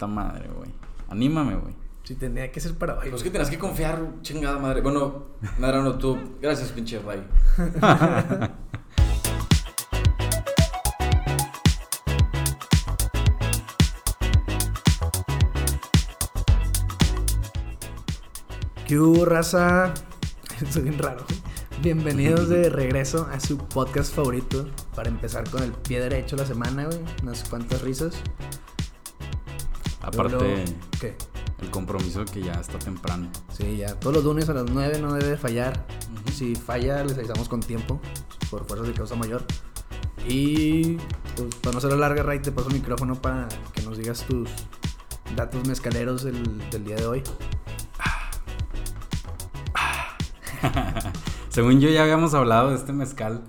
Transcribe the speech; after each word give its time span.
puta 0.00 0.06
madre, 0.06 0.48
güey. 0.56 0.70
Anímame, 1.10 1.56
güey. 1.56 1.74
Sí, 2.04 2.14
tenía 2.14 2.50
que 2.50 2.58
ser 2.58 2.74
para 2.74 2.98
hoy. 2.98 3.10
Pues 3.10 3.22
que 3.22 3.28
tenías 3.28 3.50
que 3.50 3.58
confiar, 3.58 4.00
chingada 4.22 4.58
madre. 4.58 4.80
Bueno, 4.80 5.26
nada, 5.58 5.82
no, 5.82 5.98
tú. 5.98 6.18
Gracias, 6.40 6.72
pinche 6.72 6.98
Ray. 7.00 7.22
¿Qué 18.86 18.98
hubo, 18.98 19.26
raza? 19.26 19.92
Soy 20.70 20.84
bien 20.84 20.98
raro. 20.98 21.26
Bienvenidos 21.82 22.48
de 22.48 22.70
regreso 22.70 23.28
a 23.30 23.38
su 23.38 23.58
podcast 23.58 24.14
favorito. 24.14 24.66
Para 24.96 25.10
empezar 25.10 25.48
con 25.50 25.62
el 25.62 25.72
pie 25.72 26.00
derecho 26.00 26.36
la 26.36 26.46
semana, 26.46 26.86
güey. 26.86 27.00
Unas 27.22 27.46
cuantas 27.46 27.82
risas. 27.82 28.14
Aparte, 30.02 30.32
Luego, 30.34 30.64
¿Qué? 31.00 31.16
el 31.60 31.70
compromiso 31.70 32.24
que 32.24 32.42
ya 32.42 32.52
está 32.52 32.78
temprano. 32.78 33.28
Sí, 33.52 33.76
ya. 33.76 33.94
Todos 34.00 34.16
los 34.16 34.24
lunes 34.24 34.48
a 34.48 34.54
las 34.54 34.64
9 34.70 34.98
no 35.00 35.12
debe 35.12 35.36
fallar. 35.36 35.86
Si 36.32 36.54
falla, 36.54 37.04
les 37.04 37.18
avisamos 37.18 37.48
con 37.48 37.60
tiempo. 37.60 38.00
Por 38.50 38.66
fuerzas 38.66 38.88
de 38.88 38.94
causa 38.94 39.14
mayor. 39.14 39.44
Y 40.26 40.96
pues, 41.36 41.54
para 41.56 41.72
no 41.72 41.78
hacerlo 41.78 41.96
larga, 41.96 42.22
Ray, 42.22 42.40
te 42.40 42.50
paso 42.52 42.68
el 42.68 42.74
micrófono 42.74 43.14
para 43.14 43.48
que 43.74 43.82
nos 43.82 43.98
digas 43.98 44.24
tus 44.26 44.48
datos 45.36 45.66
mezcaleros 45.66 46.22
del, 46.24 46.42
del 46.70 46.84
día 46.84 46.96
de 46.96 47.06
hoy. 47.06 47.22
Según 51.48 51.80
yo 51.80 51.88
ya 51.90 52.02
habíamos 52.02 52.34
hablado 52.34 52.70
de 52.70 52.76
este 52.76 52.92
mezcal 52.92 53.42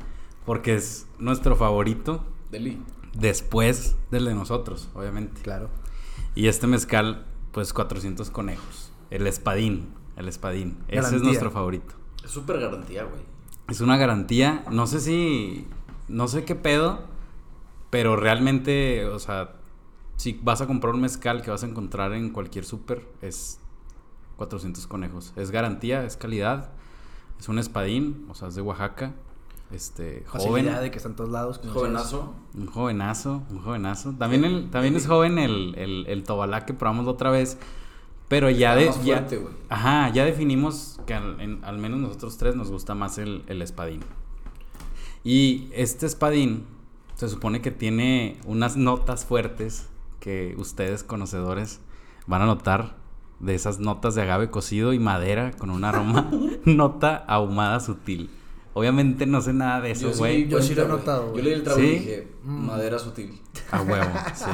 porque 0.46 0.76
es 0.76 1.08
nuestro 1.20 1.56
favorito 1.56 2.26
Deli. 2.50 2.82
después 3.14 3.96
del 4.12 4.26
de 4.26 4.34
nosotros, 4.36 4.90
obviamente. 4.94 5.42
Claro. 5.42 5.70
Y 6.36 6.48
este 6.48 6.68
mezcal, 6.68 7.26
pues 7.52 7.74
400 7.74 8.30
conejos. 8.32 8.92
El 9.10 9.28
espadín, 9.28 9.94
el 10.16 10.28
espadín. 10.28 10.78
Ese 10.88 11.18
es 11.18 11.22
nuestro 11.22 11.52
favorito. 11.52 11.96
Es 12.24 12.32
súper 12.32 12.60
garantía, 12.60 13.04
güey. 13.04 13.22
Es 13.70 13.82
una 13.82 13.98
garantía, 13.98 14.64
no 14.70 14.88
sé 14.88 15.00
si, 15.00 15.68
no 16.08 16.28
sé 16.28 16.44
qué 16.44 16.56
pedo, 16.56 17.00
pero 17.90 18.16
realmente, 18.16 19.06
o 19.06 19.20
sea, 19.20 19.56
si 20.18 20.40
vas 20.42 20.62
a 20.62 20.68
comprar 20.68 20.94
un 20.94 21.02
mezcal 21.02 21.42
que 21.42 21.52
vas 21.52 21.64
a 21.64 21.68
encontrar 21.68 22.14
en 22.14 22.30
cualquier 22.30 22.66
súper, 22.66 23.08
es 23.22 23.60
400 24.38 24.88
conejos. 24.88 25.34
Es 25.36 25.52
garantía, 25.52 26.04
es 26.04 26.18
calidad, 26.18 26.72
es 27.40 27.50
un 27.50 27.60
espadín, 27.60 28.26
o 28.30 28.36
sea, 28.36 28.50
es 28.50 28.56
de 28.56 28.62
Oaxaca, 28.62 29.14
este, 29.74 30.24
joven, 30.28 30.66
de 30.82 30.92
que 30.92 30.98
está 30.98 31.10
en 31.10 31.16
todos 31.16 31.30
lados. 31.30 31.60
como 31.60 31.74
Jovenazo. 31.74 32.34
un 32.56 32.66
jovenazo, 32.68 33.44
un 33.50 33.60
jovenazo. 33.62 34.14
También, 34.18 34.44
el, 34.46 34.70
también 34.70 34.96
es 34.96 35.08
joven 35.08 35.38
el, 35.40 35.76
el, 35.78 36.06
el 36.08 36.24
Tobalá 36.24 36.66
que 36.66 36.74
probamos 36.74 37.06
la 37.06 37.12
otra 37.12 37.30
vez, 37.30 37.58
pero 38.28 38.50
ya 38.50 38.76
de... 38.76 38.88
Más 38.88 39.04
ya-. 39.04 39.28
Ajá, 39.70 40.10
ya 40.10 40.26
definimos 40.26 41.00
que 41.06 41.14
al, 41.14 41.40
en- 41.42 41.64
al 41.64 41.78
menos 41.78 42.00
nosotros 42.00 42.38
tres 42.38 42.56
nos 42.56 42.70
gusta 42.72 42.96
más 42.96 43.18
el, 43.18 43.44
el 43.48 43.62
espadín. 43.62 44.02
Y 45.24 45.70
este 45.74 46.06
espadín 46.06 46.66
se 47.16 47.30
supone 47.30 47.62
que 47.62 47.72
tiene 47.72 48.40
unas 48.46 48.78
notas 48.78 49.26
fuertes 49.26 49.88
que 50.20 50.56
ustedes 50.58 51.04
conocedores 51.04 51.80
van 52.28 52.42
a 52.42 52.46
notar 52.46 52.96
de 53.40 53.56
esas 53.56 53.80
notas 53.80 54.14
de 54.16 54.22
agave 54.22 54.50
cocido 54.52 54.94
y 54.94 55.00
madera 55.00 55.52
con 55.52 55.70
un 55.72 55.84
aroma 55.84 56.30
nota 56.66 57.16
ahumada 57.16 57.80
sutil. 57.80 58.30
Obviamente 58.74 59.26
no 59.26 59.42
sé 59.42 59.52
nada 59.54 59.82
de 59.82 59.92
eso, 59.92 60.08
Yo 60.08 60.14
sí, 60.14 60.20
güey. 60.20 60.48
Yo 60.48 60.62
sí 60.62 60.74
lo 60.76 60.84
he 60.86 60.88
notado. 60.88 61.36
Yo 61.36 61.42
leí 61.44 61.54
el 61.54 61.64
trago 61.64 61.80
¿Sí? 61.80 61.86
y 61.86 61.90
dije, 62.00 62.28
Mm. 62.44 62.66
madera 62.68 62.98
sutil. 63.00 63.40
A 63.72 63.82
huevo, 63.82 64.06
sí. 64.36 64.46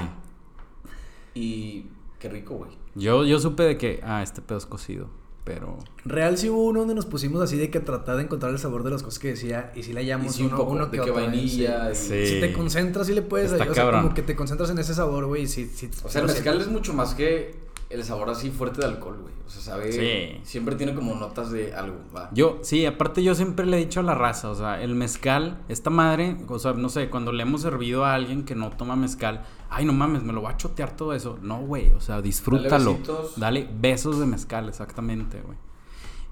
Y 1.33 1.85
qué 2.19 2.29
rico, 2.29 2.55
güey. 2.55 2.71
Yo, 2.95 3.23
yo 3.25 3.39
supe 3.39 3.63
de 3.63 3.77
que, 3.77 3.99
ah, 4.03 4.23
este 4.23 4.41
pedo 4.41 4.57
es 4.57 4.65
cocido, 4.65 5.07
pero... 5.43 5.77
Real 6.03 6.35
sí 6.37 6.49
hubo 6.49 6.63
uno 6.65 6.79
donde 6.79 6.95
nos 6.95 7.05
pusimos 7.05 7.41
así 7.43 7.57
de 7.57 7.69
que 7.69 7.79
tratar 7.79 8.17
de 8.17 8.23
encontrar 8.23 8.51
el 8.51 8.57
sabor 8.57 8.83
de 8.83 8.89
las 8.89 9.03
cosas 9.03 9.19
que 9.19 9.27
decía 9.29 9.71
y 9.75 9.83
si 9.83 9.93
le 9.93 10.01
Y 10.01 10.05
hallamos 10.05 10.33
sí, 10.33 10.41
un 10.41 10.47
uno, 10.47 10.57
poco 10.57 10.71
uno 10.71 10.85
de 10.87 10.91
que 10.91 11.01
otro, 11.01 11.19
¿eh? 11.19 11.27
vainilla. 11.27 11.93
Sí. 11.93 12.13
y- 12.15 12.25
Sí. 12.25 12.33
Si 12.35 12.39
te 12.41 12.53
concentras 12.53 13.05
sí 13.07 13.13
le 13.13 13.21
puedes, 13.21 13.51
Está 13.51 13.65
o 13.65 13.73
sea, 13.73 13.83
cabrón. 13.83 14.01
como 14.03 14.15
que 14.15 14.23
te 14.23 14.35
concentras 14.35 14.71
en 14.71 14.79
ese 14.79 14.95
sabor, 14.95 15.25
güey, 15.27 15.43
y 15.43 15.47
sí, 15.47 15.69
sí, 15.73 15.91
O 16.03 16.09
sea, 16.09 16.23
el 16.23 16.29
sí, 16.29 16.33
mezcal 16.35 16.59
es 16.59 16.67
mucho 16.69 16.93
más 16.95 17.13
que 17.13 17.55
el 17.89 18.03
sabor 18.03 18.29
así 18.29 18.51
fuerte 18.51 18.81
de 18.81 18.87
alcohol, 18.87 19.17
güey. 19.21 19.33
O 19.45 19.49
sea, 19.49 19.61
sabe. 19.61 19.91
Sí. 19.91 20.41
Siempre 20.43 20.75
tiene 20.75 20.93
como 20.93 21.15
notas 21.15 21.51
de 21.51 21.73
algo, 21.73 21.97
va. 22.15 22.29
Yo, 22.33 22.59
sí, 22.61 22.85
aparte 22.85 23.23
yo 23.23 23.33
siempre 23.33 23.65
le 23.65 23.77
he 23.77 23.79
dicho 23.79 24.01
a 24.01 24.03
la 24.03 24.13
raza, 24.13 24.49
o 24.49 24.55
sea, 24.55 24.81
el 24.81 24.93
mezcal, 24.93 25.63
esta 25.69 25.89
madre, 25.89 26.37
o 26.49 26.59
sea, 26.59 26.73
no 26.73 26.89
sé, 26.89 27.09
cuando 27.09 27.31
le 27.31 27.43
hemos 27.43 27.61
servido 27.61 28.03
a 28.03 28.13
alguien 28.13 28.43
que 28.43 28.55
no 28.55 28.71
toma 28.71 28.97
mezcal, 28.97 29.45
ay, 29.69 29.85
no 29.85 29.93
mames, 29.93 30.23
me 30.23 30.33
lo 30.33 30.41
va 30.41 30.51
a 30.51 30.57
chotear 30.57 30.97
todo 30.97 31.13
eso. 31.13 31.39
No, 31.41 31.61
güey, 31.61 31.93
o 31.93 32.01
sea, 32.01 32.21
disfrútalo. 32.21 32.93
besitos. 32.93 33.39
Dale 33.39 33.69
besos 33.79 34.19
de 34.19 34.25
mezcal, 34.25 34.67
exactamente, 34.67 35.41
güey. 35.41 35.57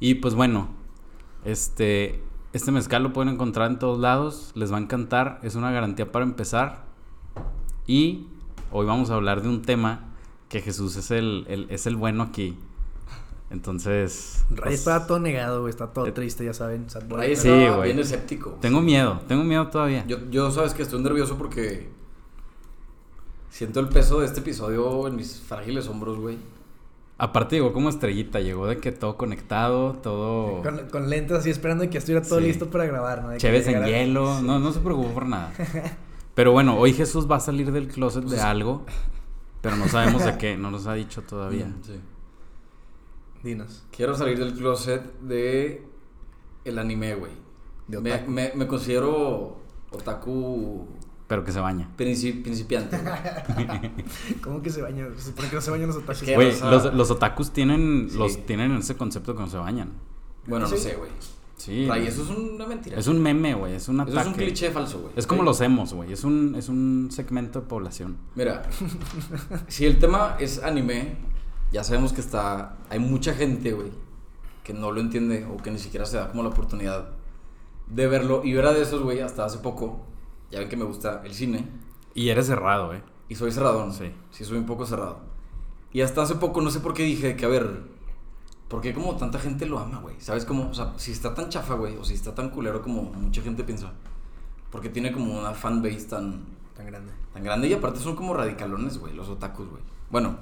Y 0.01 0.15
pues 0.15 0.35
bueno, 0.35 0.67
este, 1.45 2.21
este 2.51 2.71
mezcal 2.73 3.01
lo 3.01 3.13
pueden 3.13 3.33
encontrar 3.33 3.71
en 3.71 3.79
todos 3.79 3.97
lados, 3.97 4.51
les 4.55 4.73
va 4.73 4.77
a 4.77 4.81
encantar, 4.81 5.39
es 5.41 5.55
una 5.55 5.71
garantía 5.71 6.11
para 6.11 6.25
empezar. 6.25 6.83
Y 7.87 8.27
hoy 8.71 8.85
vamos 8.85 9.09
a 9.09 9.15
hablar 9.15 9.41
de 9.41 9.47
un 9.47 9.61
tema 9.61 10.14
que 10.49 10.61
Jesús 10.61 10.95
es 10.95 11.11
el, 11.11 11.45
el- 11.47 11.67
es 11.69 11.85
el 11.87 11.95
bueno 11.95 12.23
aquí. 12.23 12.57
Entonces... 13.51 14.43
Ray 14.49 14.59
pues, 14.63 14.73
está 14.79 15.05
todo 15.07 15.19
negado, 15.19 15.61
güey, 15.61 15.69
está 15.69 15.87
todo 15.93 16.07
Eh, 16.07 16.11
triste, 16.11 16.43
ya 16.45 16.53
saben. 16.53 16.87
Por 17.07 17.19
ahí 17.19 17.35
Sí, 17.35 17.49
güey. 17.49 17.83
bien 17.83 17.99
escéptico. 17.99 18.57
Tengo 18.61 18.81
miedo, 18.81 19.21
tengo 19.27 19.43
miedo 19.43 19.67
todavía. 19.67 20.03
Yo, 20.07 20.17
yo 20.29 20.49
sabes 20.51 20.73
que 20.73 20.81
estoy 20.83 21.01
nervioso 21.01 21.37
porque 21.37 21.89
siento 23.49 23.79
el 23.79 23.89
peso 23.89 24.19
de 24.19 24.25
este 24.25 24.39
episodio 24.41 25.07
en 25.07 25.15
mis 25.15 25.39
frágiles 25.41 25.87
hombros, 25.87 26.17
güey. 26.17 26.37
Aparte 27.17 27.55
llegó 27.55 27.71
como 27.71 27.87
estrellita, 27.89 28.41
llegó 28.41 28.67
de 28.67 28.79
que 28.79 28.91
todo 28.91 29.15
conectado, 29.15 29.93
todo 29.93 30.61
Con, 30.61 30.89
con 30.89 31.09
lentes 31.09 31.37
así 31.37 31.49
esperando 31.49 31.89
que 31.89 31.97
estuviera 31.97 32.25
todo 32.27 32.39
Sí. 32.39 32.45
listo 32.47 32.69
para 32.69 32.85
grabar, 32.85 33.21
¿no? 33.23 33.29
De 33.29 33.37
chéves 33.37 33.67
en 33.67 33.85
hielo, 33.85 34.41
no, 34.41 34.59
no 34.59 34.73
se 34.73 34.81
preocupó 34.81 35.09
por 35.13 35.25
nada. 35.25 35.53
Pero 36.33 36.51
bueno, 36.51 36.77
hoy 36.77 36.91
Jesús 36.91 37.31
va 37.31 37.37
a 37.37 37.39
salir 37.39 37.71
del 37.71 37.87
closet 37.87 38.25
de 38.25 38.41
algo, 38.41 38.85
pero 39.65 39.75
no 39.77 39.87
sabemos 39.87 40.23
de 40.23 40.37
qué, 40.37 40.57
no 40.57 40.71
nos 40.71 40.87
ha 40.87 40.93
dicho 40.93 41.21
todavía. 41.23 41.71
Sí. 41.83 41.99
Dinos. 43.43 43.83
Quiero 43.91 44.15
salir 44.15 44.39
del 44.39 44.53
closet 44.53 45.01
de 45.21 45.85
el 46.63 46.79
anime, 46.79 47.15
güey. 47.15 47.31
Me, 47.87 47.97
otaku. 47.97 48.31
me, 48.31 48.51
me 48.55 48.65
considero 48.67 49.57
otaku 49.91 50.87
Pero 51.27 51.43
que 51.43 51.51
se 51.51 51.59
baña. 51.59 51.89
princi- 51.95 52.41
principiante. 52.41 52.99
¿Cómo 54.41 54.61
que 54.63 54.71
se 54.71 54.81
bañan? 54.81 55.13
Se 55.17 55.25
supone 55.29 55.49
que 55.49 55.55
no 55.55 55.61
se 55.61 55.69
bañan 55.71 55.87
los 55.87 55.97
otakus. 55.97 56.23
Güey, 56.33 56.59
los, 56.61 56.93
los 56.93 57.11
otakus 57.11 57.51
tienen, 57.51 58.07
Sí. 58.09 58.17
los 58.17 58.45
tienen 58.47 58.71
ese 58.77 58.95
concepto 58.97 59.35
que 59.35 59.41
no 59.41 59.47
se 59.49 59.57
bañan. 59.57 59.91
bueno, 60.47 60.67
no 60.67 60.75
sé, 60.75 60.95
güey. 60.95 61.11
Sí. 61.65 61.87
Ray, 61.87 62.05
eso 62.05 62.21
es 62.21 62.29
una 62.29 62.67
mentira. 62.67 62.95
Es 62.99 63.07
un 63.07 63.19
meme, 63.19 63.55
güey, 63.55 63.73
es 63.73 63.87
un 63.89 63.95
Eso 63.95 64.03
ataque. 64.03 64.19
es 64.21 64.27
un 64.27 64.33
cliché 64.33 64.69
falso, 64.69 64.99
güey. 64.99 65.13
Es 65.15 65.25
como 65.25 65.41
¿ok? 65.41 65.47
los 65.47 65.61
emos, 65.61 65.93
güey, 65.93 66.13
es 66.13 66.23
un, 66.23 66.53
es 66.55 66.69
un 66.69 67.09
segmento 67.11 67.61
de 67.61 67.67
población. 67.67 68.17
Mira, 68.35 68.61
si 69.67 69.87
el 69.87 69.97
tema 69.97 70.35
es 70.39 70.61
anime, 70.61 71.15
ya 71.71 71.83
sabemos 71.83 72.13
que 72.13 72.21
está. 72.21 72.77
Hay 72.91 72.99
mucha 72.99 73.33
gente, 73.33 73.71
güey, 73.71 73.89
que 74.63 74.73
no 74.73 74.91
lo 74.91 75.01
entiende 75.01 75.43
o 75.51 75.57
que 75.57 75.71
ni 75.71 75.79
siquiera 75.79 76.05
se 76.05 76.17
da 76.17 76.29
como 76.29 76.43
la 76.43 76.49
oportunidad 76.49 77.09
de 77.87 78.07
verlo. 78.07 78.41
Y 78.43 78.51
yo 78.51 78.59
era 78.59 78.71
de 78.71 78.83
esos, 78.83 79.01
güey, 79.01 79.21
hasta 79.21 79.43
hace 79.45 79.57
poco. 79.57 80.05
Ya 80.51 80.59
ven 80.59 80.69
que 80.69 80.77
me 80.77 80.85
gusta 80.85 81.23
el 81.25 81.33
cine 81.33 81.67
Y 82.13 82.29
eres 82.29 82.45
cerrado, 82.45 82.93
eh. 82.93 83.01
y 83.27 83.33
soy 83.33 83.51
cerradón. 83.51 83.91
Sí. 83.91 84.11
Sí, 84.29 84.45
soy 84.45 84.59
un 84.59 84.67
poco 84.67 84.85
cerrado. 84.85 85.17
Y 85.91 86.01
hasta 86.01 86.21
hace 86.21 86.35
poco, 86.35 86.61
no 86.61 86.69
sé 86.69 86.79
por 86.79 86.93
qué 86.93 87.01
dije 87.01 87.35
que, 87.35 87.45
a 87.45 87.49
ver, 87.49 87.94
¿por 88.67 88.81
qué 88.81 88.93
como 88.93 89.15
tanta 89.15 89.39
gente 89.39 89.65
lo 89.65 89.79
ama, 89.79 89.99
güey? 89.99 90.15
¿Sabes 90.19 90.45
cómo? 90.45 90.69
O 90.69 90.73
sea, 90.73 90.93
si 90.97 91.11
está 91.11 91.33
tan 91.33 91.49
chafa, 91.49 91.75
güey, 91.75 91.97
o 91.97 92.03
si 92.03 92.13
está 92.13 92.33
tan 92.35 92.49
culero 92.49 92.81
como 92.81 93.03
mucha 93.03 93.41
gente 93.41 93.63
piensa. 93.63 93.91
Porque 94.71 94.89
tiene 94.89 95.11
como 95.11 95.37
una 95.39 95.53
fanbase 95.53 96.05
tan, 96.05 96.43
Tan 96.75 96.85
grande. 96.87 97.11
tan 97.33 97.43
grande 97.43 97.67
y 97.69 97.73
aparte 97.73 97.99
son 97.99 98.15
como 98.15 98.33
radicalones, 98.33 98.97
güey, 98.97 99.13
los 99.13 99.29
otakus, 99.29 99.69
güey. 99.69 99.81
Bueno, 100.09 100.37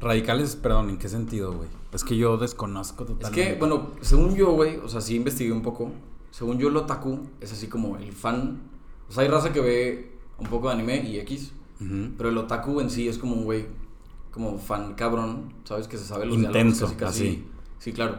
Radicales, 0.00 0.56
perdón, 0.56 0.90
¿en 0.90 0.98
qué 0.98 1.08
sentido, 1.08 1.52
güey? 1.54 1.68
Es 1.92 2.04
que 2.04 2.16
yo 2.16 2.36
desconozco 2.36 3.04
es 3.04 3.10
totalmente. 3.10 3.52
que, 3.52 3.58
bueno, 3.58 3.90
según 4.00 4.34
yo, 4.34 4.52
güey, 4.52 4.76
o 4.78 4.88
sea, 4.88 5.00
sí 5.00 5.14
investigué 5.16 5.52
un 5.52 5.62
poco. 5.62 5.92
Según 6.30 6.58
yo, 6.58 6.68
el 6.68 6.76
otaku 6.76 7.20
es 7.40 7.52
así 7.52 7.68
como 7.68 7.96
el 7.96 8.12
fan. 8.12 8.60
O 9.08 9.12
sea, 9.12 9.22
hay 9.22 9.28
raza 9.30 9.52
que 9.52 9.60
ve 9.60 10.12
un 10.38 10.48
poco 10.48 10.66
de 10.68 10.74
anime 10.74 10.96
y 11.08 11.18
X. 11.20 11.52
Ujú. 11.80 12.10
Pero 12.18 12.28
el 12.28 12.36
otaku 12.38 12.80
en 12.80 12.90
sí 12.90 13.08
es 13.08 13.16
como 13.18 13.34
un 13.34 13.44
güey, 13.44 13.66
como 14.30 14.58
fan 14.58 14.94
cabrón, 14.94 15.54
¿sabes? 15.64 15.86
Que 15.88 15.96
se 15.96 16.04
sabe 16.04 16.26
los 16.26 16.36
Intenso, 16.36 16.86
diálogos 16.86 16.92
casi, 16.92 16.96
casi. 16.96 17.28
así. 17.28 17.44
Sí, 17.84 17.92
claro. 17.92 18.16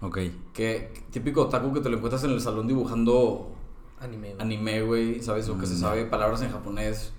Ok. 0.00 0.18
Que 0.52 0.90
típico 1.12 1.42
otaku 1.42 1.72
que 1.72 1.78
te 1.80 1.88
lo 1.88 1.96
encuentras 1.98 2.24
en 2.24 2.30
el 2.32 2.40
salón 2.40 2.66
dibujando 2.66 3.52
Anime, 4.00 4.30
güey. 4.34 4.40
anime, 4.42 4.82
güey, 4.82 5.22
¿sabes? 5.22 5.48
O 5.48 5.56
que 5.56 5.66
se 5.66 5.74
Mm. 5.74 5.78
sabe 5.78 6.04
palabras 6.06 6.42
en 6.42 6.50
japonés. 6.50 7.12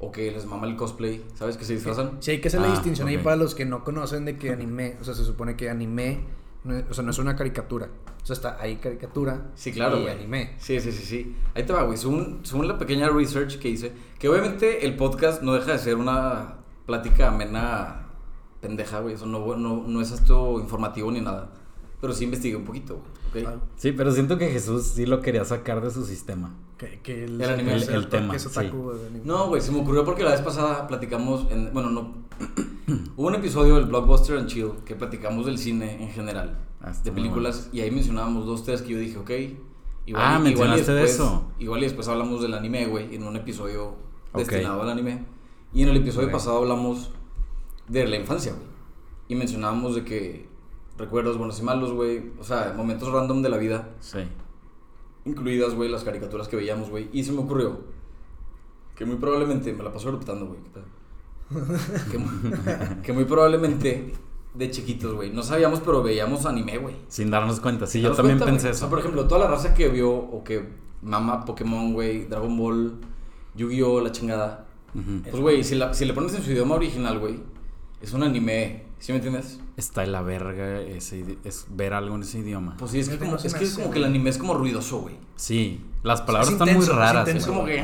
O 0.00 0.10
que 0.10 0.30
les 0.32 0.46
mama 0.46 0.66
el 0.66 0.74
cosplay, 0.76 1.22
¿sabes? 1.34 1.58
Que 1.58 1.64
se 1.66 1.74
disfrazan. 1.74 2.16
Sí, 2.20 2.30
hay 2.32 2.40
que 2.40 2.48
hacer 2.48 2.60
la 2.62 2.68
Ah, 2.68 2.70
distinción 2.70 3.06
ahí 3.06 3.18
para 3.18 3.36
los 3.36 3.54
que 3.54 3.66
no 3.66 3.84
conocen 3.84 4.24
de 4.24 4.36
que 4.38 4.50
anime, 4.50 4.96
o 5.00 5.04
sea, 5.04 5.12
se 5.14 5.24
supone 5.24 5.54
que 5.56 5.68
anime, 5.70 6.24
no 6.64 6.74
es- 6.74 6.84
o 6.90 6.94
sea, 6.94 7.04
no 7.04 7.10
es 7.10 7.18
una 7.18 7.36
caricatura. 7.36 7.88
O 8.22 8.26
sea, 8.26 8.34
está 8.34 8.56
ahí 8.60 8.76
caricatura 8.76 9.50
Sí, 9.54 9.70
claro, 9.72 9.98
y 9.98 10.02
güey. 10.02 10.14
anime. 10.14 10.54
Sí, 10.58 10.80
sí, 10.80 10.90
sí, 10.90 11.04
sí. 11.04 11.36
Ahí 11.54 11.64
te 11.64 11.72
va, 11.74 11.82
güey. 11.82 11.98
Según, 11.98 12.40
según 12.44 12.66
la 12.66 12.78
pequeña 12.78 13.10
research 13.10 13.58
que 13.60 13.68
hice, 13.68 13.92
que 14.18 14.28
obviamente 14.28 14.86
el 14.86 14.96
podcast 14.96 15.42
no 15.42 15.52
deja 15.52 15.72
de 15.72 15.78
ser 15.78 15.96
una 15.96 16.54
plática 16.86 17.28
amena 17.28 18.01
pendeja, 18.62 19.00
güey. 19.00 19.14
Eso 19.14 19.26
no, 19.26 19.54
no, 19.56 19.84
no 19.86 20.00
es 20.00 20.10
esto 20.12 20.58
informativo 20.58 21.10
ni 21.12 21.20
nada. 21.20 21.50
Pero 22.00 22.14
sí 22.14 22.24
investigué 22.24 22.56
un 22.56 22.64
poquito, 22.64 23.02
güey. 23.32 23.44
¿ok? 23.44 23.50
Ah, 23.54 23.60
Sí, 23.76 23.92
pero 23.92 24.10
siento 24.12 24.38
que 24.38 24.48
Jesús 24.50 24.84
sí 24.94 25.04
lo 25.04 25.20
quería 25.20 25.44
sacar 25.44 25.82
de 25.82 25.90
su 25.90 26.04
sistema. 26.06 26.54
que, 26.78 27.00
que 27.00 27.24
el, 27.24 27.40
El 27.40 27.50
anime, 27.50 27.74
el, 27.74 27.82
el- 27.82 27.94
el 27.94 28.08
tema, 28.08 28.34
anime. 28.34 29.20
No, 29.24 29.48
güey, 29.48 29.60
se 29.60 29.70
me 29.70 29.80
ocurrió 29.82 30.04
porque 30.04 30.24
la 30.24 30.30
vez 30.30 30.40
pasada 30.40 30.86
platicamos 30.88 31.46
en. 31.50 31.72
Bueno, 31.74 31.90
no. 31.90 32.14
Hubo 33.16 33.28
un 33.28 33.34
episodio 33.36 33.76
del 33.76 33.84
Blockbuster 33.86 34.36
and 34.38 34.48
Chill 34.48 34.70
que 34.84 34.94
platicamos 34.96 35.46
del 35.46 35.58
cine 35.58 36.02
en 36.02 36.08
general, 36.10 36.58
Ah, 36.80 36.90
está 36.90 37.04
de 37.04 37.12
películas, 37.12 37.68
y 37.72 37.80
ahí 37.80 37.90
mencionábamos 37.92 38.44
dos, 38.46 38.64
tres 38.64 38.82
que 38.82 38.88
yo 38.94 38.98
dije, 38.98 39.16
ok. 39.18 39.30
Igual, 40.06 40.24
Ah, 40.26 40.38
mencionaste 40.40 40.82
y 40.82 40.94
de 40.96 41.00
después, 41.02 41.14
eso. 41.14 41.44
Igual 41.60 41.80
y 41.80 41.84
después 41.84 42.08
hablamos 42.08 42.42
del 42.42 42.54
anime, 42.54 42.86
güey, 42.86 43.14
en 43.14 43.22
un 43.22 43.36
episodio 43.36 43.90
Ok. 44.32 44.38
destinado 44.38 44.82
al 44.82 44.90
anime. 44.90 45.24
Y 45.72 45.84
en 45.84 45.90
el 45.90 45.98
episodio 45.98 46.26
Ok. 46.26 46.32
pasado 46.32 46.58
hablamos 46.58 47.12
de 47.88 48.06
la 48.06 48.16
infancia, 48.16 48.52
güey. 48.52 48.66
Y 49.28 49.34
mencionábamos 49.34 49.94
de 49.94 50.04
que 50.04 50.48
recuerdos 50.98 51.38
buenos 51.38 51.58
y 51.60 51.62
malos, 51.62 51.92
güey. 51.92 52.30
O 52.38 52.44
sea, 52.44 52.74
momentos 52.76 53.10
random 53.12 53.42
de 53.42 53.48
la 53.48 53.56
vida 53.56 53.88
Sí. 54.00 54.18
incluidas, 55.24 55.74
güey, 55.74 55.88
las 55.88 56.04
caricaturas 56.04 56.48
que 56.48 56.56
veíamos, 56.56 56.90
güey. 56.90 57.08
Y 57.12 57.24
se 57.24 57.32
me 57.32 57.40
ocurrió 57.40 57.80
que 58.96 59.04
muy 59.06 59.16
probablemente, 59.16 59.72
me 59.72 59.82
la 59.82 59.92
paso 59.92 60.10
repitiendo, 60.10 60.46
güey. 60.46 60.58
que, 62.10 62.18
mu- 62.18 62.26
que 63.02 63.12
muy 63.12 63.24
probablemente 63.24 64.12
de 64.54 64.70
chiquitos, 64.70 65.14
güey. 65.14 65.30
No 65.30 65.42
sabíamos, 65.42 65.80
pero 65.80 66.02
veíamos 66.02 66.44
anime, 66.46 66.78
güey. 66.78 66.96
Sin 67.08 67.30
darnos 67.30 67.60
cuenta. 67.60 67.86
Sí, 67.86 67.98
¿Te 67.98 68.04
yo 68.04 68.12
también 68.12 68.38
cuenta, 68.38 68.52
pensé 68.52 68.64
güey? 68.66 68.70
O 68.70 68.72
eso. 68.72 68.80
sea, 68.80 68.90
por 68.90 68.98
ejemplo, 68.98 69.26
toda 69.26 69.42
la 69.42 69.48
raza 69.50 69.74
que 69.74 69.88
vio 69.88 70.10
o 70.12 70.44
que 70.44 70.68
mama 71.02 71.44
Pokémon, 71.44 71.92
güey, 71.94 72.26
Dragon 72.26 72.56
Ball, 72.56 72.92
Yu-Gi-Oh, 73.54 74.00
la 74.00 74.12
chingada. 74.12 74.66
Pues, 75.30 75.40
güey, 75.40 75.64
si, 75.64 75.74
la- 75.74 75.94
si 75.94 76.04
le 76.04 76.12
pones 76.12 76.34
en 76.34 76.42
su 76.42 76.50
idioma 76.52 76.74
original, 76.74 77.18
güey, 77.18 77.40
es 78.02 78.12
un 78.12 78.22
anime. 78.22 78.84
¿Sí 78.98 79.10
me 79.12 79.16
entiendes? 79.16 79.58
Está 79.76 80.02
de 80.02 80.06
la 80.08 80.22
verga 80.22 80.80
ese, 80.80 81.38
es 81.42 81.66
ver 81.70 81.92
algo 81.92 82.14
en 82.14 82.22
ese 82.22 82.38
idioma. 82.38 82.76
Pues 82.78 82.92
sí, 82.92 83.00
es 83.00 83.08
que, 83.08 83.18
como, 83.18 83.36
es, 83.36 83.52
que 83.54 83.64
es 83.64 83.74
como 83.74 83.90
que 83.90 83.98
el 83.98 84.04
anime 84.04 84.30
es 84.30 84.38
como 84.38 84.54
ruidoso, 84.54 85.00
güey. 85.00 85.16
Sí, 85.34 85.84
las 86.04 86.20
palabras 86.20 86.48
Es 86.48 86.52
están 86.52 86.68
intenso, 86.68 86.92
muy 86.92 87.00
es 87.02 87.06
raras. 87.08 87.26
intenso. 87.28 87.50
Es 87.50 87.56
como 87.56 87.66
que... 87.66 87.80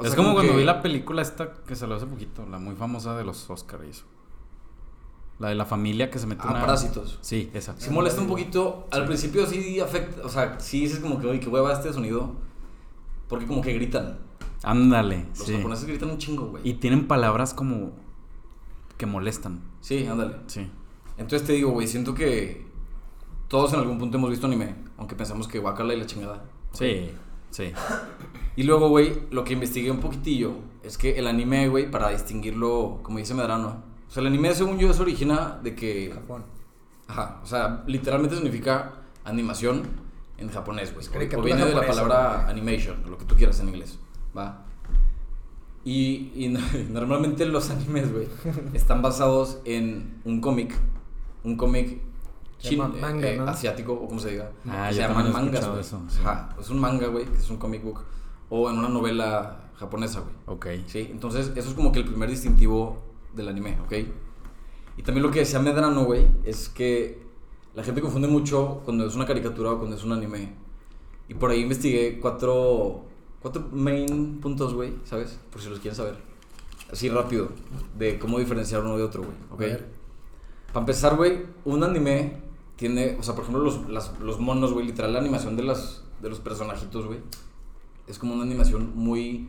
o 0.00 0.04
es 0.04 0.14
como 0.16 0.32
cuando 0.34 0.52
que- 0.52 0.58
vi 0.58 0.64
la 0.64 0.82
película 0.82 1.22
esta 1.22 1.52
que 1.66 1.76
salió 1.76 1.94
hace 1.96 2.06
poquito, 2.06 2.44
la 2.50 2.58
muy 2.58 2.74
famosa 2.74 3.16
de 3.16 3.24
los 3.24 3.48
Oscars 3.48 3.84
y 3.86 3.90
eso. 3.90 4.04
La 5.38 5.48
de 5.50 5.54
la 5.54 5.64
familia 5.64 6.10
que 6.10 6.18
se 6.18 6.26
metió 6.26 6.44
Ah, 6.48 6.52
una... 6.52 6.60
Parásitos. 6.62 7.18
Sí, 7.22 7.48
esa. 7.54 7.74
Sí 7.78 7.90
molesta 7.90 8.20
un 8.20 8.26
poquito. 8.26 8.86
Al 8.90 9.06
principio 9.06 9.46
sí 9.46 9.78
afecta, 9.80 10.22
o 10.26 10.28
sea, 10.28 10.58
sí 10.60 10.80
dices 10.80 10.98
como 10.98 11.18
que, 11.20 11.26
oye, 11.28 11.40
qué 11.40 11.48
hueva 11.48 11.72
este 11.72 11.92
sonido. 11.92 12.34
Porque 13.28 13.46
como 13.46 13.62
que 13.62 13.72
gritan. 13.72 14.18
Ándale, 14.64 15.26
Los 15.38 15.46
sí. 15.46 15.54
japoneses 15.56 15.86
gritan 15.86 16.10
un 16.10 16.18
chingo, 16.18 16.46
güey. 16.48 16.68
Y 16.68 16.74
tienen 16.74 17.06
palabras 17.06 17.54
como 17.54 17.92
que 19.00 19.06
molestan. 19.06 19.60
Sí, 19.80 20.06
ándale. 20.06 20.36
Sí. 20.46 20.70
Entonces 21.16 21.46
te 21.46 21.54
digo, 21.54 21.70
güey, 21.72 21.86
siento 21.88 22.14
que 22.14 22.66
todos 23.48 23.72
en 23.72 23.80
algún 23.80 23.98
punto 23.98 24.18
hemos 24.18 24.30
visto 24.30 24.46
anime. 24.46 24.74
Aunque 24.98 25.16
pensamos 25.16 25.48
que 25.48 25.58
guacala 25.58 25.94
y 25.94 25.98
la 25.98 26.06
chingada. 26.06 26.44
Sí, 26.72 27.10
sí. 27.50 27.72
Y 28.56 28.62
luego, 28.64 28.88
güey, 28.90 29.22
lo 29.30 29.42
que 29.44 29.54
investigué 29.54 29.90
un 29.90 30.00
poquitillo 30.00 30.52
es 30.82 30.98
que 30.98 31.18
el 31.18 31.26
anime, 31.26 31.68
güey, 31.68 31.90
para 31.90 32.10
distinguirlo, 32.10 33.00
como 33.02 33.18
dice 33.18 33.34
Medrano. 33.34 33.82
O 34.08 34.10
sea, 34.12 34.20
el 34.20 34.26
anime, 34.26 34.54
según 34.54 34.78
yo, 34.78 34.92
se 34.92 35.00
origina 35.02 35.58
de 35.62 35.74
que. 35.74 36.10
Japón. 36.12 36.44
Ajá, 37.08 37.40
o 37.42 37.46
sea, 37.46 37.82
literalmente 37.86 38.36
significa 38.36 38.92
animación 39.24 39.82
en 40.38 40.48
japonés, 40.50 40.92
güey. 40.94 41.06
O- 41.06 41.40
O 41.40 41.42
viene 41.42 41.64
de 41.64 41.74
la 41.74 41.86
palabra 41.86 42.48
animation, 42.48 42.96
lo 43.10 43.16
que 43.18 43.24
tú 43.24 43.34
quieras 43.34 43.58
en 43.60 43.68
inglés, 43.68 43.98
¿va? 44.36 44.64
Y, 45.84 46.30
y 46.34 46.48
normalmente 46.90 47.46
los 47.46 47.70
animes, 47.70 48.12
güey, 48.12 48.26
están 48.74 49.00
basados 49.02 49.60
en 49.64 50.20
un 50.24 50.40
cómic, 50.40 50.74
un 51.44 51.56
cómic 51.56 52.00
Se 52.58 52.68
chin- 52.70 52.78
llama 52.78 52.94
manga, 53.00 53.28
eh, 53.30 53.36
¿no? 53.38 53.44
asiático, 53.44 53.94
o 53.94 54.06
como 54.06 54.20
se 54.20 54.32
diga. 54.32 54.50
Ah, 54.68 54.86
que 54.88 54.94
se 54.96 55.00
llaman 55.00 55.32
mangas, 55.32 55.66
eso, 55.78 56.02
sí. 56.08 56.18
Ajá, 56.20 56.54
es 56.60 56.68
un 56.70 56.78
manga, 56.80 57.06
güey, 57.06 57.24
que 57.24 57.38
es 57.38 57.48
un 57.50 57.56
comic 57.56 57.82
book. 57.82 58.00
O 58.50 58.68
en 58.68 58.78
una 58.78 58.88
novela 58.88 59.70
japonesa, 59.76 60.20
güey. 60.20 60.34
Ok. 60.46 60.66
Sí, 60.86 61.08
entonces 61.10 61.52
eso 61.56 61.68
es 61.70 61.74
como 61.74 61.92
que 61.92 62.00
el 62.00 62.04
primer 62.04 62.28
distintivo 62.28 62.98
del 63.34 63.48
anime, 63.48 63.78
¿ok? 63.86 63.92
Y 64.98 65.02
también 65.02 65.22
lo 65.24 65.30
que 65.30 65.38
decía 65.38 65.60
Medrano, 65.60 66.04
güey, 66.04 66.26
es 66.44 66.68
que 66.68 67.22
la 67.74 67.82
gente 67.84 68.02
confunde 68.02 68.28
mucho 68.28 68.82
cuando 68.84 69.06
es 69.06 69.14
una 69.14 69.24
caricatura 69.24 69.70
o 69.72 69.78
cuando 69.78 69.96
es 69.96 70.04
un 70.04 70.12
anime. 70.12 70.52
Y 71.28 71.34
por 71.34 71.52
ahí 71.52 71.60
investigué 71.62 72.18
cuatro, 72.20 73.04
cuatro 73.40 73.68
main 73.72 74.38
puntos, 74.40 74.74
güey, 74.74 74.94
¿sabes? 75.04 75.38
Por 75.50 75.60
si 75.60 75.68
los 75.68 75.80
quieren 75.80 75.96
saber. 75.96 76.16
Así 76.92 77.08
rápido, 77.08 77.48
de 77.98 78.18
cómo 78.18 78.38
diferenciar 78.38 78.82
uno 78.82 78.96
de 78.96 79.04
otro, 79.04 79.22
güey, 79.22 79.36
¿ok? 79.72 79.80
Para 80.68 80.80
empezar, 80.80 81.16
güey, 81.16 81.46
un 81.64 81.84
anime 81.84 82.40
tiene, 82.76 83.16
o 83.18 83.22
sea, 83.22 83.34
por 83.34 83.44
ejemplo, 83.44 83.62
los, 83.62 83.88
las- 83.88 84.18
los 84.20 84.40
monos, 84.40 84.72
güey, 84.72 84.86
literal, 84.86 85.12
la 85.12 85.18
animación 85.20 85.56
de, 85.56 85.62
las, 85.62 86.02
de 86.20 86.28
los 86.30 86.40
personajitos, 86.40 87.06
güey, 87.06 87.20
es 88.08 88.18
como 88.18 88.34
una 88.34 88.42
animación 88.42 88.92
muy 88.96 89.48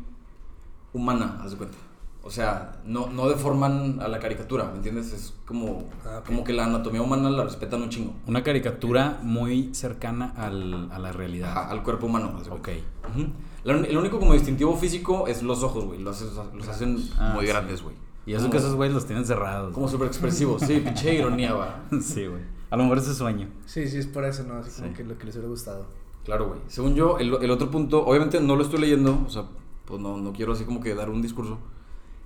humana, 0.93 1.39
haz 1.43 1.51
de 1.51 1.57
cuenta. 1.57 1.77
O 2.23 2.29
sea, 2.29 2.79
no, 2.85 3.07
no 3.09 3.27
deforman 3.29 3.99
a 3.99 4.07
la 4.07 4.19
caricatura, 4.19 4.65
¿me 4.65 4.75
entiendes? 4.75 5.11
Es 5.11 5.33
como, 5.45 5.89
Ah, 6.05 6.19
ok. 6.19 6.25
como 6.27 6.43
que 6.43 6.53
la 6.53 6.65
anatomía 6.65 7.01
humana 7.01 7.29
la 7.31 7.43
respetan 7.43 7.81
un 7.81 7.89
chingo. 7.89 8.13
Una 8.27 8.43
caricatura 8.43 9.19
muy 9.23 9.73
cercana 9.73 10.31
al, 10.37 10.91
a 10.91 10.99
la 10.99 11.11
realidad. 11.11 11.49
Ajá, 11.51 11.71
al 11.71 11.81
cuerpo 11.81 12.05
humano. 12.05 12.33
Ok. 12.51 12.69
Ujú. 13.09 13.27
La 13.63 13.75
un- 13.75 13.85
el 13.85 13.97
único 13.97 14.19
como 14.19 14.33
distintivo 14.33 14.75
físico 14.77 15.27
es 15.27 15.41
los 15.41 15.63
ojos, 15.63 15.83
güey. 15.85 15.99
Los, 15.99 16.21
los 16.55 16.67
hacen 16.67 16.97
Ah, 17.17 17.31
muy 17.33 17.45
sí. 17.45 17.51
grandes, 17.51 17.81
güey. 17.81 17.95
Y 18.27 18.33
eso 18.33 18.41
Como- 18.41 18.51
que 18.51 18.57
esos 18.59 18.75
güeyes 18.75 18.93
los 18.93 19.05
tienen 19.07 19.25
cerrados. 19.25 19.73
Como 19.73 19.87
súper 19.87 20.07
expresivos. 20.07 20.61
Sí, 20.61 20.79
pinche 20.85 21.15
ironía, 21.15 21.53
va. 21.55 21.83
Sí, 22.01 22.27
güey. 22.27 22.41
A 22.69 22.77
lo 22.77 22.83
mejor 22.83 22.99
es 22.99 23.05
su 23.05 23.15
sueño. 23.15 23.49
Sí, 23.65 23.87
sí, 23.87 23.97
es 23.97 24.05
por 24.05 24.23
eso, 24.25 24.43
¿no? 24.43 24.55
Así 24.57 24.69
como 24.79 24.89
Sí. 24.89 24.97
que 24.97 25.03
lo 25.03 25.17
que 25.17 25.25
les 25.25 25.35
hubiera 25.35 25.49
gustado. 25.49 25.87
Claro, 26.23 26.49
güey. 26.49 26.59
Según 26.67 26.93
yo, 26.93 27.17
el, 27.17 27.33
el 27.41 27.49
otro 27.49 27.71
punto, 27.71 28.05
obviamente 28.05 28.39
no 28.39 28.55
lo 28.55 28.61
estoy 28.61 28.79
leyendo, 28.79 29.23
o 29.25 29.29
sea, 29.29 29.45
pues 29.85 29.99
no, 29.99 30.17
no 30.17 30.31
quiero 30.33 30.53
así 30.53 30.65
como 30.65 30.79
que 30.81 30.93
dar 30.93 31.09
un 31.09 31.23
discurso. 31.23 31.57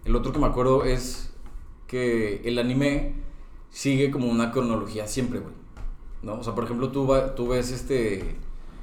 El 0.06 0.16
otro 0.16 0.32
que 0.32 0.40
me 0.40 0.46
acuerdo 0.48 0.84
es 0.86 1.34
que 1.88 2.42
el 2.46 2.58
anime 2.60 3.16
sigue 3.70 4.12
como 4.12 4.28
una 4.28 4.52
cronología 4.52 5.08
siempre, 5.08 5.40
güey. 5.40 5.54
¿No? 6.24 6.36
O 6.40 6.44
sea, 6.44 6.56
por 6.56 6.64
ejemplo, 6.64 6.90
tú, 6.92 7.06
va- 7.08 7.36
tú 7.36 7.50
ves 7.50 7.72
este, 7.72 8.36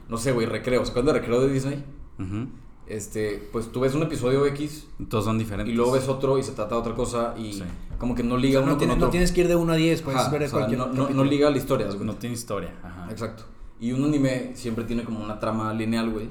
no 0.08 0.16
sé, 0.18 0.32
güey, 0.32 0.46
recreo. 0.46 0.84
¿Se 0.84 0.90
acuerdan 0.90 1.14
de 1.14 1.20
recreo 1.20 1.40
de 1.40 1.52
Disney? 1.52 1.84
Ujú. 2.18 2.46
Este, 2.86 3.48
pues 3.52 3.70
tú 3.72 3.80
ves 3.80 3.94
un 3.94 4.02
episodio 4.02 4.44
X 4.46 4.86
Todos 5.08 5.24
son 5.24 5.38
diferentes. 5.38 5.72
y 5.72 5.76
luego 5.76 5.92
ves 5.92 6.08
otro 6.08 6.36
y 6.38 6.42
se 6.42 6.52
trata 6.52 6.74
de 6.74 6.80
otra 6.80 6.94
cosa 6.94 7.34
y 7.38 7.52
Sí. 7.54 7.62
como 7.98 8.14
que 8.14 8.22
no 8.24 8.34
O 8.34 8.38
liga 8.38 8.54
sea, 8.58 8.62
uno 8.62 8.72
no, 8.72 8.76
tienes, 8.78 8.94
con 8.94 9.00
no 9.00 9.04
otro. 9.06 9.10
tienes 9.12 9.32
que 9.32 9.40
ir 9.42 9.48
de 9.48 9.56
1 9.56 9.72
a 9.72 9.76
10, 9.76 10.02
puedes 10.02 10.20
Ajá, 10.20 10.30
ver 10.30 10.42
o 10.42 10.48
sea, 10.48 10.58
cualquier 10.58 10.78
no, 10.78 10.86
no- 10.88 11.08
no 11.10 11.24
liga 11.24 11.48
la 11.50 11.56
historia. 11.56 11.86
de 11.86 12.04
No 12.04 12.16
tiene 12.16 12.34
historia. 12.34 12.74
Ajá. 12.82 13.06
Exacto. 13.10 13.44
Y 13.80 13.92
un 13.92 14.04
anime 14.04 14.52
siempre 14.54 14.84
tiene 14.84 15.04
como 15.04 15.22
una 15.24 15.38
trama 15.40 15.72
lineal, 15.72 16.10
güey, 16.10 16.28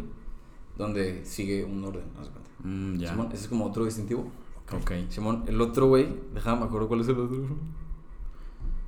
donde 0.78 1.26
sigue 1.26 1.64
un 1.64 1.84
orden. 1.84 2.04
cuenta. 2.14 2.40
Mm, 2.64 2.98
ya. 3.00 3.10
Simón, 3.12 3.28
ese 3.34 3.44
es 3.44 3.48
como 3.48 3.66
otro 3.66 3.86
distintivo. 3.86 4.26
Ok. 4.78 4.92
Simón, 5.10 5.44
el 5.48 5.60
otro, 5.62 5.88
güey, 5.88 6.08
déjame, 6.34 6.62
me 6.62 6.66
acuerdo 6.68 6.88
cuál 6.88 7.02
es 7.02 7.08
el 7.08 7.20
otro. 7.20 7.38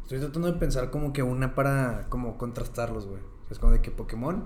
Estoy 0.03 0.19
tratando 0.19 0.51
de 0.51 0.57
pensar 0.59 0.89
como 0.91 1.13
que 1.13 1.23
una 1.23 1.55
para 1.55 2.07
como 2.09 2.37
contrastarlos, 2.37 3.05
güey. 3.07 3.19
O 3.19 3.45
sea, 3.47 3.51
es 3.51 3.59
como 3.59 3.71
de 3.71 3.81
que 3.81 3.91
Pokémon 3.91 4.43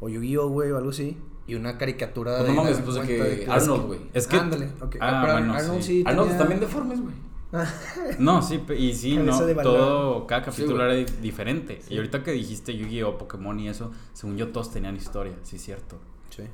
o 0.00 0.08
Yu-Gi-Oh, 0.08 0.48
güey, 0.48 0.70
o 0.70 0.76
algo 0.78 0.90
así. 0.90 1.18
Y 1.46 1.56
una 1.56 1.78
caricatura 1.78 2.36
Pues 2.38 2.48
de. 2.48 2.54
no 2.54 2.62
mames, 2.62 2.78
pues 2.80 2.94
de 2.96 3.06
que 3.06 3.46
Arnold, 3.50 3.86
güey. 3.86 4.00
Es 4.14 4.26
que. 4.28 4.36
Ándale, 4.36 4.70
ok. 4.80 4.96
Ah, 5.00 5.22
bueno, 5.32 5.52
Arnold 5.54 5.82
sí. 5.82 6.00
sí. 6.00 6.04
Arnold 6.06 6.28
tenía- 6.28 6.38
también 6.38 6.60
deformes, 6.60 7.00
güey. 7.00 7.14
No, 8.20 8.40
sí, 8.42 8.62
y 8.78 8.94
sí, 8.94 9.16
no. 9.16 9.36
Todo, 9.62 10.26
cada 10.28 10.42
capítulo 10.42 10.84
era 10.84 10.94
di- 10.94 11.04
diferente. 11.20 11.80
Y 11.88 11.96
ahorita 11.96 12.22
que 12.22 12.30
dijiste 12.30 12.76
Yu-Gi-Oh, 12.76 13.18
Pokémon 13.18 13.58
y 13.58 13.68
eso, 13.68 13.90
según 14.12 14.36
yo, 14.36 14.48
todos 14.52 14.70
tenían 14.70 14.94
historia. 14.94 15.34
Sí, 15.42 15.58
cierto. 15.58 15.96
Sí. 16.28 16.44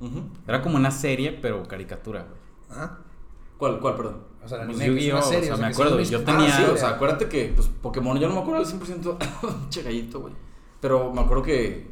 Ujú. 0.00 0.22
Era 0.46 0.62
como 0.62 0.76
una 0.76 0.90
serie, 0.90 1.32
pero 1.42 1.62
caricatura, 1.64 2.22
güey. 2.22 2.38
Ah, 2.70 2.98
¿Cuál, 3.58 3.78
cuál, 3.80 3.94
perdón? 3.96 4.16
o 4.44 4.48
sea, 4.48 4.62
el 4.62 4.66
Pues 4.68 4.80
anime 4.80 4.94
que 4.94 4.98
es 5.00 5.04
Yu-Gi-Oh, 5.04 5.16
una 5.18 5.26
serie, 5.26 5.52
o 5.52 5.56
sea, 5.56 5.66
me 5.66 5.72
acuerdo, 5.72 6.00
yo 6.00 6.22
tenía- 6.24 6.46
Ah, 6.48 6.56
sí, 6.56 6.62
o 6.72 6.76
sea, 6.76 6.88
acuérdate 6.90 7.28
que, 7.28 7.52
pues, 7.54 7.68
Pokémon, 7.82 8.18
yo 8.18 8.28
no 8.28 8.34
me 8.36 8.40
acuerdo 8.40 8.60
al 8.60 8.66
100%, 8.66 9.18
che 9.68 9.82
gallito, 9.82 10.20
güey. 10.20 10.32
Pero 10.80 11.12
me 11.12 11.20
acuerdo 11.20 11.42
que, 11.42 11.86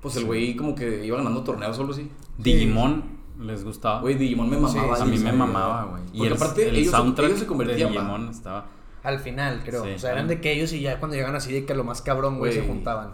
pues, 0.00 0.16
el 0.16 0.24
güey 0.24 0.56
como 0.56 0.74
que 0.74 1.04
iba 1.06 1.16
ganando 1.18 1.44
torneos 1.44 1.76
solo 1.76 1.92
así. 1.92 2.10
Digimon 2.38 3.04
les 3.40 3.62
gustaba. 3.62 4.00
Güey, 4.00 4.14
Digimon 4.16 4.48
me 4.50 4.56
mamaba. 4.56 4.96
Sí, 4.96 5.02
a 5.02 5.04
mí 5.04 5.16
sí, 5.18 5.24
me 5.24 5.30
sí, 5.30 5.36
mamaba, 5.36 5.84
güey. 5.84 6.02
Porque 6.16 6.34
aparte 6.34 6.68
ellos 6.70 6.84
se- 6.86 6.90
soundtrack 6.96 7.28
ellos 7.28 7.40
se 7.40 7.46
convertían, 7.46 7.92
de. 7.92 7.98
Digimon 7.98 8.28
estaba. 8.28 8.66
Al 9.02 9.18
final, 9.20 9.62
creo. 9.64 9.84
Sí, 9.84 9.90
o 9.94 9.98
sea, 9.98 10.12
eran 10.12 10.28
de 10.28 10.40
que 10.40 10.52
ellos 10.52 10.72
y 10.72 10.80
ya 10.80 10.98
cuando 10.98 11.16
llegan 11.16 11.34
así 11.34 11.52
de 11.52 11.64
que 11.66 11.74
lo 11.74 11.84
más 11.84 12.02
cabrón, 12.02 12.38
güey, 12.38 12.52
se 12.52 12.62
juntaban. 12.62 13.10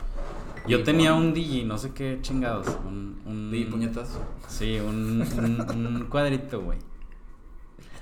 Yo 0.67 0.83
tenía 0.83 1.15
un 1.15 1.33
Digi, 1.33 1.65
no 1.65 1.79
sé 1.79 1.93
qué 1.93 2.19
chingados. 2.21 2.67
Un, 2.87 3.21
un, 3.25 3.51
Digi 3.51 3.65
puñetas. 3.65 4.19
Sí, 4.49 4.79
un, 4.79 5.23
un, 5.39 5.87
un 5.97 6.07
cuadrito, 6.11 6.61
güey. 6.61 6.79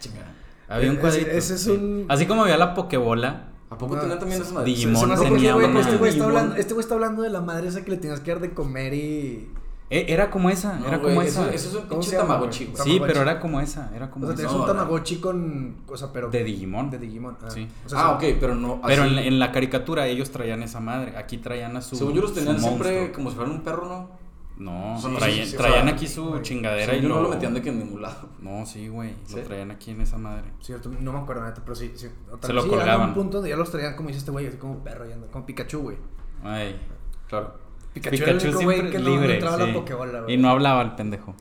Chingada. 0.08 0.32
Había 0.68 0.90
un 0.90 0.96
Ese- 0.96 1.00
cuadrito. 1.00 1.30
ese 1.30 1.54
es 1.54 1.60
sí. 1.62 1.70
un- 1.70 2.06
Así 2.08 2.26
como 2.26 2.42
había 2.42 2.56
la 2.56 2.74
Pokebola. 2.74 3.48
¿A 3.68 3.78
poco 3.78 3.96
Ah, 3.96 4.00
tenían 4.00 4.18
también 4.18 4.42
madre? 4.54 4.64
Digimon 4.66 5.08
tenía 5.14 5.38
que, 5.38 5.52
güey, 5.52 5.64
una- 5.70 5.80
este 5.80 5.96
güey 5.96 6.10
está 6.12 6.24
hablando, 6.24 6.54
este 6.56 6.74
güey 6.74 6.82
está 6.84 6.94
hablando 6.94 7.22
de 7.22 7.30
la 7.30 7.40
madre 7.40 7.68
esa 7.68 7.84
que 7.84 7.90
le 7.90 7.96
tenías 7.96 8.20
que 8.20 8.30
dar 8.30 8.40
de 8.40 8.50
comer 8.54 8.94
y 8.94 9.48
Eh, 9.88 10.06
Era 10.08 10.30
como 10.32 10.50
esa, 10.50 10.80
No, 10.80 10.88
era 10.88 10.96
güey, 10.96 11.14
como 11.14 11.22
eso, 11.22 11.42
esa. 11.44 11.54
eso 11.54 11.68
es 11.68 11.74
un 11.76 11.82
¿Cómo 11.88 12.00
pinche 12.00 12.16
Tamagotchi, 12.16 12.64
güey? 12.64 12.74
Sí, 12.76 12.82
Tamagotchi. 12.82 13.06
pero 13.06 13.22
era 13.22 13.38
como 13.38 13.60
esa, 13.60 13.90
era 13.94 14.10
como 14.10 14.24
O 14.24 14.28
sea, 14.28 14.34
tenías 14.36 14.52
No, 14.52 14.58
un 14.62 14.66
no, 14.66 14.72
Tamagotchi 14.72 15.16
con. 15.20 15.76
O 15.86 15.96
sea, 15.96 16.12
pero. 16.12 16.28
De 16.28 16.42
Digimon. 16.42 16.90
De 16.90 16.98
Digimon. 16.98 17.36
Ah. 17.40 17.50
Sí. 17.50 17.68
O 17.84 17.88
sea, 17.88 18.00
Ah, 18.00 18.10
ok, 18.14 18.24
pero 18.40 18.56
no. 18.56 18.80
Pero 18.84 19.04
en 19.04 19.14
la, 19.14 19.22
en 19.22 19.38
la 19.38 19.52
caricatura 19.52 20.08
ellos 20.08 20.32
traían 20.32 20.64
esa 20.64 20.80
madre. 20.80 21.16
Aquí 21.16 21.38
traían 21.38 21.76
a 21.76 21.82
su. 21.82 21.94
Según 21.94 22.14
yo 22.14 22.22
los 22.22 22.34
tenían 22.34 22.58
siempre 22.58 22.90
monstruo. 22.94 23.14
como 23.14 23.30
si 23.30 23.36
fueran 23.36 23.54
un 23.54 23.60
perro, 23.60 23.88
¿no? 23.88 24.10
No, 24.58 24.98
no 24.98 25.18
traían, 25.18 25.46
o 25.48 25.56
traían 25.56 25.84
sea, 25.86 25.94
aquí 25.94 26.06
su 26.06 26.24
güey. 26.28 26.42
chingadera 26.42 26.86
Según 26.92 26.98
y 26.98 27.02
yo 27.02 27.08
lo... 27.10 27.14
no 27.16 27.22
lo 27.24 27.28
metían 27.28 27.52
de 27.54 27.60
que 27.62 27.68
en 27.68 27.78
ningún 27.78 28.00
lado. 28.02 28.28
No, 28.40 28.64
sí, 28.64 28.88
güey. 28.88 29.14
¿Sí? 29.26 29.36
Lo 29.36 29.42
traían 29.42 29.70
aquí 29.70 29.90
en 29.90 30.00
esa 30.00 30.16
madre. 30.16 30.44
Cierto, 30.60 30.90
no 30.98 31.12
me 31.12 31.18
acuerdo 31.18 31.44
neta, 31.44 31.60
pero 31.62 31.74
sí. 31.74 31.92
sí. 31.94 32.08
Se 32.08 32.08
vez 32.08 32.14
lo 32.30 32.38
sí, 32.40 32.48
llegaron 32.48 32.62
a 32.64 32.64
colgaban. 32.68 33.08
un 33.08 33.14
punto 33.14 33.36
donde 33.38 33.50
ya 33.50 33.56
los 33.56 33.70
traían 33.70 33.94
como 33.96 34.08
dice 34.08 34.20
este 34.20 34.30
güey, 34.30 34.46
así 34.46 34.56
como 34.56 34.78
perro 34.82 35.06
y 35.08 35.12
anda, 35.12 35.26
como 35.28 35.44
Pikachu, 35.44 35.80
güey. 35.80 35.96
Ay. 36.42 36.80
Claro. 37.28 37.54
Pikachu, 37.92 38.22
era 38.22 38.32
el 38.32 38.38
único 38.42 38.60
güey 38.62 38.90
que 38.90 38.98
no, 38.98 39.10
no 39.16 39.24
entraba 39.24 39.56
a 39.56 39.60
sí. 39.60 39.66
la 39.66 39.72
Pokébola, 39.74 40.20
güey. 40.22 40.34
Y 40.34 40.38
no 40.38 40.48
hablaba 40.48 40.82
el 40.82 40.94
pendejo. 40.94 41.34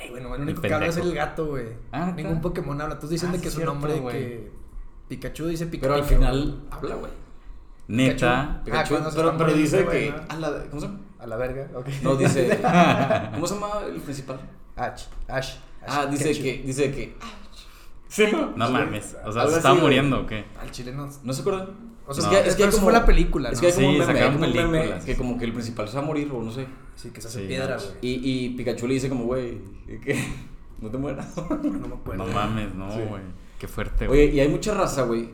Ay, 0.00 0.10
bueno, 0.10 0.34
el 0.34 0.42
único 0.42 0.60
El 0.62 0.68
que 0.68 0.74
habla 0.74 0.86
es 0.88 0.96
el 0.96 1.14
gato, 1.14 1.46
güey. 1.46 1.66
Ah. 1.92 2.12
Ningún 2.14 2.40
Pokémon 2.40 2.80
habla. 2.80 2.96
Todos 2.98 3.10
dicen 3.10 3.30
Ah, 3.30 3.32
de 3.32 3.38
que 3.38 3.44
sí, 3.44 3.50
su 3.50 3.56
cierto, 3.56 3.74
nombre 3.74 3.98
güey. 4.00 4.16
que 4.16 4.50
Pikachu 5.08 5.46
dice 5.46 5.66
Pikachu. 5.66 5.92
Pero 5.92 5.94
al 5.94 6.04
final 6.04 6.60
habla, 6.70 6.94
güey. 6.96 7.12
Neta. 7.88 8.62
Pikachu, 8.64 8.94
cuando 8.94 9.10
se 9.10 9.16
pero, 9.38 9.52
dice 9.54 9.86
que. 9.86 10.10
¿no? 10.10 10.16
a 10.28 10.36
la- 10.36 10.64
¿Cómo 10.70 10.80
se 10.80 10.86
llama? 10.88 11.00
A 11.18 11.26
la 11.26 11.36
verga, 11.36 11.68
ok. 11.74 11.86
No, 12.02 12.16
dice. 12.16 12.48
¿Cómo 13.34 13.46
se 13.46 13.54
llama 13.54 13.68
el 13.92 14.00
principal? 14.00 14.40
Ash. 14.76 15.04
Ash. 15.26 15.54
Ah, 15.86 16.02
Ash 16.02 16.10
dice 16.10 16.24
Ketchum. 16.24 16.42
que. 16.44 16.62
Dice 16.64 16.90
que. 16.92 17.16
Sí, 18.08 18.24
¿no? 18.32 18.52
No 18.56 18.70
mames. 18.70 19.16
O 19.24 19.32
sea, 19.32 19.46
¿se 19.48 19.60
güey. 19.68 19.80
muriendo 19.82 20.20
o 20.22 20.26
qué? 20.26 20.44
Al 20.60 20.70
chile 20.70 20.92
no. 20.92 21.08
¿No 21.24 21.32
se 21.32 21.40
acuerdan? 21.40 21.68
O 22.06 22.14
sea, 22.14 22.30
No. 22.30 22.38
es 22.38 22.54
que, 22.56 22.64
eso 22.64 22.80
fue 22.80 22.92
la 22.92 23.04
película, 23.04 23.50
Es 23.50 23.60
que 23.60 23.66
hay 23.66 23.72
como 23.72 23.88
Sí, 23.88 23.92
un 23.94 23.98
meme, 23.98 24.12
hay 24.12 24.16
sacaron 24.16 24.34
como 24.38 24.46
un 24.46 24.56
meme 24.56 24.78
películas. 24.78 25.04
que 25.04 25.16
como 25.16 25.38
que 25.38 25.44
el 25.44 25.52
principal 25.52 25.88
se 25.88 25.96
va 25.98 26.02
a 26.02 26.06
morir 26.06 26.30
o 26.32 26.42
no 26.42 26.50
sé. 26.50 26.66
Sí, 26.96 27.10
que 27.10 27.20
se 27.20 27.28
hace 27.28 27.42
Sí, 27.42 27.46
piedra, 27.48 27.76
güey. 27.76 27.90
Y, 28.00 28.44
y 28.46 28.48
Pikachu 28.56 28.86
le 28.86 28.94
dice 28.94 29.08
como, 29.10 29.24
güey, 29.24 29.58
que 30.02 30.18
no 30.80 30.88
te 30.90 30.96
mueras. 30.96 31.34
No 31.50 31.88
me 31.88 31.94
acuerdo. 31.96 32.24
No 32.24 32.32
mames, 32.32 32.74
no, 32.74 32.90
Sí. 32.90 33.00
güey. 33.08 33.22
Qué 33.58 33.68
fuerte, 33.68 34.06
güey. 34.06 34.20
Oye, 34.26 34.34
y 34.36 34.40
hay 34.40 34.48
mucha 34.48 34.72
raza, 34.72 35.02
güey. 35.02 35.28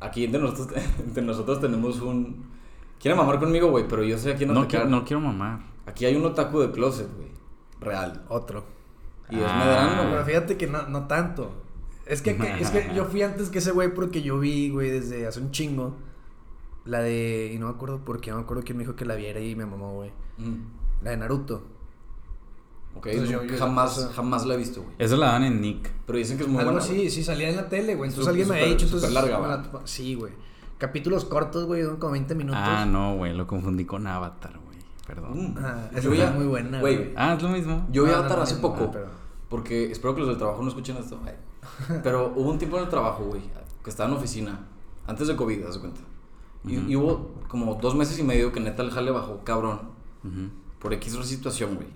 Aquí 0.00 0.24
entre 0.24 0.40
nosotros, 0.40 0.68
entre 1.04 1.22
nosotros 1.24 1.60
tenemos 1.60 2.00
un... 2.00 2.56
Quieren 3.00 3.16
mamar 3.18 3.38
conmigo, 3.38 3.70
güey, 3.70 3.86
pero 3.88 4.02
yo 4.02 4.18
sé 4.18 4.32
a 4.32 4.36
quién 4.36 4.52
No, 4.52 4.60
atacar. 4.60 4.86
qui- 4.86 4.90
no 4.90 5.04
quiero 5.04 5.20
mamar. 5.20 5.60
Aquí 5.86 6.04
hay 6.04 6.16
un 6.16 6.24
otaku 6.26 6.60
de 6.60 6.70
closet, 6.70 7.08
güey. 7.16 7.28
Real. 7.80 8.24
Otro. 8.28 8.64
Y 9.30 9.36
es 9.36 9.42
Ah. 9.46 9.58
Medrano, 9.58 10.10
Pero 10.10 10.24
fíjate 10.24 10.56
que 10.56 10.66
no, 10.66 10.82
no 10.88 11.06
tanto. 11.06 11.52
Es 12.06 12.22
que, 12.22 12.36
que- 12.36 12.60
es 12.60 12.70
que 12.70 12.90
yo 12.94 13.04
fui 13.04 13.22
antes 13.22 13.50
que 13.50 13.58
ese 13.58 13.70
güey 13.72 13.92
porque 13.94 14.22
yo 14.22 14.38
vi, 14.40 14.70
güey, 14.70 14.90
desde 14.90 15.26
hace 15.26 15.40
un 15.40 15.50
chingo. 15.50 15.94
La 16.86 17.00
de. 17.00 17.52
Y 17.54 17.58
no 17.58 17.66
me 17.66 17.72
acuerdo 17.72 17.98
por 18.04 18.20
qué, 18.20 18.30
no 18.30 18.38
me 18.38 18.42
acuerdo 18.44 18.62
quién 18.64 18.78
me 18.78 18.84
dijo 18.84 18.96
que 18.96 19.04
la 19.04 19.14
viera 19.14 19.40
y 19.40 19.54
me 19.54 19.66
mamó, 19.66 19.92
güey. 19.94 20.10
Mm. 20.38 20.54
La 21.04 21.10
de 21.10 21.16
Naruto. 21.18 21.62
Ok, 22.94 23.06
Entonces 23.08 23.36
no, 23.36 23.42
yo- 23.44 23.50
yo- 23.52 23.58
jamás, 23.58 23.94
sea- 23.96 24.08
jamás 24.08 24.46
la 24.46 24.54
he 24.54 24.56
visto, 24.56 24.82
güey. 24.82 24.94
Eso 24.98 25.16
la 25.16 25.26
dan 25.32 25.44
en 25.44 25.60
Nick. 25.60 25.90
Pero 26.06 26.18
dicen 26.18 26.36
que 26.38 26.44
es 26.44 26.48
muy 26.48 26.58
Algo 26.60 26.72
buena. 26.72 26.86
güey. 26.86 27.10
sí, 27.10 27.22
salía 27.22 27.50
en 27.50 27.56
la 27.56 27.68
tele, 27.68 27.94
güey. 27.94 28.08
Entonces 28.08 28.28
alguien 28.28 28.48
me 28.48 28.54
había 28.56 28.68
dicho, 28.68 28.86
entonces. 28.86 29.12
larga, 29.12 29.38
la 29.38 29.80
Sí, 29.84 30.14
güey. 30.14 30.32
Capítulos 30.78 31.24
cortos, 31.24 31.64
güey, 31.66 31.82
duran 31.82 31.98
como 31.98 32.12
20 32.12 32.34
minutos. 32.34 32.60
Ah, 32.64 32.86
no, 32.86 33.16
güey. 33.16 33.34
Lo 33.34 33.46
confundí 33.46 33.84
con 33.84 34.06
Avatar, 34.06 34.52
güey. 34.64 34.78
Perdón. 35.06 35.54
Mm. 35.54 35.58
Ah, 35.58 35.90
esa 35.94 36.14
ya- 36.14 36.30
muy 36.30 36.46
buena, 36.46 36.80
güey. 36.80 37.12
Ah, 37.16 37.34
es 37.34 37.42
lo 37.42 37.48
mismo. 37.48 37.86
Yo 37.90 38.04
vi 38.04 38.10
No, 38.10 38.16
Avatar 38.16 38.38
no, 38.38 38.42
hace 38.44 38.54
no, 38.56 38.60
poco. 38.60 38.80
no, 38.84 38.90
pero- 38.92 39.06
Porque 39.48 39.90
espero 39.90 40.14
que 40.14 40.20
los 40.20 40.28
del 40.28 40.38
trabajo 40.38 40.62
no 40.62 40.68
escuchen 40.68 40.96
esto. 40.96 41.18
ay. 41.26 41.34
Pero 42.02 42.32
hubo 42.36 42.50
un 42.50 42.58
tiempo 42.58 42.76
en 42.76 42.84
el 42.84 42.88
trabajo, 42.88 43.24
güey, 43.24 43.42
que 43.82 43.90
estaba 43.90 44.08
en 44.10 44.16
oficina. 44.16 44.60
Antes 45.06 45.26
de 45.28 45.36
COVID, 45.36 45.64
haz 45.64 45.74
de 45.74 45.80
cuenta. 45.80 46.00
Y, 46.64 46.94
hubo 46.96 47.30
como 47.48 47.76
dos 47.76 47.94
meses 47.94 48.18
y 48.18 48.22
medio 48.22 48.52
que 48.52 48.60
neta 48.60 48.82
el 48.82 48.90
jale 48.90 49.10
bajó, 49.10 49.40
cabrón. 49.44 49.80
Por 50.78 50.92
X 50.92 51.14
situación, 51.24 51.76
güey. 51.76 51.88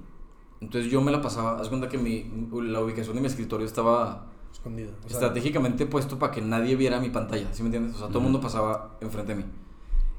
Entonces 0.61 0.91
yo 0.91 1.01
me 1.03 1.11
la 1.13 1.21
pasaba. 1.21 1.61
Haz 1.61 1.69
cuenta 1.69 1.89
que 1.89 1.99
mi, 1.99 2.31
la 2.63 2.81
ubicación 2.81 3.15
de 3.17 3.21
mi 3.21 3.27
escritorio 3.27 3.67
estaba 3.67 4.27
Escondido. 4.63 4.91
o 5.05 5.09
sea, 5.09 5.19
estratégicamente 5.19 5.87
puesto 5.87 6.19
para 6.19 6.31
que 6.33 6.41
nadie 6.41 6.77
viera 6.77 7.01
mi 7.01 7.11
pantalla. 7.11 7.49
¿Sí 7.53 7.63
me 7.63 7.67
entiendes? 7.67 7.97
O 7.97 7.99
sea, 7.99 8.09
todo 8.09 8.19
el 8.19 8.25
mundo 8.25 8.41
pasaba 8.41 8.97
enfrente 9.01 9.35
de 9.35 9.43
mí. 9.43 9.45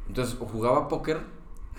Entonces, 0.07 0.35
o 0.39 0.45
jugaba 0.45 0.87
póker. 0.89 1.21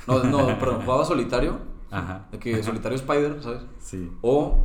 No, 0.06 0.24
no, 0.24 0.46
perdón, 0.58 0.82
jugaba 0.82 1.04
solitario. 1.04 1.58
Ajá. 1.90 2.26
De 2.32 2.38
que 2.38 2.62
solitario 2.62 2.96
Spider, 2.96 3.42
¿sabes? 3.42 3.60
Sí. 3.78 4.10
O, 4.22 4.64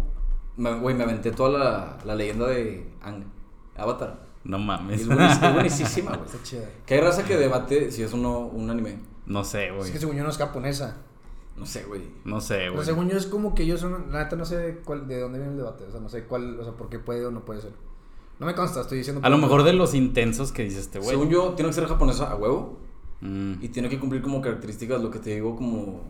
me- 0.55 0.79
güey, 0.79 0.95
me 0.95 1.03
aventé 1.03 1.31
toda 1.31 1.59
la, 1.59 1.97
la 2.05 2.15
leyenda 2.15 2.47
de 2.47 2.89
Ang, 3.03 3.23
Avatar. 3.77 4.27
No 4.45 4.57
mames. 4.57 5.01
Es, 5.01 5.07
buenísima, 5.07 5.47
es 5.49 5.53
buenísima, 5.53 6.11
güey. 6.15 6.25
Está 6.25 6.41
chida. 6.43 6.69
Que 6.85 6.93
hay 6.95 7.01
raza 7.01 7.25
que 7.25 7.35
debate 7.35 7.91
si 7.91 8.01
es 8.03 8.13
uno 8.13 8.39
un 8.47 8.69
anime. 8.69 8.99
No 9.25 9.43
sé, 9.43 9.67
Es 9.67 9.75
güey. 9.75 9.91
que 9.91 9.99
según 9.99 10.15
yo 10.15 10.23
no 10.23 10.29
es 10.29 10.37
japonesa. 10.37 10.97
No 11.57 11.65
sé, 11.65 11.83
güey. 11.83 12.01
No 12.23 12.39
sé, 12.39 12.55
Pero 12.59 12.73
güey. 12.75 12.85
según 12.85 13.09
yo 13.09 13.17
es 13.17 13.27
como 13.27 13.53
que 13.53 13.63
ellos 13.63 13.81
son. 13.81 14.11
La 14.13 14.23
neta 14.23 14.37
no 14.37 14.45
sé 14.45 14.79
cuál, 14.85 15.07
de 15.09 15.19
dónde 15.19 15.37
viene 15.39 15.51
el 15.51 15.57
debate. 15.59 15.83
O 15.83 15.91
sea, 15.91 15.99
no 15.99 16.07
sé 16.07 16.23
cuál. 16.23 16.57
O 16.57 16.63
sea, 16.63 16.71
por 16.73 16.87
qué 16.89 16.99
puede 16.99 17.25
o 17.25 17.31
no 17.31 17.43
puede 17.43 17.59
ser. 17.61 17.73
No 18.39 18.45
me 18.45 18.55
consta, 18.55 18.81
estoy 18.81 18.99
diciendo. 18.99 19.21
A 19.23 19.29
lo 19.29 19.37
mejor 19.37 19.63
de 19.63 19.73
los 19.73 19.93
intensos 19.93 20.51
que 20.51 20.63
dice 20.63 20.79
este 20.79 20.99
güey. 20.99 21.09
Según 21.11 21.29
yo, 21.29 21.49
tiene 21.55 21.69
que 21.69 21.75
ser 21.75 21.85
japonesa 21.87 22.31
a 22.31 22.35
huevo. 22.35 22.77
Mm. 23.21 23.55
Y 23.61 23.67
tiene 23.69 23.89
que 23.89 23.99
cumplir 23.99 24.21
como 24.21 24.41
características, 24.41 25.01
lo 25.01 25.11
que 25.11 25.19
te 25.19 25.35
digo, 25.35 25.55
como 25.57 26.01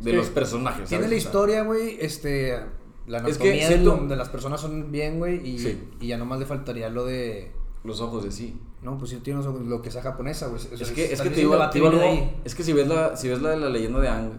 de 0.00 0.12
Sí. 0.12 0.16
los 0.16 0.28
personajes. 0.30 0.88
Tiene 0.88 1.04
¿sabes? 1.04 1.10
la 1.10 1.16
historia, 1.28 1.62
güey. 1.62 1.98
Este. 2.00 2.58
La 3.06 3.18
Es 3.18 3.38
que 3.38 3.50
anatomía 3.50 3.68
de, 3.68 3.74
siento- 3.74 4.06
de 4.08 4.16
las 4.16 4.28
personas 4.28 4.60
son 4.60 4.90
bien, 4.92 5.18
güey. 5.18 5.46
Y, 5.46 5.58
Sí. 5.58 5.78
y 6.00 6.06
ya 6.08 6.16
nomás 6.18 6.38
le 6.38 6.46
faltaría 6.46 6.88
lo 6.88 7.04
de. 7.04 7.52
Los 7.84 8.00
ojos 8.00 8.24
de 8.24 8.32
sí. 8.32 8.58
No, 8.82 8.96
pues 8.98 9.10
sí 9.10 9.16
tiene 9.22 9.42
lo 9.42 9.52
lo 9.60 9.82
que 9.82 9.90
sea 9.90 10.02
japonesa, 10.02 10.46
güey. 10.48 10.60
Es 10.80 10.90
que, 10.90 11.12
es 11.12 11.20
que 11.20 11.30
te 11.30 11.36
digo, 11.36 11.56
te 11.70 11.78
digo 11.78 11.88
algo. 11.88 12.32
Es 12.44 12.54
que 12.54 12.62
si 12.62 12.72
ves, 12.72 12.86
la, 12.88 13.16
si 13.16 13.28
ves 13.28 13.40
la 13.42 13.50
de 13.50 13.56
la 13.58 13.68
leyenda 13.68 14.00
de 14.00 14.08
Ang, 14.08 14.30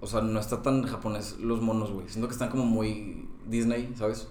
o 0.00 0.06
sea, 0.06 0.20
no 0.22 0.38
está 0.40 0.60
tan 0.62 0.82
japonés 0.84 1.38
los 1.40 1.60
monos, 1.60 1.90
güey. 1.92 2.08
Siento 2.08 2.26
que 2.28 2.32
están 2.32 2.50
como 2.50 2.64
muy 2.64 3.28
Disney, 3.48 3.92
¿sabes? 3.96 4.28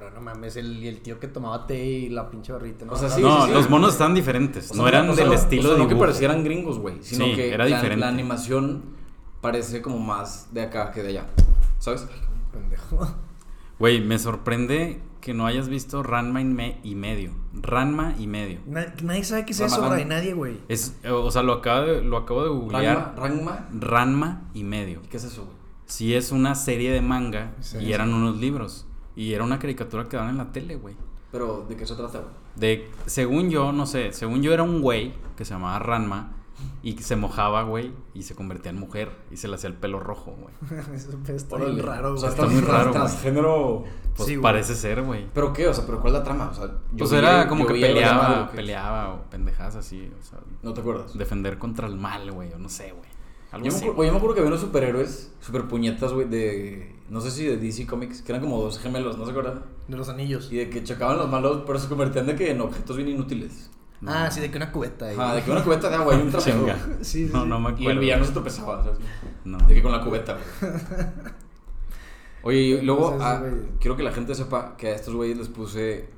Cabrón, 0.00 0.14
no 0.14 0.20
mames. 0.22 0.56
El, 0.56 0.82
y 0.82 0.88
el 0.88 1.00
tío 1.00 1.20
que 1.20 1.28
tomaba 1.28 1.66
té 1.66 1.84
y 1.84 2.08
la 2.08 2.30
pinche 2.30 2.52
barrita. 2.52 2.86
¿no? 2.86 2.92
O 2.92 2.96
sea, 2.96 3.08
No, 3.10 3.14
sí, 3.14 3.22
no, 3.22 3.40
sí, 3.42 3.48
sí. 3.48 3.52
los 3.54 3.68
monos 3.70 3.92
están 3.92 4.14
diferentes. 4.14 4.70
O 4.70 4.74
sea, 4.74 4.82
no 4.82 4.88
eran 4.88 5.08
o 5.10 5.14
sea, 5.14 5.24
del 5.24 5.34
estilo 5.34 5.62
o 5.62 5.66
sea, 5.66 5.72
de 5.74 5.82
no 5.82 5.88
que 5.88 5.94
parecieran 5.96 6.42
gringos, 6.42 6.78
güey. 6.78 6.96
Sino 7.02 7.26
Sí, 7.26 7.34
que 7.34 7.52
era 7.52 7.64
la, 7.68 7.76
diferente. 7.76 8.00
la 8.00 8.08
animación 8.08 8.82
parece 9.42 9.82
como 9.82 9.98
más 9.98 10.48
de 10.52 10.62
acá 10.62 10.90
que 10.90 11.02
de 11.02 11.10
allá. 11.10 11.26
¿Sabes? 11.78 12.06
Pendejo. 12.52 13.14
Güey, 13.78 14.00
me 14.00 14.18
sorprende 14.18 15.00
que 15.20 15.32
no 15.34 15.46
hayas 15.46 15.68
visto 15.68 16.02
Ranma 16.02 16.40
y, 16.40 16.44
me- 16.44 16.78
y 16.82 16.94
medio. 16.94 17.32
Ranma 17.54 18.14
y 18.18 18.26
medio. 18.26 18.60
Na- 18.66 18.94
nadie 19.02 19.24
sabe 19.24 19.44
qué 19.44 19.52
es 19.52 19.58
Ramadán. 19.60 19.84
eso, 19.84 19.90
Ray. 19.94 20.04
Nadie, 20.06 20.34
güey. 20.34 20.58
Es, 20.68 20.96
o 21.10 21.30
sea, 21.30 21.42
lo 21.42 21.52
acabo 21.54 21.86
de, 21.86 22.02
lo 22.02 22.16
acabo 22.18 22.42
de 22.44 22.50
googlear. 22.50 23.14
Rangma. 23.16 23.68
Ranma 23.78 24.42
y 24.54 24.64
medio. 24.64 25.00
¿Qué 25.10 25.16
es 25.18 25.24
eso, 25.24 25.44
güey? 25.44 25.56
Sí 25.86 26.14
es 26.14 26.30
una 26.30 26.54
serie 26.54 26.90
de 26.92 27.00
manga 27.02 27.52
Sí, 27.60 27.78
y 27.78 27.80
sí. 27.86 27.92
eran 27.92 28.14
unos 28.14 28.36
libros. 28.36 28.86
Y 29.20 29.34
era 29.34 29.44
una 29.44 29.58
caricatura 29.58 30.08
que 30.08 30.16
daban 30.16 30.30
en 30.32 30.38
la 30.38 30.50
tele, 30.52 30.76
güey. 30.76 30.94
Pero, 31.30 31.66
¿de 31.68 31.76
qué 31.76 31.86
se 31.86 31.94
trata, 31.94 32.18
güey? 32.20 32.30
De, 32.56 32.90
según 33.06 33.50
yo, 33.50 33.72
no 33.72 33.86
sé, 33.86 34.12
según 34.12 34.42
yo 34.42 34.52
era 34.52 34.62
un 34.62 34.80
güey 34.80 35.12
que 35.36 35.44
se 35.44 35.52
llamaba 35.54 35.78
Ranma 35.78 36.32
y 36.82 36.94
que 36.94 37.02
se 37.02 37.16
mojaba, 37.16 37.62
güey, 37.62 37.92
y 38.14 38.22
se 38.22 38.34
convertía 38.34 38.70
en 38.70 38.78
mujer 38.78 39.10
y 39.30 39.36
se 39.36 39.46
le 39.48 39.54
hacía 39.54 39.68
el 39.68 39.76
pelo 39.76 40.00
rojo, 40.00 40.32
güey. 40.40 40.54
Eso 40.94 41.10
está 41.26 41.56
bien 41.56 41.82
raro, 41.82 42.14
O 42.14 42.16
sea, 42.16 42.30
güey. 42.30 42.40
está 42.40 42.54
muy 42.54 42.60
raro, 42.62 42.90
güey. 42.90 42.94
Transgénero. 42.94 43.84
Pues 44.16 44.26
Sí, 44.28 44.34
güey. 44.36 44.42
parece 44.42 44.74
ser, 44.74 45.02
güey. 45.02 45.26
¿Pero 45.32 45.52
qué? 45.52 45.68
O 45.68 45.74
sea, 45.74 45.84
¿pero 45.86 46.00
cuál 46.00 46.14
es 46.14 46.18
la 46.20 46.24
trama? 46.24 46.48
O 46.50 46.54
sea, 46.54 46.66
yo 46.66 46.98
Pues 46.98 47.10
vi- 47.10 47.18
era 47.18 47.46
como 47.46 47.62
yo 47.62 47.68
que 47.68 47.80
peleaba, 47.80 48.50
peleaba 48.50 49.14
o 49.14 49.22
pendejadas 49.30 49.76
así, 49.76 50.10
o 50.18 50.22
sea, 50.24 50.38
¿No 50.62 50.72
te 50.74 50.80
acuerdas? 50.80 51.16
defender 51.16 51.58
contra 51.58 51.86
el 51.86 51.96
mal, 51.96 52.30
güey, 52.32 52.52
o 52.52 52.58
no 52.58 52.68
sé, 52.68 52.92
güey. 52.92 53.08
Algo 53.52 53.66
Yo 53.66 53.72
me, 53.72 53.78
acuerdo, 53.78 54.04
yo 54.04 54.12
me 54.12 54.16
acuerdo 54.16 54.34
que 54.34 54.40
había 54.40 54.48
unos 54.50 54.60
superhéroes, 54.60 55.32
super 55.40 55.66
puñetas, 55.66 56.12
güey, 56.12 56.28
de. 56.28 56.94
No 57.08 57.20
sé 57.20 57.32
si 57.32 57.44
de 57.44 57.56
DC 57.56 57.86
Comics, 57.86 58.22
que 58.22 58.30
eran 58.30 58.40
como 58.40 58.62
dos 58.62 58.78
gemelos, 58.78 59.18
¿no 59.18 59.24
se 59.24 59.32
acuerdan? 59.32 59.64
De 59.88 59.96
los 59.96 60.08
anillos. 60.08 60.52
Y 60.52 60.56
de 60.56 60.70
que 60.70 60.84
chocaban 60.84 61.18
los 61.18 61.28
malos, 61.28 61.64
pero 61.66 61.78
se 61.78 61.88
convertían 61.88 62.26
de 62.26 62.36
que 62.36 62.52
en 62.52 62.60
objetos 62.60 62.96
bien 62.96 63.08
inútiles. 63.08 63.70
No. 64.00 64.12
Ah, 64.12 64.30
sí, 64.30 64.40
de 64.40 64.50
que 64.50 64.56
una 64.56 64.70
cubeta 64.70 65.06
ahí. 65.06 65.16
Ajá, 65.16 65.34
de 65.34 65.42
que 65.42 65.50
una 65.50 65.64
cubeta 65.64 65.90
de 65.90 65.96
agua 65.96 66.14
y 66.14 66.20
un. 66.20 66.32
Chinga. 66.38 66.78
Sí, 67.00 67.26
sí, 67.26 67.30
No, 67.32 67.44
no 67.44 67.58
me 67.58 67.70
acuerdo. 67.70 67.90
Y 67.90 67.92
el 67.92 67.98
villano 67.98 68.24
se 68.24 68.32
tropezaba, 68.32 68.84
¿sabes? 68.84 68.98
No. 69.44 69.58
De 69.58 69.74
que 69.74 69.82
con 69.82 69.90
la 69.90 70.00
cubeta, 70.00 70.38
güey. 70.60 70.72
Oye, 72.42 72.58
y 72.58 72.80
luego 72.82 73.12
Entonces, 73.12 73.28
ah, 73.28 73.38
güey. 73.40 73.52
quiero 73.80 73.96
que 73.96 74.02
la 74.02 74.12
gente 74.12 74.34
sepa 74.34 74.76
que 74.76 74.88
a 74.88 74.94
estos 74.94 75.14
güeyes 75.14 75.36
les 75.36 75.48
puse 75.48 76.08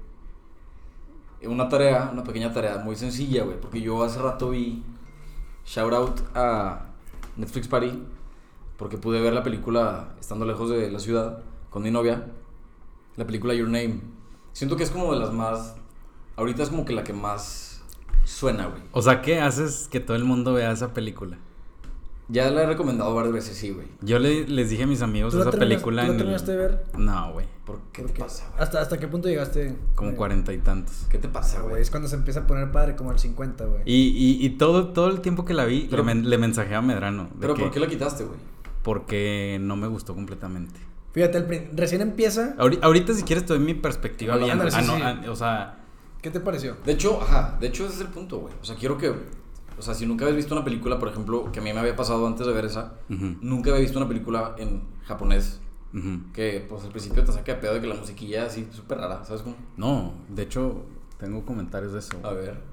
una 1.43 1.69
tarea, 1.69 2.11
una 2.13 2.23
pequeña 2.23 2.53
tarea 2.53 2.79
muy 2.79 2.95
sencilla, 2.95 3.43
güey. 3.45 3.61
Porque 3.61 3.81
yo 3.81 4.03
hace 4.05 4.21
rato 4.21 4.51
vi 4.51 4.85
shout 5.65 5.93
out 5.93 6.21
a 6.35 6.92
Netflix 7.43 7.67
Party 7.67 8.03
porque 8.77 8.99
pude 8.99 9.21
ver 9.21 9.33
la 9.33 9.43
película 9.43 10.15
estando 10.21 10.47
lejos 10.47 10.71
de 10.71 10.91
la 10.91 10.99
ciudad 10.99 11.43
con 11.71 11.83
mi 11.83 11.91
novia. 11.91 12.27
La 13.17 13.27
película 13.27 13.53
Your 13.53 13.69
Name. 13.69 14.01
Siento 14.53 14.77
que 14.77 14.85
es 14.85 14.91
como 14.91 15.13
de 15.13 15.21
las 15.21 15.33
más. 15.33 15.77
Ahorita 16.37 16.63
es 16.63 16.71
como 16.71 16.85
que 16.85 16.93
la 16.93 17.05
que 17.05 17.13
más 17.13 17.83
suena, 18.25 18.67
güey. 18.67 18.83
O 18.93 19.03
sea, 19.03 19.23
¿qué 19.23 19.41
haces 19.41 19.89
que 19.91 20.01
todo 20.01 20.17
el 20.17 20.25
mundo 20.25 20.55
vea 20.55 20.73
esa 20.73 20.95
película? 20.95 21.39
Ya 22.33 22.51
la 22.51 22.63
he 22.63 22.67
recomendado 22.67 23.15
varias 23.15 23.35
veces, 23.35 23.57
sí, 23.57 23.71
güey. 23.71 23.87
Yo 24.01 24.19
le- 24.19 24.49
les 24.49 24.71
dije 24.71 24.85
a 24.85 24.87
mis 24.87 25.03
amigos 25.03 25.33
¿Tú 25.33 25.39
la 25.41 25.51
esa 25.51 25.59
película 25.59 26.03
tú 26.03 26.07
la 26.07 26.13
en 26.13 26.19
terminaste 26.19 26.53
de 26.53 26.57
ver? 26.57 26.85
No, 26.97 27.33
güey. 27.33 27.47
¿Por 27.67 27.81
qué 27.93 28.03
¿Por 28.03 28.11
te 28.11 28.17
qué? 28.17 28.23
pasa, 28.23 28.49
güey? 28.51 28.63
¿Hasta, 28.63 28.81
¿Hasta 28.81 28.99
qué 28.99 29.07
punto 29.07 29.29
llegaste? 29.29 29.77
Como 29.95 30.09
güey? 30.11 30.17
cuarenta 30.17 30.53
y 30.53 30.59
tantos. 30.59 31.07
¿Qué 31.11 31.19
te 31.19 31.29
pasa, 31.29 31.59
Ah, 31.61 31.63
güey, 31.69 31.83
es 31.83 31.91
cuando 31.91 32.09
se 32.09 32.17
empieza 32.17 32.41
a 32.41 32.47
poner 32.47 32.73
padre, 32.73 32.97
como 32.97 33.11
al 33.11 33.19
50, 33.19 33.67
güey. 33.67 33.83
Y, 33.85 34.09
y, 34.41 34.47
y 34.47 34.51
todo, 34.57 34.89
todo 34.89 35.09
el 35.09 35.21
tiempo 35.21 35.45
que 35.45 35.53
la 35.55 35.65
vi, 35.67 35.87
Pero- 35.91 36.03
le, 36.05 36.15
men- 36.15 36.31
le 36.31 36.39
mensajé 36.39 36.75
a 36.75 36.81
Medrano. 36.83 37.25
de 37.25 37.31
Pero 37.41 37.55
que- 37.55 37.63
¿por 37.65 37.71
qué 37.71 37.81
la 37.81 37.87
quitaste, 37.89 38.25
güey? 38.25 38.39
porque 38.83 39.59
no 39.61 39.77
me 39.77 39.87
gustó 39.87 40.15
completamente. 40.15 40.81
Fíjate, 41.13 41.39
el 41.39 41.71
recién 41.77 42.01
empieza. 42.01 42.57
Ahori- 42.57 42.79
Ahorita, 42.83 43.13
si 43.15 43.23
quieres, 43.23 43.45
te 43.45 43.53
doy 43.55 43.63
mi 43.63 43.75
perspectiva 43.75 44.37
bien. 44.37 44.53
ándale, 44.53 44.71
Ah, 44.75 44.81
sí, 44.81 44.87
no, 44.87 44.97
sí. 44.97 45.03
ah, 45.05 45.23
o 45.31 45.37
sea, 45.37 45.79
¿Qué 46.23 46.31
te 46.31 46.39
pareció? 46.41 46.77
De 46.87 46.93
hecho, 46.93 47.21
ajá, 47.21 47.57
de 47.61 47.67
hecho 47.67 47.85
ese 47.85 47.97
es 47.97 48.01
el 48.01 48.07
punto, 48.07 48.39
güey. 48.39 48.55
O 48.63 48.65
sea, 48.65 48.77
quiero 48.77 48.97
que, 48.97 49.13
o 49.79 49.83
sea, 49.83 49.95
si 49.95 50.07
nunca 50.07 50.25
habías 50.25 50.37
visto 50.37 50.55
una 50.55 50.65
película, 50.65 50.99
por 50.99 51.09
ejemplo, 51.09 51.51
que 51.53 51.61
a 51.61 51.63
mí 51.63 51.73
me 51.73 51.81
había 51.81 51.97
pasado 51.97 52.27
antes 52.27 52.47
de 52.47 52.53
ver 52.53 52.65
esa, 52.67 52.95
ujú, 53.11 53.37
nunca 53.41 53.71
había 53.71 53.83
visto 53.83 53.99
una 53.99 54.09
película 54.09 54.55
en 54.59 54.83
japonés 55.05 55.61
ujú. 55.95 56.21
que, 56.33 56.65
pues, 56.69 56.85
al 56.85 56.91
principio 56.91 57.25
te 57.25 57.33
saca 57.33 57.55
de 57.55 57.61
pedo 57.61 57.75
de 57.75 57.81
que 57.81 57.87
la 57.87 57.95
musiquilla 57.95 58.47
así 58.47 58.67
súper 58.73 58.99
rara, 58.99 59.25
¿sabes 59.25 59.43
cómo? 59.43 59.57
no, 59.77 60.13
de 60.29 60.43
hecho, 60.43 60.83
tengo 61.19 61.45
comentarios 61.45 61.93
de 61.93 61.99
eso. 62.01 62.17
A 62.25 62.33
ver. 62.33 62.73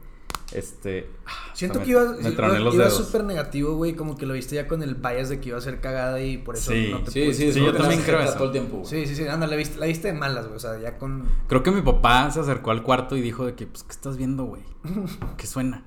Este. 0.51 1.07
Siento 1.53 1.77
me- 1.77 1.85
que 1.85 1.91
ibas, 1.91 2.17
dedos. 2.23 2.97
súper 2.97 3.23
negativo, 3.23 3.75
güey. 3.75 3.93
Como 3.93 4.17
que 4.17 4.25
lo 4.25 4.33
viste 4.33 4.55
ya 4.55 4.67
con 4.67 4.81
el 4.81 4.95
bias 4.95 5.29
de 5.29 5.39
que 5.39 5.49
iba 5.49 5.59
a 5.59 5.61
ser 5.61 5.79
cagada 5.79 6.19
y 6.23 6.39
por 6.39 6.55
eso 6.55 6.71
Sí, 6.71 6.89
no 6.91 7.03
te 7.03 7.11
Sí, 7.11 7.19
pudiste- 7.21 7.33
sí, 7.35 7.45
Sí, 7.49 7.53
sí, 7.53 7.59
yo 7.59 7.65
yo 7.67 7.77
también 7.77 8.01
creo 8.01 8.19
eso. 8.21 8.33
todo 8.33 8.45
el 8.45 8.51
tiempo. 8.53 8.81
Sí, 8.83 9.05
sí, 9.05 9.15
sí. 9.15 9.27
Anda, 9.27 9.45
la 9.45 9.55
viste, 9.55 9.77
la 9.77 9.85
viste 9.85 10.07
de 10.07 10.15
malas, 10.17 10.45
güey. 10.45 10.55
O 10.55 10.59
sea, 10.59 10.79
ya 10.79 10.97
con. 10.97 11.27
Creo 11.47 11.61
que 11.61 11.69
mi 11.69 11.83
papá 11.83 12.31
se 12.31 12.39
acercó 12.39 12.71
al 12.71 12.81
cuarto 12.81 13.15
y 13.15 13.21
dijo 13.21 13.45
de 13.45 13.53
que, 13.53 13.67
pues, 13.67 13.83
¿qué 13.83 13.91
estás 13.91 14.17
viendo, 14.17 14.45
güey? 14.45 14.63
¿Qué 15.37 15.45
suena? 15.45 15.83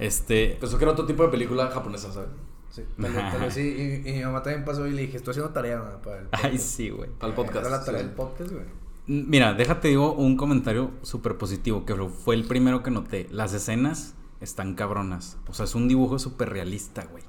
Este. 0.00 0.56
Pensó 0.60 0.78
que 0.78 0.84
era 0.84 0.92
otro 0.92 1.06
tipo 1.06 1.22
de 1.22 1.28
película 1.28 1.68
japonesa, 1.68 2.12
¿sabes? 2.12 2.30
Sí, 2.70 2.82
tal 3.00 3.12
vez- 3.12 3.30
tal 3.32 3.40
vez 3.40 3.54
sí. 3.54 4.02
Y, 4.04 4.08
y 4.08 4.12
mi 4.14 4.22
mamá 4.24 4.42
también 4.42 4.64
pasó 4.64 4.86
y 4.86 4.92
le 4.92 5.02
dije, 5.02 5.16
estoy 5.16 5.32
haciendo 5.32 5.52
tarea, 5.52 5.78
mamá, 5.78 6.00
para 6.02 6.18
el 6.18 6.28
Ay, 6.32 6.42
podcast". 6.42 6.58
sí, 6.64 6.90
güey. 6.90 7.10
Para 7.10 7.28
el 7.30 7.34
podcast. 7.34 7.56
Era 7.66 7.70
la 7.70 7.84
tarea 7.84 8.00
sí. 8.00 8.06
del 8.06 8.14
podcast, 8.14 8.50
güey. 8.52 8.64
Mira, 9.06 9.54
déjate 9.54 9.88
digo 9.88 10.12
un 10.12 10.36
comentario 10.36 10.90
súper 11.02 11.36
positivo, 11.36 11.84
que 11.84 11.94
fue 11.96 12.34
el 12.36 12.44
primero 12.44 12.82
que 12.82 12.90
noté. 12.92 13.26
Las 13.30 13.52
escenas 13.54 14.14
están 14.40 14.74
cabronas. 14.74 15.36
O 15.48 15.54
sea, 15.54 15.64
es 15.64 15.74
un 15.74 15.88
dibujo 15.88 16.18
súper 16.20 16.50
realista, 16.50 17.04
güey. 17.10 17.24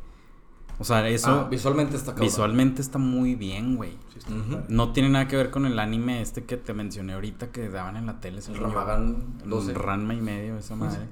O 0.78 0.84
sea, 0.84 1.08
eso 1.10 1.30
Ah, 1.46 1.48
visualmente 1.50 1.96
está 1.96 2.12
cabrón. 2.12 2.28
visualmente 2.28 2.82
está 2.82 2.98
muy 3.00 3.36
bien, 3.36 3.76
güey. 3.78 3.92
Sí. 4.18 4.34
No 4.68 4.94
tiene 4.94 5.10
nada 5.10 5.28
que 5.28 5.36
ver 5.38 5.50
con 5.52 5.66
el 5.66 5.78
anime 5.80 6.22
este 6.22 6.44
que 6.46 6.58
te 6.58 6.74
mencioné 6.74 7.14
ahorita 7.14 7.52
que 7.52 7.70
daban 7.70 7.98
en 7.98 8.06
la 8.06 8.20
tele. 8.20 8.42
El. 8.48 8.58
Ramagan 8.58 9.38
12. 9.46 9.72
El 9.72 9.76
Ranma 9.76 10.14
y 10.14 10.22
medio, 10.22 10.58
esa 10.58 10.76
madre. 10.76 11.08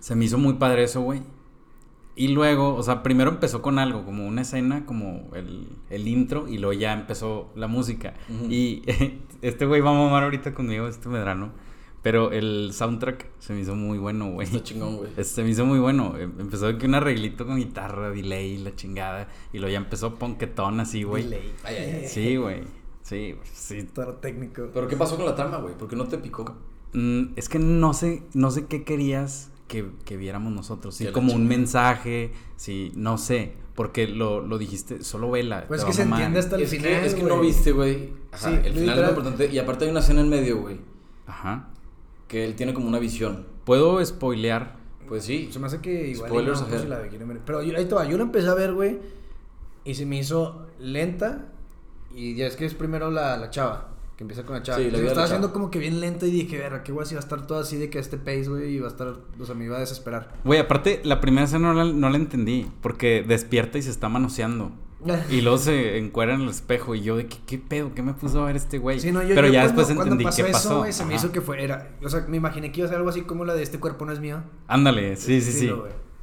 Se 0.00 0.14
me 0.14 0.24
hizo 0.24 0.38
muy 0.38 0.54
padre 0.54 0.84
eso, 0.84 1.00
güey. 1.02 1.22
Y 2.14 2.28
luego, 2.28 2.74
o 2.74 2.82
sea, 2.82 3.04
primero 3.04 3.30
empezó 3.30 3.62
con 3.62 3.78
algo, 3.78 4.04
como 4.04 4.26
una 4.26 4.42
escena, 4.42 4.84
como 4.86 5.28
el, 5.34 5.68
el 5.88 6.08
intro, 6.08 6.48
y 6.48 6.58
luego 6.58 6.72
ya 6.72 6.92
empezó 6.92 7.52
la 7.54 7.68
música. 7.68 8.14
Y 8.48 8.82
este 9.42 9.66
güey 9.66 9.80
va 9.80 9.90
a 9.90 9.94
mamar 9.94 10.24
ahorita 10.24 10.52
conmigo, 10.52 10.88
este 10.88 11.08
medrano. 11.08 11.52
Pero 12.02 12.30
el 12.32 12.70
soundtrack 12.72 13.26
se 13.38 13.52
me 13.52 13.60
hizo 13.60 13.74
muy 13.74 13.98
bueno, 13.98 14.30
güey. 14.32 14.46
Está 14.46 14.62
chingón, 14.62 14.96
güey. 14.96 15.10
Se 15.24 15.42
me 15.42 15.50
hizo 15.50 15.64
muy 15.66 15.78
bueno. 15.78 16.16
Em- 16.16 16.32
Empezó 16.38 16.76
que 16.78 16.86
un 16.86 16.94
arreglito 16.94 17.44
con 17.44 17.56
guitarra, 17.56 18.10
delay, 18.10 18.58
la 18.58 18.74
chingada. 18.74 19.28
Y 19.52 19.58
luego 19.58 19.72
ya 19.72 19.78
empezó 19.78 20.14
ponquetón 20.14 20.80
así, 20.80 21.02
güey. 21.02 21.24
Delay. 21.24 21.52
Ay, 21.64 21.76
ay, 21.76 21.90
ay. 22.02 22.08
Sí, 22.08 22.36
güey. 22.36 22.62
Sí, 23.02 23.34
sí. 23.52 23.82
Todo 23.82 24.14
técnico. 24.14 24.68
Pero 24.72 24.86
¿qué 24.86 24.96
pasó 24.96 25.16
con 25.16 25.26
la 25.26 25.34
trama, 25.34 25.58
güey? 25.58 25.74
¿Por 25.76 25.88
qué 25.88 25.96
no 25.96 26.06
te 26.06 26.18
picó? 26.18 26.56
Mm, 26.94 27.32
es 27.36 27.48
que 27.48 27.58
no 27.58 27.92
sé, 27.92 28.22
no 28.32 28.50
sé 28.52 28.66
qué 28.66 28.84
querías 28.84 29.50
que, 29.68 29.86
que 30.04 30.16
viéramos 30.16 30.52
nosotros. 30.52 30.96
Sí, 30.96 31.06
como 31.12 31.32
un 31.34 31.46
mensaje, 31.46 32.32
sí, 32.56 32.90
no 32.96 33.18
sé. 33.18 33.52
Porque 33.74 34.08
lo, 34.08 34.40
lo 34.40 34.58
dijiste, 34.58 35.04
solo 35.04 35.30
vela. 35.30 35.66
Pues 35.68 35.82
es 35.82 35.86
que 35.86 35.92
se 35.92 36.04
mamar. 36.04 36.18
entiende 36.22 36.40
hasta 36.40 36.56
el 36.56 36.62
es 36.62 36.70
final. 36.70 37.00
que, 37.00 37.06
es 37.06 37.14
que 37.14 37.22
no 37.22 37.40
viste, 37.40 37.70
güey. 37.70 38.10
Ajá, 38.32 38.50
Sí, 38.50 38.58
el 38.64 38.72
final 38.74 38.98
es 38.98 39.04
lo 39.04 39.08
importante. 39.10 39.46
Y 39.52 39.58
aparte 39.60 39.84
hay 39.84 39.90
una 39.92 40.00
escena 40.00 40.20
en 40.20 40.28
medio, 40.28 40.60
güey. 40.60 40.80
Ajá. 41.28 41.68
Que 42.26 42.44
él 42.44 42.56
tiene 42.56 42.74
como 42.74 42.88
una 42.88 42.98
visión. 42.98 43.46
¿Puedo 43.64 44.04
spoilear? 44.04 44.76
Pues 45.06 45.24
sí. 45.24 45.48
Se 45.52 45.60
me 45.60 45.68
hace 45.68 45.80
que 45.80 46.08
igual. 46.08 46.28
Spoilers 46.28 46.60
no, 46.60 46.66
pues, 46.66 46.74
ahead. 46.82 46.82
si 47.06 47.18
la 47.18 47.24
ver. 47.26 47.40
Pero 47.46 47.62
yo, 47.62 47.76
ahí 47.76 47.84
te 47.84 47.94
va, 47.94 48.04
yo 48.04 48.16
la 48.16 48.24
empecé 48.24 48.48
a 48.48 48.54
ver, 48.54 48.72
güey. 48.72 48.98
Y 49.84 49.94
se 49.94 50.06
me 50.06 50.18
hizo 50.18 50.66
lenta. 50.80 51.52
Y 52.12 52.34
ya 52.34 52.46
es 52.48 52.56
que 52.56 52.64
es 52.64 52.74
primero 52.74 53.12
la, 53.12 53.36
la 53.36 53.50
chava. 53.50 53.90
Que 54.18 54.24
empieza 54.24 54.44
con 54.44 54.56
la 54.56 54.62
chava. 54.64 54.78
Sí, 54.78 54.84
la 54.90 54.98
vida 54.98 55.08
estaba 55.08 55.14
chava. 55.14 55.24
haciendo 55.26 55.52
como 55.52 55.70
que 55.70 55.78
bien 55.78 56.00
lenta 56.00 56.26
y 56.26 56.32
dije, 56.32 56.58
verga, 56.58 56.82
qué 56.82 56.90
guay 56.92 57.06
si 57.06 57.14
va 57.14 57.20
a 57.20 57.22
estar 57.22 57.46
todo 57.46 57.60
así 57.60 57.76
de 57.76 57.88
que 57.88 57.98
a 57.98 58.00
este 58.00 58.18
pace, 58.18 58.48
güey. 58.48 58.74
Y 58.74 58.80
va 58.80 58.88
a 58.88 58.90
estar. 58.90 59.14
O 59.38 59.46
sea, 59.46 59.54
me 59.54 59.64
iba 59.64 59.76
a 59.76 59.80
desesperar. 59.80 60.34
Güey, 60.44 60.58
aparte, 60.58 61.00
la 61.04 61.20
primera 61.20 61.44
escena 61.46 61.72
no 61.72 61.84
la, 61.84 61.92
no 61.92 62.10
la 62.10 62.16
entendí. 62.16 62.66
Porque 62.82 63.24
despierta 63.26 63.78
y 63.78 63.82
se 63.82 63.90
está 63.90 64.08
manoseando. 64.10 64.72
Y 65.30 65.42
luego 65.42 65.58
se 65.58 65.96
encuera 65.98 66.34
en 66.34 66.40
el 66.40 66.48
espejo. 66.48 66.96
Y 66.96 67.02
yo, 67.02 67.16
de 67.16 67.28
¿qué, 67.28 67.36
qué 67.46 67.58
pedo? 67.58 67.94
¿Qué 67.94 68.02
me 68.02 68.12
puso 68.14 68.42
a 68.42 68.46
ver 68.46 68.56
este 68.56 68.78
güey? 68.78 68.98
Sí, 68.98 69.12
no, 69.12 69.22
yo, 69.22 69.36
Pero 69.36 69.46
yo 69.46 69.52
ya 69.52 69.62
cuando- 69.66 69.82
después 69.84 69.96
entendí 70.04 70.24
pasó 70.24 70.42
qué 70.42 70.50
eso, 70.50 70.52
pasó. 70.58 70.78
güey, 70.78 70.92
se 70.92 71.04
me 71.04 71.14
hizo 71.14 71.30
que 71.30 71.40
fue. 71.40 71.62
Era, 71.62 71.96
o 72.02 72.08
sea, 72.08 72.24
me 72.28 72.36
imaginé 72.38 72.72
que 72.72 72.80
iba 72.80 72.86
a 72.86 72.88
ser 72.88 72.96
algo 72.98 73.10
así 73.10 73.22
como 73.22 73.44
la 73.44 73.54
de 73.54 73.62
este 73.62 73.78
cuerpo 73.78 74.04
no 74.04 74.10
es 74.12 74.18
mío. 74.18 74.42
Ándale, 74.66 75.14
sí, 75.14 75.40
sí, 75.40 75.52
sí. 75.52 75.72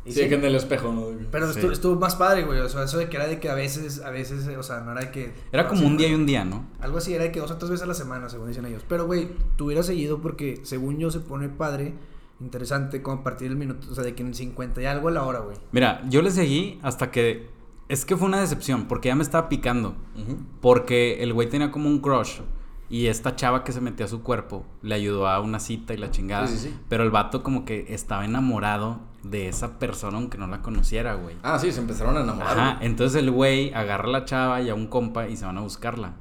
Y 0.05 0.11
Sí, 0.11 0.21
sí, 0.21 0.29
que 0.29 0.35
en 0.35 0.45
el 0.45 0.53
espejo, 0.55 0.93
¿no? 0.93 1.07
Pero 1.31 1.47
Sí. 1.51 1.57
estuvo, 1.59 1.71
estuvo 1.73 1.95
más 1.99 2.15
padre, 2.15 2.43
güey. 2.43 2.59
O 2.59 2.69
sea, 2.69 2.83
eso 2.83 2.99
de 2.99 3.09
que 3.09 3.17
era 3.17 3.25
de 3.25 3.39
que 3.39 3.49
a 3.49 3.55
veces, 3.55 4.01
a 4.01 4.11
veces, 4.11 4.47
o 4.55 4.61
sea, 4.63 4.81
no 4.81 4.91
era 4.91 5.01
de 5.01 5.11
que. 5.11 5.33
Era 5.51 5.67
como 5.67 5.81
así, 5.81 5.87
un 5.89 5.97
día 5.97 6.07
y 6.09 6.13
un 6.13 6.25
día, 6.27 6.45
¿no? 6.45 6.65
Algo 6.79 6.99
así, 6.99 7.13
era 7.13 7.23
de 7.23 7.31
que 7.31 7.39
dos 7.39 7.49
o 7.49 7.57
tres 7.57 7.71
veces 7.71 7.83
a 7.83 7.87
la 7.87 7.95
semana, 7.95 8.29
según 8.29 8.47
dicen 8.47 8.65
ellos. 8.65 8.83
Pero, 8.87 9.05
güey, 9.07 9.29
tú 9.55 9.65
hubieras 9.65 9.87
seguido 9.87 10.21
porque, 10.21 10.59
según 10.63 10.99
yo, 10.99 11.09
se 11.09 11.19
pone 11.21 11.49
padre, 11.49 11.93
interesante, 12.39 13.01
como 13.01 13.21
a 13.21 13.23
partir 13.23 13.49
del 13.49 13.57
minuto, 13.57 13.87
o 13.89 13.95
sea, 13.95 14.03
de 14.03 14.13
que 14.13 14.21
en 14.21 14.33
50 14.35 14.81
y 14.81 14.85
algo 14.85 15.07
a 15.07 15.11
la 15.11 15.23
hora, 15.23 15.39
güey. 15.39 15.57
Mira, 15.71 16.03
yo 16.09 16.21
le 16.21 16.29
seguí 16.31 16.79
hasta 16.83 17.09
que. 17.09 17.49
Es 17.87 18.03
que 18.05 18.15
fue 18.17 18.27
una 18.27 18.39
decepción, 18.41 18.85
porque 18.85 19.09
ya 19.09 19.15
me 19.15 19.23
estaba 19.23 19.47
picando. 19.49 19.95
Porque 20.61 21.21
el 21.23 21.33
güey 21.33 21.49
tenía 21.49 21.71
como 21.71 21.89
un 21.89 21.99
crush. 21.99 22.41
Y 22.89 23.07
esta 23.07 23.35
chava 23.35 23.63
que 23.63 23.71
se 23.71 23.81
metía 23.81 24.05
a 24.05 24.09
su 24.09 24.21
cuerpo 24.21 24.63
le 24.83 24.93
ayudó 24.93 25.27
a 25.27 25.39
una 25.39 25.59
cita 25.59 25.93
y 25.93 25.97
la 25.97 26.11
chingada. 26.11 26.47
Sí, 26.47 26.57
sí, 26.57 26.69
sí. 26.69 26.75
Pero 26.87 27.03
el 27.03 27.09
vato 27.09 27.41
como 27.41 27.65
que 27.65 27.87
estaba 27.89 28.25
enamorado 28.25 28.99
de 29.29 29.47
esa 29.47 29.79
persona 29.79 30.17
aunque 30.17 30.37
no 30.37 30.47
la 30.47 30.61
conociera, 30.61 31.15
güey. 31.15 31.35
Ah, 31.43 31.57
sí, 31.59 31.71
se 31.71 31.79
empezaron 31.79 32.15
a 32.17 32.21
enamorar. 32.21 32.57
Ajá, 32.59 32.75
güey. 32.75 32.87
entonces 32.87 33.21
el 33.21 33.31
güey 33.31 33.73
agarra 33.73 34.05
a 34.09 34.11
la 34.11 34.25
chava 34.25 34.61
y 34.61 34.69
a 34.69 34.75
un 34.75 34.87
compa 34.87 35.27
y 35.27 35.35
se 35.35 35.45
van 35.45 35.57
a 35.57 35.61
buscarla. 35.61 36.13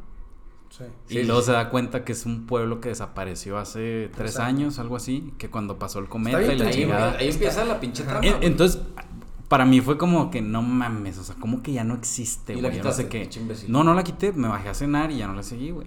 Sí. 0.71 0.85
Y 1.09 1.15
sí, 1.15 1.23
luego 1.23 1.41
sí. 1.41 1.47
se 1.47 1.53
da 1.53 1.71
cuenta 1.71 2.05
que 2.05 2.13
es 2.13 2.27
un 2.27 2.47
pueblo 2.47 2.81
que 2.81 2.89
desapareció 2.89 3.59
hace 3.59 4.11
tres 4.17 4.39
años. 4.39 4.49
años, 4.49 4.79
algo 4.81 4.97
así, 4.97 5.33
que 5.39 5.49
cuando 5.49 5.79
pasó 5.79 6.01
el 6.01 6.09
cometa 6.09 6.39
bien 6.39 6.53
y 6.53 6.57
la 6.57 6.67
Ahí, 6.67 6.73
chingada. 6.73 7.17
ahí 7.19 7.29
empieza 7.29 7.65
la 7.65 7.79
pinche 7.79 8.03
trama. 8.03 8.27
En-. 8.27 8.43
Entonces, 8.43 8.81
para 9.49 9.65
mí 9.67 9.81
fue 9.81 9.99
como 9.99 10.31
que 10.33 10.43
no 10.43 10.63
mames, 10.63 11.19
o 11.19 11.25
sea, 11.25 11.37
como 11.37 11.63
que 11.63 11.73
ya 11.73 11.85
no 11.85 11.95
existe, 11.95 12.55
Y 12.55 12.61
la 12.61 12.71
güey. 12.71 12.83
No 12.83 12.91
sé 12.91 13.07
quitaste, 13.09 13.41
qué. 13.41 13.69
No, 13.69 13.85
no 13.85 13.95
la 13.95 14.03
quité, 14.03 14.33
me 14.33 14.49
bajé 14.49 14.69
a 14.71 14.75
cenar 14.75 15.13
y 15.13 15.19
ya 15.19 15.29
no 15.29 15.35
la 15.35 15.45
seguí, 15.45 15.71
güey. 15.71 15.87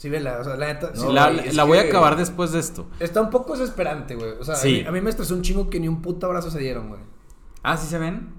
Sí, 0.00 0.08
vela, 0.08 0.38
o 0.40 0.44
sea, 0.44 0.56
la 0.56 0.68
neta. 0.68 0.92
No, 0.94 1.00
sí, 1.08 1.12
la 1.12 1.30
güey, 1.30 1.52
la 1.52 1.64
voy 1.64 1.76
a 1.76 1.82
acabar 1.82 2.16
después 2.16 2.52
de 2.52 2.58
esto. 2.60 2.86
Está 3.00 3.20
un 3.20 3.28
poco 3.28 3.52
desesperante, 3.52 4.14
güey. 4.14 4.30
O 4.40 4.44
sea, 4.44 4.54
Sí. 4.56 4.78
a, 4.78 4.82
mí, 4.84 4.86
a 4.88 4.92
mí 4.92 5.00
me 5.02 5.10
estresó 5.10 5.34
un 5.34 5.42
chingo 5.42 5.68
que 5.68 5.78
ni 5.78 5.88
un 5.88 6.00
puto 6.00 6.24
abrazo 6.24 6.50
se 6.50 6.58
dieron, 6.58 6.88
güey. 6.88 7.02
Ah, 7.62 7.76
¿sí 7.76 7.86
se 7.86 7.98
ven? 7.98 8.32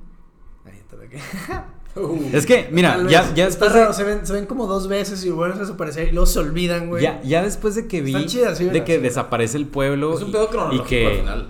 Uh. 1.95 2.17
Es 2.33 2.45
que, 2.45 2.69
mira, 2.71 2.97
ya, 3.09 3.31
ya 3.35 3.45
Está 3.47 3.65
después 3.65 3.73
de, 3.73 3.79
raro, 3.81 3.93
se, 3.93 4.03
ven, 4.05 4.25
se 4.25 4.33
ven 4.33 4.45
como 4.45 4.65
dos 4.65 4.87
veces 4.87 5.23
y 5.25 5.29
vuelven 5.29 5.57
a 5.57 5.61
desaparecer 5.61 6.07
y 6.07 6.11
luego 6.11 6.25
se 6.25 6.39
olvidan, 6.39 6.87
güey. 6.87 7.03
ya, 7.03 7.21
ya 7.21 7.43
después 7.43 7.75
de 7.75 7.87
que 7.87 8.01
vi 8.01 8.25
chidas, 8.25 8.57
sí, 8.57 8.65
de 8.65 8.83
que 8.83 8.97
desaparece 8.99 9.57
el 9.57 9.67
pueblo 9.67 10.13
Es 10.15 10.21
un 10.23 10.29
y- 10.29 10.31
pedo 10.31 10.45
y 10.45 10.47
cronológico 10.47 10.85
que 10.87 11.05
al 11.07 11.13
final. 11.19 11.49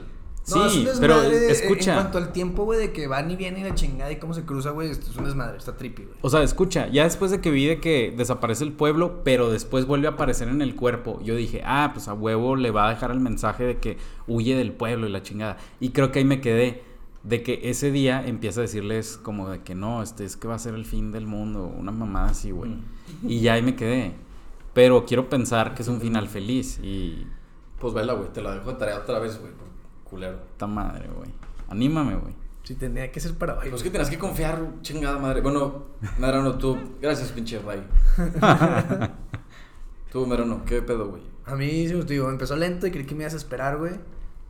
Sí, 0.54 0.84
No, 0.84 0.90
es 0.90 0.96
un 0.96 1.02
pero 1.02 1.16
desmadre 1.22 1.40
de- 1.40 1.52
escucha, 1.52 1.92
En 1.94 2.00
cuanto 2.00 2.18
al 2.18 2.32
tiempo, 2.32 2.64
güey, 2.66 2.80
de 2.80 2.92
que 2.92 3.08
van 3.08 3.30
y 3.32 3.36
vienen 3.36 3.62
y 3.66 3.70
la 3.70 3.76
chingada 3.76 4.12
y 4.12 4.18
cómo 4.18 4.34
se 4.34 4.44
cruza, 4.44 4.72
güey, 4.72 4.90
esto 4.92 5.10
es 5.10 5.18
un 5.18 5.26
desmadre, 5.26 5.58
está 5.58 5.76
trippy, 5.78 6.04
güey. 6.04 6.16
o 6.22 6.30
sea, 6.30 6.44
escucha, 6.44 6.88
ya 6.90 7.04
después 7.04 7.32
de 7.32 7.42
que 7.42 7.52
vi 7.52 7.66
de 7.66 7.80
que 7.80 8.14
desaparece 8.16 8.64
el 8.64 8.74
pueblo, 8.74 9.22
pero 9.24 9.50
después 9.52 9.86
vuelve 9.86 10.08
a 10.08 10.12
aparecer 10.12 10.48
en 10.48 10.62
el 10.62 10.76
cuerpo, 10.76 11.20
yo 11.24 11.36
dije, 11.36 11.62
ah, 11.66 11.92
pues 11.94 12.08
a 12.08 12.14
huevo 12.14 12.56
le 12.56 12.72
va 12.72 12.88
a 12.88 12.90
dejar 12.92 13.12
el 13.12 13.20
mensaje 13.20 13.64
de 13.64 13.78
que 13.80 13.98
huye 14.28 14.56
del 14.56 14.72
pueblo 14.74 15.08
y 15.08 15.12
la 15.12 15.22
chingada. 15.24 15.58
Y 15.80 15.90
creo 15.90 16.12
que 16.12 16.20
ahí 16.20 16.26
me 16.26 16.42
quedé 16.42 16.84
de 17.24 17.44
que 17.44 17.62
ese 17.70 17.92
día 17.92 18.26
empieza 18.26 18.62
a 18.62 18.64
decirles 18.64 19.20
como 19.22 19.50
de 19.50 19.60
que 19.62 19.76
no, 19.76 20.02
este 20.02 20.26
es 20.26 20.36
que 20.38 20.48
va 20.48 20.56
a 20.56 20.60
ser 20.60 20.74
el 20.74 20.86
fin 20.86 21.12
del 21.12 21.28
mundo, 21.28 21.66
una 21.66 21.92
mamada 21.92 22.30
así, 22.30 22.50
güey. 22.50 22.72
Mm. 22.72 22.84
Y 23.30 23.42
ya 23.42 23.54
ahí 23.54 23.62
me 23.62 23.76
quedé. 23.76 24.14
Pero 24.74 25.06
quiero 25.06 25.30
pensar 25.30 25.76
que 25.76 25.84
es 25.84 25.88
un 25.88 26.00
final 26.02 26.28
feliz 26.30 26.80
y 26.82 27.28
Pues 27.80 27.94
vela, 27.94 28.14
güey, 28.14 28.30
te 28.34 28.42
la 28.42 28.54
dejo 28.56 28.72
de 28.72 28.78
tarea 28.80 28.98
otra 28.98 29.20
vez, 29.20 29.40
güey, 29.40 29.52
culero. 30.12 30.38
Puta 30.39 30.67
madre, 30.67 31.10
güey. 31.15 31.32
Anímame, 31.69 32.15
güey. 32.15 32.36
Sí, 32.63 32.76
tendría 32.76 33.12
que 33.12 33.19
ser 33.19 33.34
para 33.36 33.58
hoy. 33.58 33.69
Pues 33.69 33.82
que 33.82 33.89
tenías 33.89 34.10
que 34.10 34.19
confiar, 34.19 34.62
chingada 34.82 35.17
madre. 35.17 35.41
Bueno, 35.41 35.86
Medrano, 36.19 36.58
tú. 36.58 36.78
Gracias, 37.02 37.32
pinche 37.32 37.60
Ray. 37.60 37.84
tú, 40.12 40.28
Medrano, 40.28 40.63
¿qué 40.65 40.82
pedo, 40.84 41.08
güey? 41.08 41.24
A 41.45 41.56
mí, 41.56 41.88
sí, 41.88 41.93
digo, 42.04 42.30
empezó 42.30 42.56
lento 42.56 42.86
y 42.86 42.91
creí 42.91 43.06
que 43.06 43.15
me 43.15 43.24
ibas 43.24 43.34
a 43.34 43.38
esperar, 43.38 43.78
güey. 43.78 43.93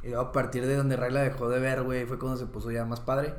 Y 0.03 0.07
luego 0.07 0.23
a 0.23 0.31
partir 0.31 0.65
de 0.65 0.75
donde 0.75 0.97
Ray 0.97 1.13
la 1.13 1.21
dejó 1.21 1.47
de 1.47 1.59
ver, 1.59 1.83
güey, 1.83 2.05
fue 2.05 2.19
cuando 2.19 2.37
se 2.37 2.47
puso 2.47 2.71
ya 2.71 2.83
más 2.83 2.99
padre. 2.99 3.33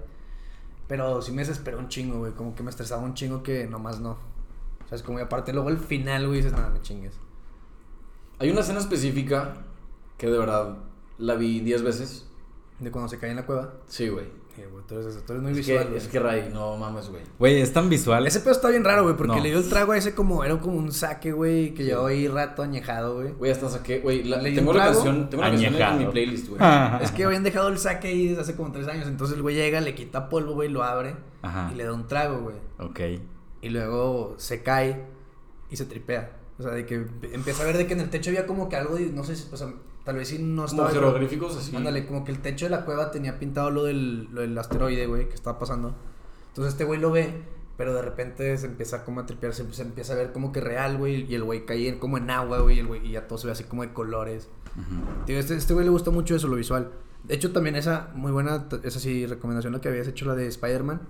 Pero 0.87 1.21
sí 1.21 1.33
me 1.33 1.43
desesperó 1.43 1.79
un 1.79 1.89
chingo, 1.89 2.21
güey. 2.21 2.33
Como 2.33 2.55
que 2.55 2.63
me 2.63 2.71
estresaba 2.71 3.03
un 3.03 3.15
chingo 3.15 3.43
que 3.43 3.67
nomás 3.67 4.01
no. 4.01 4.13
O 4.13 4.89
sea, 4.89 4.97
es 4.97 5.03
como 5.03 5.19
y 5.19 5.23
aparte 5.23 5.53
luego 5.53 5.69
el 5.69 5.79
final, 5.79 6.27
güey, 6.27 6.39
dices, 6.39 6.53
nada, 6.53 6.71
me 6.71 6.81
chingues. 6.81 7.15
Hay 8.39 8.51
una 8.51 8.61
escena 8.61 8.79
específica 8.79 9.55
que 10.17 10.29
de 10.29 10.39
verdad 10.39 10.77
la 11.19 11.35
vi 11.35 11.61
10 11.61 11.83
veces 11.83 12.27
De 12.79 12.91
cuando 12.91 13.09
se 13.09 13.19
cae 13.19 13.31
en 13.31 13.37
la 13.37 13.47
cueva. 13.47 13.75
Sí, 13.87 14.09
güey. 14.09 14.27
Eh, 14.59 14.69
güey, 14.71 14.85
tú, 14.87 14.97
eres, 14.99 15.25
tú 15.25 15.33
eres 15.33 15.43
muy 15.43 15.53
Es 15.53 15.57
visual, 15.59 15.79
que, 15.85 15.89
güey. 15.91 15.97
es 15.99 16.09
que 16.09 16.19
Ray, 16.21 16.51
no 16.53 16.77
mames, 16.77 17.09
güey. 17.09 17.23
Güey, 17.39 17.61
es 17.63 17.73
tan 17.73 17.89
visual. 17.89 18.27
Ese 18.27 18.41
pedo 18.41 18.51
está 18.53 18.69
bien 18.69 18.85
raro, 18.85 19.03
güey, 19.05 19.17
porque 19.17 19.37
No. 19.37 19.43
le 19.43 19.49
dio 19.49 19.59
el 19.61 19.69
trago 19.69 19.93
a 19.93 19.97
ese 19.97 20.15
como, 20.15 20.45
era 20.45 20.59
como 20.59 20.77
un 20.77 20.93
saque, 20.93 21.33
güey, 21.33 21.73
que 21.73 21.85
llevaba 21.85 22.09
ahí 22.09 22.29
rato 22.29 22.63
añejado, 22.63 23.15
güey. 23.15 23.33
Güey, 23.33 23.51
hasta 23.51 23.71
saqué, 23.71 24.01
güey, 24.01 24.25
la- 24.25 24.43
tengo 24.43 24.75
la 24.75 24.83
trago. 24.85 24.95
canción, 25.05 25.31
tengo 25.31 25.43
la 25.43 25.49
canción 25.51 25.73
en- 25.73 25.79
mi 25.79 25.83
Añejado. 25.85 26.11
playlist, 26.13 26.49
güey. 26.49 26.61
Es 27.01 27.11
que 27.13 27.25
habían 27.25 27.43
dejado 27.45 27.69
el 27.69 27.79
saque 27.79 28.09
ahí 28.09 28.29
desde 28.29 28.43
hace 28.43 28.55
como 28.57 28.73
tres 28.73 28.89
años, 28.89 29.07
entonces 29.09 29.37
el 29.37 29.43
güey 29.43 29.55
llega, 29.55 29.81
le 29.81 29.95
quita 29.95 30.29
polvo, 30.29 30.53
güey, 30.53 30.69
lo 30.69 30.83
abre 30.83 31.17
Ajá. 31.41 31.71
y 31.73 31.77
le 31.77 31.85
da 31.85 31.95
un 31.95 32.07
trago, 32.07 32.41
güey. 32.43 32.57
Ok. 32.79 33.01
Y 33.63 33.69
luego 33.71 34.35
se 34.37 34.63
cae 34.63 35.07
y 35.71 35.77
se 35.77 35.87
tripea. 35.87 36.37
O 36.59 36.63
sea, 36.63 36.73
de 36.73 36.85
que 36.85 37.07
empieza 37.33 37.63
a 37.63 37.67
ver 37.67 37.79
de 37.79 37.87
que 37.87 37.95
en 37.95 38.01
el 38.01 38.11
techo 38.11 38.29
había 38.29 38.47
como 38.47 38.69
que 38.69 38.77
algo, 38.77 38.97
de- 38.97 39.07
no 39.07 39.25
sé, 39.25 39.35
si- 39.35 39.49
o 39.51 39.57
sea, 39.57 39.73
tal 40.05 40.17
vez 40.17 40.29
sí 40.29 40.39
no 40.39 40.67
Como 40.67 40.83
estaba... 40.87 40.91
jeroglíficos 40.91 41.57
así. 41.57 41.75
Ándale, 41.77 42.07
como 42.07 42.25
que 42.25 42.33
el 42.33 42.41
techo 42.41 42.67
de 42.67 42.71
la 42.71 42.85
cueva 42.85 43.11
tenía 43.11 43.39
pintado 43.39 43.71
lo 43.71 43.85
del, 43.85 44.25
lo 44.33 44.41
del 44.43 44.57
asteroide, 44.59 45.07
güey, 45.07 45.29
que 45.29 45.35
estaba 45.35 45.59
pasando. 45.59 45.95
Entonces 46.49 46.73
este 46.75 46.85
güey 46.85 47.01
lo 47.01 47.11
ve, 47.11 47.33
pero 47.77 47.95
de 47.95 48.03
repente 48.03 48.57
se 48.59 48.67
empieza 48.67 49.05
como 49.05 49.21
a 49.21 49.27
tripear, 49.27 49.55
se, 49.55 49.71
se 49.73 49.83
empieza 49.83 50.13
a 50.13 50.17
ver 50.17 50.33
como 50.33 50.53
que 50.53 50.61
real, 50.61 50.99
güey, 50.99 51.25
y 51.31 51.35
el 51.35 51.45
güey 51.45 51.65
cae 51.65 51.99
como 51.99 52.19
en 52.19 52.31
agua, 52.31 52.61
güey, 52.61 52.77
y, 52.77 52.81
el 52.81 52.87
güey, 52.87 53.07
y 53.07 53.13
ya 53.13 53.27
todo 53.27 53.39
se 53.39 53.47
ve 53.47 53.53
así 53.53 53.65
como 53.65 53.83
de 53.83 53.93
colores. 53.93 54.49
Ujú. 54.77 55.25
Tío, 55.27 55.39
este, 55.39 55.55
este 55.57 55.73
güey 55.75 55.85
le 55.85 55.91
gusta 55.91 56.11
mucho 56.11 56.35
eso, 56.35 56.49
lo 56.49 56.57
visual. 56.57 56.91
De 57.25 57.35
hecho, 57.35 57.53
también 57.53 57.77
esa, 57.77 58.11
muy 58.15 58.33
buena, 58.33 58.67
esa 58.83 58.99
sí, 58.99 59.27
recomendación, 59.27 59.73
lo 59.73 59.81
que 59.81 59.89
habías 59.89 60.09
hecho, 60.09 60.25
la 60.27 60.35
de 60.35 60.47
Spider-Man. 60.49 61.01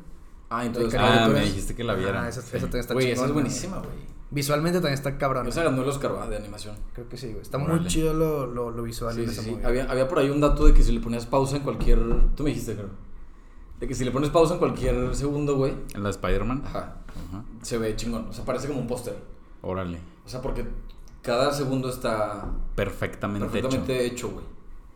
Ah, 0.50 0.66
entonces. 0.66 1.00
Ah, 1.00 1.30
me 1.32 1.40
dijiste 1.40 1.74
que 1.74 1.82
la 1.82 1.94
viera. 1.94 2.24
Ah, 2.24 2.28
esa, 2.28 2.42
Sí. 2.42 2.48
esa 2.56 2.66
también 2.66 2.80
está 2.80 2.92
Güey, 2.94 3.10
esa 3.10 3.24
es 3.24 3.32
buenísima, 3.32 3.78
güey. 3.78 4.12
Visualmente 4.32 4.78
también 4.78 4.94
está 4.94 5.18
cabrón. 5.18 5.46
Esa 5.46 5.62
ganó 5.62 5.82
el 5.82 5.88
Oscar 5.88 6.28
de 6.28 6.36
animación. 6.36 6.74
Creo 6.94 7.08
que 7.08 7.16
sí, 7.18 7.28
güey. 7.28 7.42
Está 7.42 7.58
muy 7.58 7.86
chido 7.86 8.14
lo, 8.14 8.46
lo, 8.46 8.70
lo 8.70 8.82
visual 8.82 9.14
Sí, 9.14 9.24
sí, 9.26 9.30
esa 9.30 9.42
sí. 9.42 9.50
movie. 9.50 9.66
Había, 9.66 9.84
había 9.90 10.08
por 10.08 10.18
ahí 10.18 10.30
un 10.30 10.40
dato 10.40 10.64
de 10.66 10.72
que 10.72 10.82
si 10.82 10.90
le 10.92 11.00
ponías 11.00 11.26
pausa 11.26 11.56
en 11.56 11.62
cualquier. 11.62 11.98
Tú 12.34 12.42
me 12.42 12.48
dijiste, 12.50 12.74
creo. 12.74 12.88
De 13.78 13.86
que 13.86 13.94
si 13.94 14.04
le 14.04 14.10
pones 14.10 14.30
pausa 14.30 14.54
en 14.54 14.58
cualquier 14.58 15.14
segundo, 15.14 15.56
güey. 15.56 15.74
¿En 15.94 16.02
la 16.02 16.08
de 16.08 16.10
Spider-Man? 16.12 16.62
Ajá. 16.64 16.96
Se 17.60 17.76
ve 17.78 17.94
chingón. 17.94 18.26
O 18.28 18.32
sea, 18.32 18.44
parece 18.44 18.68
como 18.68 18.80
un 18.80 18.86
póster. 18.86 19.16
Órale. 19.60 19.98
O 20.24 20.28
sea, 20.28 20.40
porque 20.40 20.64
cada 21.20 21.52
segundo 21.52 21.88
está 21.90 22.46
Perfectamente, 22.74 23.46
perfectamente 23.48 24.04
hecho. 24.06 24.14
hecho, 24.14 24.30
güey. 24.30 24.44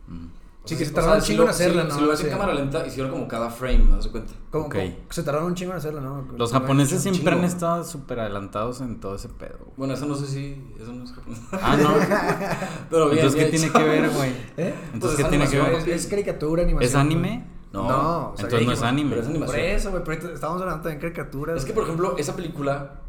Mm. 0.07 0.27
Sí, 0.67 0.75
que 0.77 0.85
se 0.85 0.91
tardaron 0.91 1.17
o 1.19 1.21
sea, 1.21 1.33
un 1.33 1.37
chingo 1.37 1.47
en 1.49 1.53
si 1.53 1.63
lo- 1.63 1.69
hacerla, 1.69 1.81
si- 1.83 1.87
¿no? 1.89 1.95
Si 1.95 2.01
lo 2.01 2.07
ves 2.09 2.23
en 2.23 2.29
cámara 2.29 2.53
lenta, 2.53 2.85
hicieron 2.85 3.11
como 3.11 3.27
cada 3.27 3.49
frame, 3.49 3.79
¿me 3.79 3.95
das 3.95 4.07
cuenta? 4.07 4.33
Como, 4.51 4.69
se 5.09 5.23
tardaron 5.23 5.47
un 5.47 5.55
chingo 5.55 5.71
en 5.71 5.77
hacerla, 5.77 6.01
¿no? 6.01 6.27
Los 6.37 6.51
japoneses 6.51 7.01
siempre 7.01 7.33
han 7.33 7.43
estado 7.43 7.83
súper 7.83 8.19
adelantados 8.19 8.81
en 8.81 8.99
todo 8.99 9.15
ese 9.15 9.29
pedo. 9.29 9.57
güey. 9.59 9.71
Bueno, 9.77 9.93
eso 9.93 10.05
no 10.05 10.15
sé 10.15 10.27
si. 10.27 10.61
Eso 10.79 10.91
no 10.93 11.03
es 11.03 11.11
japonés. 11.13 11.39
Ah, 11.53 11.77
no. 11.77 11.89
Pero 12.89 13.09
bien, 13.09 13.25
Entonces, 13.25 13.33
¿qué 13.35 13.49
bien 13.49 13.51
tiene 13.51 13.71
que 13.73 13.83
ver, 13.83 14.09
güey? 14.11 14.29
¿Eh? 14.57 14.75
Entonces, 14.93 14.99
Pues 14.99 15.15
¿qué 15.15 15.21
es 15.23 15.29
tiene 15.29 15.47
que 15.47 15.59
ver? 15.59 15.89
Es, 15.89 16.07
caricatura, 16.07 16.63
animación. 16.63 16.89
¿Es 16.89 16.95
anime? 16.95 17.45
No. 17.73 17.87
No, 17.87 18.29
o 18.31 18.37
sea, 18.37 18.45
Entonces 18.45 18.67
no 18.67 18.73
es 18.73 18.81
anime. 18.81 19.09
Pero 19.09 19.21
es 19.21 19.27
Por 19.27 19.35
animación. 19.35 19.65
eso, 19.65 19.91
güey, 19.91 20.03
pero 20.03 20.33
estamos 20.33 20.61
hablando 20.61 20.83
también 20.83 20.99
de 20.99 21.11
caricaturas. 21.13 21.57
Es 21.57 21.65
que, 21.65 21.73
por 21.73 21.83
ejemplo, 21.83 22.15
esa 22.17 22.35
película, 22.35 23.01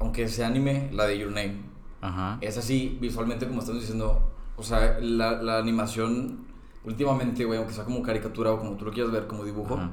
aunque 0.00 0.28
sea 0.28 0.48
anime, 0.48 0.90
la 0.92 1.06
de 1.06 1.18
Your 1.18 1.28
Name, 1.30 1.62
Ajá. 2.00 2.38
es 2.40 2.58
así 2.58 2.98
visualmente 3.00 3.46
como 3.46 3.60
estamos 3.60 3.80
diciendo. 3.80 4.20
O 4.56 4.62
sea, 4.62 4.98
la, 5.00 5.40
la 5.40 5.58
animación, 5.58 6.44
últimamente, 6.84 7.44
güey, 7.44 7.58
aunque 7.58 7.74
sea 7.74 7.84
como 7.84 8.02
caricatura 8.02 8.52
o 8.52 8.58
como 8.58 8.76
tú 8.76 8.84
lo 8.84 8.92
quieras 8.92 9.12
ver, 9.12 9.26
como 9.26 9.44
dibujo, 9.44 9.74
Ajá. 9.74 9.90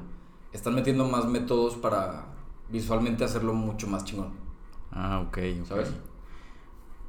están 0.52 0.74
metiendo 0.74 1.06
más 1.06 1.26
métodos 1.26 1.76
para 1.76 2.26
visualmente 2.70 3.24
hacerlo 3.24 3.52
mucho 3.54 3.86
más 3.86 4.04
chingón. 4.04 4.30
Ah, 4.92 5.20
ok. 5.26 5.38
ok. 5.62 5.66
¿Sabes? 5.66 5.92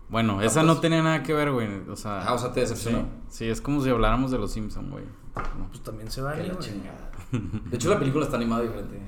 Bueno, 0.10 0.40
Ah, 0.40 0.46
esa 0.46 0.62
pues- 0.62 0.66
no 0.76 0.80
tenía 0.82 1.02
nada 1.02 1.24
que 1.24 1.34
ver, 1.34 1.52
güey. 1.52 1.68
O 1.90 1.96
sea. 1.96 2.22
Ah, 2.28 2.34
o 2.34 2.38
sea, 2.38 2.52
te 2.52 2.60
decepcionó. 2.60 3.00
Sí, 3.30 3.46
sí, 3.46 3.50
es 3.50 3.62
como 3.62 3.82
si 3.82 3.90
habláramos 3.90 4.30
de 4.32 4.38
los 4.38 4.52
Simpsons, 4.52 4.90
güey. 4.92 5.06
No. 5.58 5.68
Pues 5.70 5.82
también 5.82 6.12
se 6.12 6.22
vale, 6.22 6.46
la 6.48 6.54
güey. 6.54 6.66
chingada. 6.68 7.12
De 7.32 7.78
hecho, 7.78 7.90
la 7.90 7.98
película 7.98 8.26
está 8.26 8.36
animada 8.36 8.62
diferente. 8.64 9.00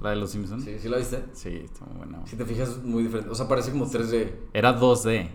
¿La 0.00 0.10
de 0.10 0.16
los 0.16 0.30
Simpsons? 0.30 0.64
¿Sí? 0.64 0.76
¿Sí 0.80 0.88
la 0.88 0.96
viste? 0.96 1.24
Sí, 1.32 1.48
está 1.64 1.84
muy 1.86 1.96
buena. 1.98 2.18
güey. 2.18 2.28
Si 2.28 2.36
te 2.36 2.44
fijas, 2.44 2.68
es 2.70 2.82
muy 2.82 3.04
diferente. 3.04 3.30
O 3.30 3.34
sea, 3.36 3.46
parece 3.46 3.70
como 3.70 3.86
3D 3.86 4.32
Era 4.52 4.72
2D. 4.78 5.30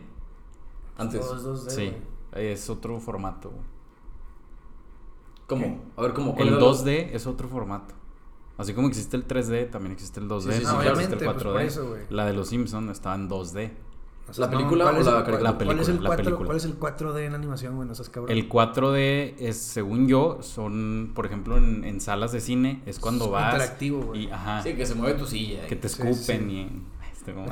antes. 0.98 1.22
Dos, 1.22 1.44
dos, 1.44 1.64
dos, 1.66 1.74
Sí. 1.74 1.94
güey. 2.34 2.48
Es 2.52 2.70
otro 2.70 3.00
formato, 3.00 3.50
güey. 3.52 3.64
¿Cómo? 5.54 5.82
A 5.98 6.02
ver, 6.02 6.14
¿cómo? 6.14 6.36
¿Cuál 6.36 6.48
El 6.50 6.54
era 6.56 6.62
la- 6.64 6.68
2D 6.72 7.10
es 7.14 7.28
otro 7.28 7.48
formato. 7.48 7.94
Así 8.58 8.74
como 8.74 8.88
existe 8.88 9.18
el 9.18 9.28
3D, 9.28 9.70
también 9.72 9.94
existe 9.94 10.20
el 10.20 10.28
2D. 10.28 10.42
Sí, 10.54 10.60
sí, 10.60 10.66
sí, 10.66 10.72
claro. 10.76 10.82
existe 11.00 11.16
el 11.16 11.20
Obviamente, 11.22 11.26
pues, 11.26 11.44
por 11.44 11.62
eso, 11.62 11.88
güey. 11.90 12.02
La 12.10 12.26
de 12.26 12.34
los 12.34 12.48
Simpsons 12.50 12.92
estaba 12.92 13.16
en 13.16 13.28
2D. 13.30 13.72
O 14.30 14.32
sea, 14.34 14.46
¿La 14.46 14.52
película 14.52 14.86
¿cuál 14.86 14.96
o 14.96 15.00
la 15.04 15.20
el- 15.38 15.44
La 15.44 15.54
¿Cuál 15.58 15.80
es 15.80 15.90
el 15.90 15.98
película, 15.98 16.00
la 16.02 16.08
4, 16.08 16.24
película. 16.24 16.46
¿Cuál 16.48 16.58
es 16.58 16.64
el 16.66 16.80
4D 16.80 17.26
en 17.26 17.34
animación, 17.36 17.76
güey? 17.76 17.88
No 17.88 17.94
seas 17.96 18.10
cabrón. 18.10 18.32
El 18.32 18.48
4D 18.48 19.36
es, 19.40 19.58
según 19.58 20.08
yo, 20.08 20.38
son, 20.42 21.12
por 21.14 21.26
ejemplo, 21.26 21.58
en, 21.58 21.84
en 21.84 22.00
salas 22.00 22.32
de 22.32 22.40
cine, 22.40 22.82
es 22.86 23.00
cuando 23.00 23.26
Es 23.26 23.32
vas. 23.32 23.54
interactivo, 23.54 24.02
güey. 24.04 24.32
Ajá, 24.32 24.62
Sí, 24.64 24.76
que 24.76 24.86
se 24.86 24.96
mueve 24.96 25.20
tu 25.20 25.26
silla. 25.26 25.68
que 25.68 25.76
te 25.76 25.88
escupen 25.88 26.16
sí. 26.50 26.56
y. 26.56 26.82
Este, 27.12 27.34
como- 27.34 27.48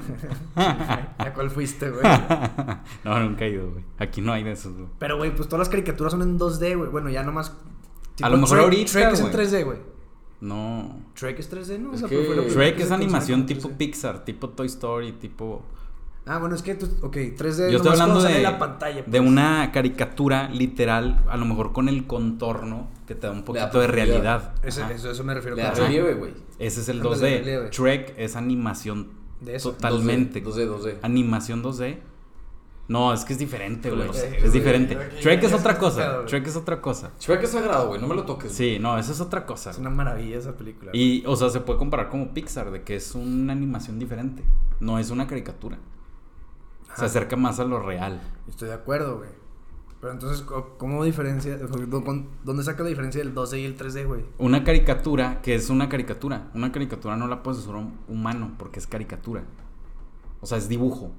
¿A 0.56 1.34
cuál 1.34 1.50
fuiste, 1.50 1.90
güey? 1.90 2.04
no, 3.04 3.20
nunca 3.20 3.46
he 3.46 3.50
ido, 3.50 3.70
güey. 3.72 3.84
Aquí 4.00 4.22
no 4.22 4.32
hay 4.32 4.44
de 4.44 4.52
esos, 4.54 4.74
güey. 4.74 4.88
Pero, 5.00 5.18
güey, 5.18 5.36
pues 5.36 5.48
todas 5.50 5.60
las 5.60 5.70
caricaturas 5.70 6.12
son 6.12 6.22
en 6.22 6.38
2D, 6.40 6.78
güey. 6.78 6.90
Bueno, 6.90 7.10
ya 7.10 7.24
nomás. 7.24 7.54
A 8.24 8.30
lo 8.30 8.38
mejor 8.38 8.58
Shrek- 8.58 8.64
ahorita, 8.64 8.92
Shrek 8.92 9.14
es 9.14 9.20
en 9.20 9.26
güey. 9.32 9.46
3D, 9.48 9.64
güey. 9.66 9.78
No. 10.42 11.00
Shrek 11.16 11.40
es 11.40 11.52
3D, 11.52 11.78
¿no? 11.80 11.90
Es 11.94 11.98
O 12.04 12.08
sea, 12.08 12.10
que 12.10 12.16
que 12.76 12.82
es 12.84 12.88
se 12.88 12.94
animación 12.94 13.46
tipo 13.46 13.70
3D. 13.70 13.78
Pixar, 13.78 14.26
tipo 14.26 14.50
Toy 14.50 14.68
Story, 14.68 15.12
tipo. 15.14 15.62
Ah, 16.26 16.38
bueno, 16.38 16.56
es 16.56 16.62
que 16.62 16.76
tú. 16.76 16.88
Ok, 17.02 17.16
3D. 17.16 17.70
Yo 17.72 17.78
estoy 17.78 17.92
hablando 17.94 18.22
de, 18.22 18.42
la 18.42 18.58
pantalla. 18.60 18.98
de 18.98 19.04
pues. 19.04 19.22
una 19.22 19.72
caricatura 19.72 20.50
literal, 20.50 21.24
a 21.30 21.36
lo 21.38 21.46
mejor 21.46 21.74
con 21.74 21.90
el 21.90 22.06
contorno 22.06 22.88
que 23.08 23.16
te 23.16 23.28
da 23.28 23.34
un 23.34 23.44
poquito 23.44 23.80
de 23.80 23.88
realidad. 23.88 24.54
Ese- 24.64 24.84
eso, 24.94 25.12
eso 25.12 25.24
me 25.24 25.34
refiero 25.34 25.56
Shrek. 25.58 25.76
relieve, 25.78 26.14
güey. 26.16 26.34
Ese 26.60 26.82
es 26.82 26.90
el 26.90 26.98
Ándale, 27.02 27.16
2D. 27.16 27.40
relieve. 27.40 27.70
Shrek 27.72 28.14
es 28.18 28.36
animación 28.36 29.10
De 29.40 29.56
eso. 29.56 29.72
totalmente. 29.72 30.44
2D, 30.44 30.68
2D. 30.68 30.98
Animación 31.02 31.64
2D. 31.64 31.98
No, 32.91 33.13
es 33.13 33.23
que 33.23 33.32
es 33.34 33.39
diferente, 33.39 33.89
güey. 33.89 34.06
No 34.06 34.13
sé, 34.13 34.36
es 34.36 34.41
güey. 34.41 34.51
diferente. 34.51 34.97
Shrek 35.21 35.43
es 35.43 35.54
otra 35.54 35.77
cosa. 35.77 36.23
Shrek 36.27 36.45
es 36.47 36.56
otra 36.58 36.82
cosa. 36.82 37.12
Shrek 37.21 37.43
es 37.43 37.51
sagrado, 37.51 37.88
güey. 37.88 38.01
No 38.01 38.08
me 38.08 38.15
lo 38.15 38.25
toques. 38.25 38.51
Sí, 38.51 38.80
no, 38.82 38.97
esa 38.97 39.13
es 39.13 39.21
otra 39.21 39.45
cosa. 39.45 39.69
Es 39.71 39.77
una 39.77 39.89
maravilla 39.89 40.38
esa 40.38 40.58
película. 40.58 40.91
Y, 40.93 41.23
o 41.25 41.36
sea, 41.38 41.49
se 41.49 41.62
puede 41.62 41.80
comparar 41.80 42.10
como 42.10 42.34
Pixar, 42.34 42.69
de 42.69 42.84
que 42.84 42.95
es 42.97 43.15
una 43.15 43.54
animación 43.54 43.97
diferente. 43.97 44.43
No 44.82 44.99
es 44.99 45.10
una 45.10 45.25
caricatura. 45.25 45.77
Se 46.97 47.06
acerca 47.06 47.38
más 47.38 47.60
a 47.62 47.63
lo 47.63 47.80
real. 47.80 48.21
Estoy 48.49 48.67
de 48.67 48.73
acuerdo, 48.73 49.19
güey. 49.19 49.30
Pero 50.01 50.13
entonces, 50.13 50.45
¿cómo 50.77 51.06
diferencia? 51.06 51.58
¿dó- 51.60 52.04
con- 52.04 52.27
¿Dónde 52.43 52.63
saca 52.63 52.84
la 52.84 52.89
diferencia 52.89 53.23
del 53.23 53.34
2D 53.36 53.60
y 53.62 53.65
el 53.65 53.77
3D, 53.77 54.06
güey? 54.06 54.25
Una 54.39 54.63
caricatura, 54.63 55.41
que 55.41 55.56
es 55.56 55.69
una 55.69 55.88
caricatura. 55.88 56.49
Una 56.56 56.71
caricatura 56.71 57.15
no 57.15 57.27
la 57.27 57.43
puedes 57.43 57.60
usar 57.62 57.75
un 57.75 57.99
humano 58.10 58.51
porque 58.58 58.80
es 58.80 58.88
caricatura. 58.88 59.43
O 60.41 60.45
sea, 60.47 60.58
es 60.58 60.67
dibujo. 60.67 61.12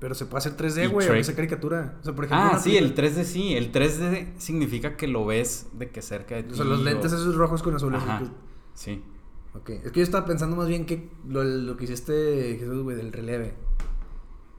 Pero 0.00 0.14
se 0.14 0.24
puede 0.24 0.38
hacer 0.38 0.52
Y 0.52 0.56
3D, 0.56 0.88
güey, 0.90 1.06
Shrek. 1.06 1.24
sea 1.24 1.36
caricatura. 1.36 1.98
O 2.00 2.04
sea, 2.04 2.14
por 2.14 2.24
ejemplo. 2.24 2.50
Ah, 2.54 2.58
sí, 2.58 2.76
el 2.76 2.94
película- 2.94 3.08
3D 3.10 3.24
sí. 3.24 3.54
El 3.54 3.70
3D 3.70 4.32
significa 4.38 4.96
que 4.96 5.06
lo 5.06 5.26
ves 5.26 5.68
de 5.74 5.90
que 5.90 6.00
cerca 6.02 6.36
de 6.36 6.44
ti. 6.44 6.52
O 6.52 6.56
sea, 6.56 6.64
los 6.64 6.80
lentes 6.80 7.12
o- 7.12 7.16
esos 7.16 7.34
rojos 7.36 7.62
con 7.62 7.74
azules. 7.76 8.02
Ajá, 8.02 8.18
que- 8.20 8.30
sí. 8.74 9.04
Ok, 9.54 9.70
es 9.70 9.92
que 9.92 10.00
yo 10.00 10.04
estaba 10.04 10.24
pensando 10.26 10.56
más 10.56 10.68
bien 10.68 10.86
que 10.86 11.10
lo, 11.28 11.44
lo 11.44 11.76
que 11.76 11.84
hiciste, 11.84 12.56
Jesús, 12.58 12.82
güey, 12.82 12.96
del 12.96 13.12
relieve. 13.12 13.54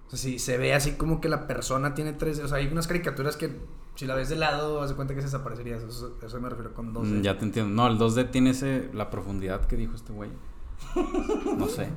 O 0.08 0.10
sea, 0.12 0.19
si 0.19 0.38
se 0.38 0.58
ve 0.58 0.73
así 0.73 0.91
como 0.91 1.21
que 1.21 1.30
la 1.30 1.47
persona 1.47 1.93
tiene 1.95 2.13
tres. 2.13 2.39
O 2.39 2.47
sea, 2.47 2.58
hay 2.58 2.67
unas 2.67 2.86
caricaturas 2.88 3.36
que 3.38 3.56
si 3.95 4.06
la 4.06 4.13
ves 4.15 4.30
de 4.30 4.36
lado, 4.36 4.82
haz 4.82 4.89
de 4.89 4.95
cuenta 4.95 5.15
que 5.15 5.21
se 5.21 5.27
desaparecería. 5.27 5.77
Eso, 5.77 6.17
eso 6.21 6.41
me 6.41 6.49
refiero 6.49 6.73
con 6.75 6.93
2D. 6.93 7.19
Mm, 7.19 7.21
ya 7.23 7.38
te 7.39 7.45
entiendo. 7.45 7.73
No, 7.73 7.88
el 7.88 7.97
2D 7.97 8.25
tiene 8.30 8.49
ese, 8.51 8.89
la 8.93 9.10
profundidad 9.10 9.65
que 9.65 9.75
dijo 9.77 9.95
este 9.95 10.12
güey. 10.13 10.30
No 11.58 11.67
sé. 11.67 11.88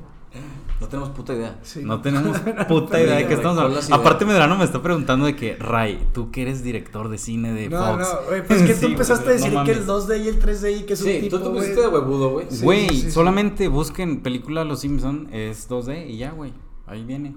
No 0.81 0.88
tenemos 0.88 1.11
puta 1.11 1.33
idea. 1.35 1.59
Sí. 1.62 1.81
No 1.85 2.01
tenemos 2.03 2.38
puta 2.68 3.01
idea 3.01 3.16
de 3.16 3.27
qué 3.29 3.35
estamos 3.35 3.57
¿cuál 3.57 3.66
hablando. 3.68 3.94
Aparte, 3.94 4.25
Medrano 4.25 4.57
me 4.57 4.64
está 4.64 4.83
preguntando 4.83 5.27
de 5.27 5.37
que, 5.37 5.57
Ray, 5.57 6.09
tú 6.12 6.31
que 6.31 6.42
eres 6.42 6.62
director 6.64 7.09
de 7.09 7.18
cine 7.18 7.53
de 7.53 7.68
No, 7.68 7.79
Fox. 7.79 7.99
no, 8.01 8.27
güey, 8.29 8.47
pues 8.47 8.61
es 8.62 8.66
que 8.66 8.75
Sí, 8.75 8.81
tú 8.81 8.87
empezaste 8.88 9.29
a 9.29 9.33
decir 9.33 9.53
no 9.53 9.64
que 9.64 9.70
el 9.73 9.87
mames. 9.87 10.09
2D 10.09 10.25
y 10.25 10.29
el 10.29 10.42
3D 10.42 10.79
y 10.81 10.83
que 10.83 10.92
es 10.94 11.01
un 11.03 11.07
Sí, 11.09 11.20
tipo, 11.20 11.37
tú 11.38 11.42
te 11.44 11.49
güey. 11.51 11.61
pusiste 11.61 11.81
de 11.81 11.88
huevudo, 11.88 12.31
güey. 12.31 12.47
Güey, 12.62 12.88
sí, 12.88 12.94
sí, 12.97 13.01
sí. 13.03 13.11
solamente 13.12 13.68
busquen 13.68 14.23
película 14.23 14.64
Los 14.64 14.81
Simpson 14.81 15.29
es 15.33 15.68
2D 15.70 16.09
y 16.11 16.18
ya, 16.18 16.33
güey. 16.33 16.53
Ahí 16.87 17.05
viene. 17.05 17.35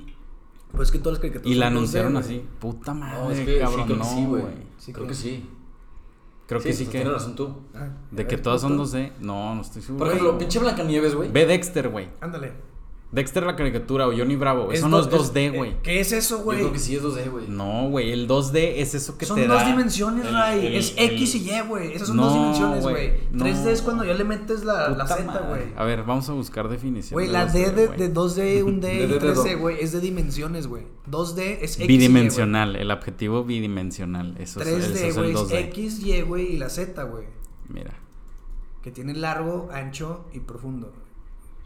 Pues 0.72 0.90
es 0.90 0.92
que 0.92 1.00
todas 1.00 1.14
las 1.20 1.22
caricaturas 1.22 1.52
Y 1.56 1.56
la 1.58 1.68
son 1.68 1.74
2D, 1.74 1.78
anunciaron 1.78 2.14
güey. 2.14 2.24
así. 2.26 2.44
Puta 2.60 2.94
madre, 2.94 3.20
No, 3.24 3.32
es 3.32 3.40
que 3.46 3.60
cabrón. 3.60 3.80
sí, 3.80 3.86
creo 3.86 3.88
que 3.88 4.04
no, 4.04 4.06
sí, 4.16 4.26
güey. 4.26 4.44
Sí, 4.78 4.92
creo 4.94 4.94
creo. 4.94 5.08
que 5.08 5.14
sí. 5.14 5.50
Creo 6.48 6.62
Sí, 6.62 6.68
que 6.70 6.74
sí 6.74 6.84
pues, 6.86 6.92
que. 6.94 6.98
Tienes 7.00 7.14
razón 7.14 7.36
tú. 7.36 7.56
Ah, 7.76 7.90
De 8.10 8.26
que 8.26 8.38
todas 8.38 8.62
son 8.62 8.78
justo. 8.78 8.98
2D. 8.98 9.12
No, 9.22 9.54
no 9.56 9.62
estoy 9.62 9.82
seguro. 9.82 10.00
Por 10.06 10.08
ejemplo, 10.14 10.38
pinche 10.38 10.60
Blancanieves, 10.60 11.14
güey. 11.16 11.32
Ve 11.32 11.46
Dexter, 11.46 11.90
güey. 11.90 12.10
Ándale. 12.22 12.52
Dexter 13.10 13.44
la 13.44 13.56
caricatura 13.56 14.06
o 14.06 14.12
Johnny 14.12 14.36
Bravo, 14.36 14.70
Es 14.70 14.80
eso 14.80 14.90
no 14.90 15.02
do- 15.02 15.04
es 15.22 15.32
2D, 15.34 15.56
güey. 15.56 15.82
¿Qué 15.82 16.02
es 16.02 16.12
eso, 16.12 16.40
Yo 16.40 16.44
güey? 16.44 16.60
creo 16.60 16.74
que 16.74 16.80
sí 16.80 16.94
es 16.94 17.02
2D, 17.02 17.30
güey. 17.32 17.48
No, 17.48 17.88
güey, 17.90 18.12
el 18.12 18.28
2D 18.28 18.82
es 18.82 18.96
eso 18.96 19.18
que 19.18 19.26
Son 19.26 19.38
te 19.38 19.48
dos 19.48 19.62
da 19.62 19.66
dimensiones, 19.66 20.26
el- 20.26 20.34
Ray. 20.34 20.66
el- 20.68 20.76
es 20.76 20.94
el- 20.98 21.12
X 21.12 21.36
y 21.36 21.50
Y, 21.50 21.62
güey. 21.62 21.94
Esas 21.94 22.10
son 22.10 22.18
No, 22.18 22.26
dos 22.26 22.34
dimensiones, 22.34 22.84
güey. 22.84 22.94
güey. 22.94 23.20
No. 23.32 23.46
3D 23.46 23.72
es 23.72 23.82
cuando 23.82 24.04
ya 24.04 24.14
le 24.14 24.26
metes 24.26 24.66
la, 24.66 24.90
la 24.90 25.08
Z, 25.08 25.24
güey. 25.48 25.62
A 25.78 25.86
ver, 25.86 26.04
vamos 26.04 26.28
a 26.30 26.34
buscar 26.34 26.68
definición. 26.68 27.14
Güey, 27.16 27.28
de 27.28 27.34
la 27.34 27.48
2D, 27.48 27.72
D 27.72 27.88
de, 27.88 27.88
de 27.98 28.14
2D, 28.14 28.64
un 28.66 28.82
D 28.82 28.88
De 28.90 28.94
y 28.96 29.08
D 29.08 29.08
de 29.08 29.20
3D, 29.22 29.54
do. 29.54 29.60
güey, 29.60 29.78
es 29.80 29.94
de 29.94 30.02
dimensiones, 30.02 30.68
güey. 30.68 30.84
2D 31.10 31.60
es 31.62 31.76
X. 31.76 31.80
y 31.80 31.84
Y, 31.84 31.88
Bidimensional, 31.88 32.76
el 32.76 32.92
adjetivo 32.92 33.46
bidimensional. 33.46 34.36
Eso, 34.38 34.60
güey. 34.60 34.74
es, 34.76 34.84
eso 34.84 34.94
3D, 34.94 35.08
es 35.08 35.16
güey, 35.16 35.30
el 35.30 35.36
es 35.38 35.42
2D. 35.44 35.60
X, 35.70 36.00
Y, 36.06 36.22
güey, 36.24 36.46
y 36.56 36.58
la 36.58 36.70
Z, 36.70 37.02
güey. 37.06 37.24
Mira, 37.70 37.94
Que 38.84 38.92
tiene 38.92 39.14
largo, 39.14 39.70
ancho 39.72 40.26
y 40.34 40.40
profundo. 40.42 40.92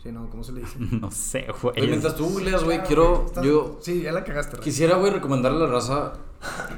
Sí, 0.01 0.11
no, 0.11 0.29
¿cómo 0.29 0.43
se 0.43 0.51
le 0.53 0.61
dice? 0.61 0.77
no 0.99 1.11
sé, 1.11 1.45
güey. 1.61 1.75
Güey, 1.75 1.87
mientras 1.89 2.15
tú 2.15 2.25
googleas, 2.25 2.63
güey, 2.63 2.81
quiero. 2.81 3.25
Yo 3.43 3.77
Sí, 3.81 4.01
ya 4.01 4.11
la 4.11 4.23
cagaste, 4.23 4.55
Ray. 4.55 4.63
quisiera, 4.63 4.95
güey, 4.97 5.11
recomendarle 5.11 5.63
a 5.63 5.67
la 5.67 5.73
raza. 5.73 6.13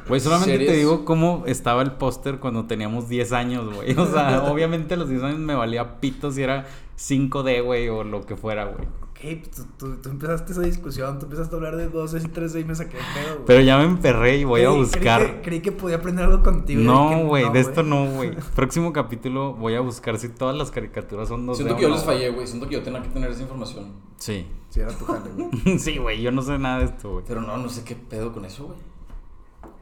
Güey, 0.10 0.20
solamente 0.20 0.52
te 0.52 0.58
series. 0.66 0.78
digo 0.78 1.06
cómo 1.06 1.44
estaba 1.46 1.82
el 1.84 1.94
póster 1.94 2.40
cuando 2.40 2.66
teníamos 2.66 3.08
10 3.08 3.32
años, 3.32 3.74
güey. 3.74 3.98
O 3.98 4.06
sea, 4.08 4.44
obviamente 4.52 4.96
a 4.96 4.98
los 4.98 5.08
10 5.08 5.24
años 5.24 5.40
me 5.40 5.56
valía 5.56 6.02
pito 6.02 6.32
si 6.32 6.44
era 6.44 6.66
5D, 6.98 7.64
güey, 7.64 7.88
o 7.88 8.04
lo 8.04 8.26
que 8.26 8.36
fuera, 8.36 8.66
güey. 8.66 8.88
Pues 9.24 9.52
tú, 9.52 9.66
tú, 9.78 10.02
tú 10.02 10.10
empezaste 10.10 10.52
esa 10.52 10.62
discusión, 10.64 11.18
tú 11.18 11.26
empezaste 11.26 11.56
a 11.56 11.58
hablar 11.58 11.78
de 11.78 11.90
2D 11.90 12.26
y 12.26 12.28
3D 12.28 12.62
y 12.62 12.66
me 12.66 12.76
saqué 12.76 12.98
de 12.98 13.04
pedo, 13.14 13.34
güey. 13.36 13.46
Pero 13.46 13.62
ya 13.62 13.78
me 13.78 13.86
emperré 13.86 14.38
y 14.38 14.44
voy 14.44 14.64
a 14.64 14.70
buscar. 14.72 15.22
Creí 15.22 15.36
que, 15.36 15.42
creí 15.42 15.62
que 15.62 15.72
podía 15.72 15.96
aprender 15.96 16.26
algo 16.26 16.44
contigo. 16.44 16.82
No, 16.82 17.26
güey, 17.26 17.50
de 17.52 17.62
esto 17.62 17.84
no, 17.84 18.06
güey. 18.12 18.36
Próximo 18.56 18.92
capítulo 18.92 19.54
voy 19.54 19.76
a 19.76 19.80
buscar 19.80 20.18
si 20.18 20.28
todas 20.28 20.58
las 20.58 20.72
caricaturas 20.72 21.30
son 21.30 21.48
2D. 21.48 21.56
Siento 21.56 21.76
que 21.78 21.82
yo 21.84 21.90
les 21.90 22.04
fallé, 22.04 22.30
güey. 22.32 22.46
Siento 22.46 22.68
que 22.68 22.74
yo 22.74 22.84
tenía 22.84 23.02
que 23.02 23.10
tener 23.10 23.32
esa 23.32 23.42
información. 23.42 23.94
Sí. 24.18 24.46
Sí, 24.70 24.82
era 24.82 24.92
tu 24.92 25.06
jale, 25.06 25.30
güey. 25.34 25.80
sí, 25.80 25.98
güey, 26.00 26.22
yo 26.22 26.32
no 26.32 26.42
sé 26.42 26.60
nada 26.60 26.80
de 26.80 26.86
esto, 26.86 27.14
güey. 27.14 27.26
Pero 27.26 27.42
no, 27.42 27.56
no 27.56 27.70
sé 27.70 27.86
qué 27.86 27.96
pedo 27.96 28.34
con 28.34 28.44
eso, 28.44 28.66
güey. 28.66 28.78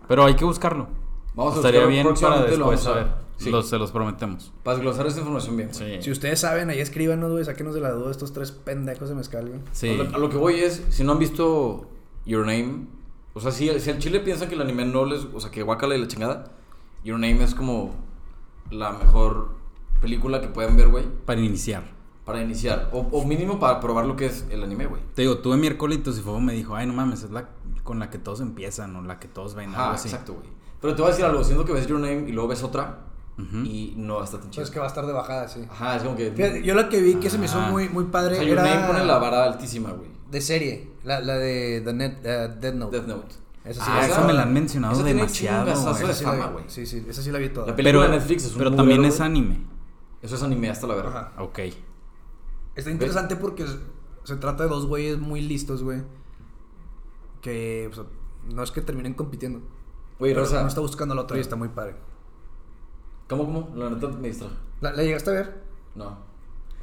Pero 0.08 0.24
hay 0.26 0.36
que 0.36 0.46
buscarlo. 0.46 0.88
Vamos 1.34 1.54
a 1.54 1.58
Estaría 1.58 1.86
buscarlo, 1.86 1.90
bien 1.90 2.04
para 2.04 2.14
próximamente 2.14 2.58
lo 2.58 2.70
después, 2.70 2.86
a 2.86 2.90
vamos 2.92 3.06
ver. 3.06 3.31
A- 3.42 3.46
Sí. 3.46 3.52
Los- 3.52 3.70
se 3.70 3.78
los 3.78 3.92
prometemos. 3.92 4.54
Para 4.64 4.78
desglosar 4.78 5.08
esta 5.08 5.20
información 5.20 5.58
bien. 5.58 5.74
Sí. 5.74 5.98
Si 6.02 6.12
ustedes 6.12 6.40
saben, 6.40 6.70
ahí 6.70 6.80
escríbanos, 6.80 7.32
güey. 7.32 7.44
Sáquenos 7.46 7.74
de 7.76 7.82
la 7.82 7.92
duda 7.92 8.12
estos 8.12 8.34
tres 8.34 8.52
pendejos 8.52 9.10
de 9.10 9.16
mezcal, 9.16 9.48
güey. 9.48 9.60
Sí. 9.72 9.90
A, 9.90 10.04
lo, 10.04 10.16
a 10.16 10.18
lo 10.20 10.30
que 10.30 10.38
voy 10.38 10.56
es, 10.56 10.84
si 10.90 11.04
no 11.04 11.14
han 11.14 11.20
visto 11.20 11.88
Your 12.26 12.46
Name, 12.46 12.88
o 13.34 13.40
sea, 13.40 13.52
si, 13.52 13.68
si 13.80 13.90
al 13.90 14.00
chile 14.00 14.20
piensan 14.20 14.50
que 14.50 14.56
el 14.56 14.62
anime 14.62 14.86
no 14.86 15.06
les, 15.06 15.26
o 15.34 15.40
sea, 15.40 15.50
que 15.52 15.64
guacala 15.64 15.96
y 15.96 16.02
la 16.02 16.08
chingada, 16.08 16.52
Your 17.04 17.20
Name 17.20 17.44
es 17.44 17.56
como 17.56 17.96
la 18.70 18.92
mejor 18.92 19.50
película 20.02 20.42
que 20.42 20.48
pueden 20.48 20.76
ver, 20.78 20.88
güey, 20.90 21.06
Para 21.26 21.40
iniciar. 21.42 21.84
para 22.26 22.42
iniciar. 22.42 22.90
O, 22.94 23.00
o 23.12 23.26
mínimo 23.26 23.60
para 23.60 23.80
probar 23.80 24.06
lo 24.06 24.16
que 24.16 24.26
es 24.28 24.46
el 24.50 24.64
anime, 24.64 24.86
güey. 24.86 25.02
Te 25.16 25.24
digo, 25.24 25.40
tuve 25.40 25.58
miércoles 25.58 26.00
y 26.06 26.12
Fofo 26.22 26.40
me 26.40 26.54
dijo, 26.54 26.76
ay, 26.76 26.88
no 26.88 26.94
mames, 26.94 27.24
es 27.24 27.32
la 27.32 27.50
con 27.84 27.98
la 28.00 28.10
que 28.12 28.18
todos 28.20 28.42
empiezan 28.42 28.96
o 28.96 29.02
la 29.02 29.20
que 29.20 29.28
todos 29.28 29.56
ven, 29.56 29.74
así. 29.76 30.08
exacto, 30.10 30.34
güey. 30.36 30.46
Pero 30.80 30.96
te 30.96 31.02
voy 31.02 31.10
a 31.10 31.12
decir 31.14 31.26
algo, 31.26 31.44
siento 31.44 31.66
que 31.66 31.74
ves 31.74 31.88
Your 31.88 32.00
Name 32.00 32.30
y 32.30 32.32
luego 32.32 32.50
ves 32.50 32.64
otra 32.64 33.00
Ujú. 33.42 33.58
y 33.66 33.94
no 33.98 34.24
está 34.24 34.40
tan 34.40 34.50
chido. 34.52 34.62
Pues 34.64 34.72
que 34.72 34.80
va 34.80 34.86
a 34.86 34.88
estar 34.90 35.06
de 35.06 35.14
bajada, 35.14 35.48
sí. 35.48 35.66
Ajá, 35.70 35.96
es 35.98 36.04
como 36.04 36.16
que... 36.16 36.32
Fíjate, 36.32 36.64
yo 36.64 36.74
la 36.76 36.90
que 36.90 37.02
vi 37.02 37.16
que 37.16 37.30
se 37.30 37.38
me 37.38 37.46
hizo 37.46 37.60
muy, 37.60 37.90
muy 37.90 38.04
o 38.06 38.12
padre 38.12 38.36
sea, 38.36 38.44
Your 38.44 38.58
era 38.60 38.64
Name 38.76 38.88
pone 38.88 39.06
la 39.06 39.18
vara 39.18 39.44
altísima, 39.46 39.92
güey. 39.92 40.10
de 40.30 40.42
serie. 40.42 40.92
La, 41.04 41.20
la 41.20 41.36
de 41.36 41.82
The 41.84 41.94
Net, 41.94 42.18
eh, 42.24 42.50
Death 42.60 42.76
Note. 42.76 42.98
Death 42.98 43.08
Note. 43.08 43.36
Esa 43.64 43.84
sí 43.86 43.92
Ah, 43.94 44.00
la 44.02 44.08
esa 44.08 44.22
me 44.26 44.34
la 44.34 44.42
han 44.44 44.54
mencionado 44.54 44.94
Esa 44.94 45.04
demasiado, 45.04 45.66
de 45.66 45.72
Esa 45.74 45.94
sí 46.14 46.24
la 46.26 46.32
fama, 46.32 46.48
vi. 46.48 46.54
güey. 46.54 46.66
Sí, 46.68 46.86
sí, 46.86 47.06
esa 47.08 47.22
sí 47.22 47.32
la 47.32 47.38
vi 47.40 47.50
toda. 47.50 47.68
La 47.68 47.76
película 47.76 48.02
Pero, 48.04 48.12
de 48.14 48.20
Netflix 48.20 48.46
es 48.46 48.52
un 48.54 48.58
pero 48.58 48.76
también 48.76 49.06
es 49.06 49.20
anime. 49.22 49.60
Eso 50.22 50.36
es 50.36 50.44
anime 50.44 50.70
hasta 50.70 50.88
la 50.88 50.96
verga. 50.96 51.10
Ajá. 51.36 51.44
Ok. 51.44 51.60
Está 52.76 52.90
interesante 52.90 53.36
porque 53.36 53.64
es- 53.64 53.78
se 54.24 54.36
trata 54.38 54.64
de 54.64 54.70
dos 54.70 54.86
güeyes 54.88 55.20
muy 55.20 55.42
listos, 55.42 55.84
güey. 55.84 56.02
Que 57.42 57.88
o 57.92 57.94
sea, 57.96 58.04
no 58.54 58.64
es 58.64 58.72
que 58.72 58.82
terminen 58.82 59.14
compitiendo. 59.14 59.60
Güey, 60.20 60.34
Pero 60.34 60.44
Rosa. 60.46 60.60
uno 60.60 60.68
está 60.68 60.82
buscando 60.82 61.14
al 61.14 61.20
otro 61.20 61.38
y 61.38 61.40
está 61.40 61.56
muy 61.56 61.70
padre. 61.70 61.96
¿Cómo, 63.32 63.46
cómo? 63.46 63.70
La 63.76 63.90
neta 63.90 64.08
me 64.10 64.28
distrajo. 64.28 64.54
¿La, 64.82 64.92
la 64.92 65.04
llegaste 65.04 65.30
a 65.30 65.34
ver? 65.34 65.62
No. 65.96 66.18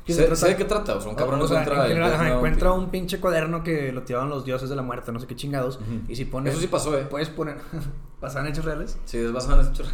¿Qué 0.05 0.15
sé, 0.15 0.21
se 0.21 0.27
trata? 0.27 0.41
sé 0.41 0.49
de 0.49 0.57
qué 0.57 0.65
trata. 0.65 0.97
O 0.97 1.01
sea, 1.03 1.11
un 1.11 1.17
cabrón 1.17 1.43
O 1.43 1.47
sea, 1.47 1.61
encuentra. 1.61 1.83
en 1.85 1.89
general, 1.91 2.13
ajá, 2.15 2.35
encuentra 2.37 2.73
un 2.73 2.89
pinche 2.89 3.21
cuaderno 3.21 3.63
que 3.63 3.93
lo 3.93 4.03
tiraban 4.05 4.31
los 4.31 4.47
dioses 4.47 4.71
de 4.71 4.77
la 4.77 4.81
muerte, 4.83 5.13
no 5.13 5.21
sé 5.21 5.27
qué 5.27 5.37
chingados. 5.37 5.79
Y 6.09 6.17
si 6.17 6.25
pones. 6.25 6.53
Eso 6.55 6.63
sí 6.63 6.69
pasó, 6.69 6.99
eh. 6.99 7.07
Puedes 7.09 7.29
poner. 7.29 7.59
¿Pasan 8.21 8.47
hechos 8.47 8.65
reales? 8.65 8.99
Sí, 9.05 9.19
es 9.19 9.31
basado 9.31 9.61
en 9.61 9.69
hechos 9.69 9.93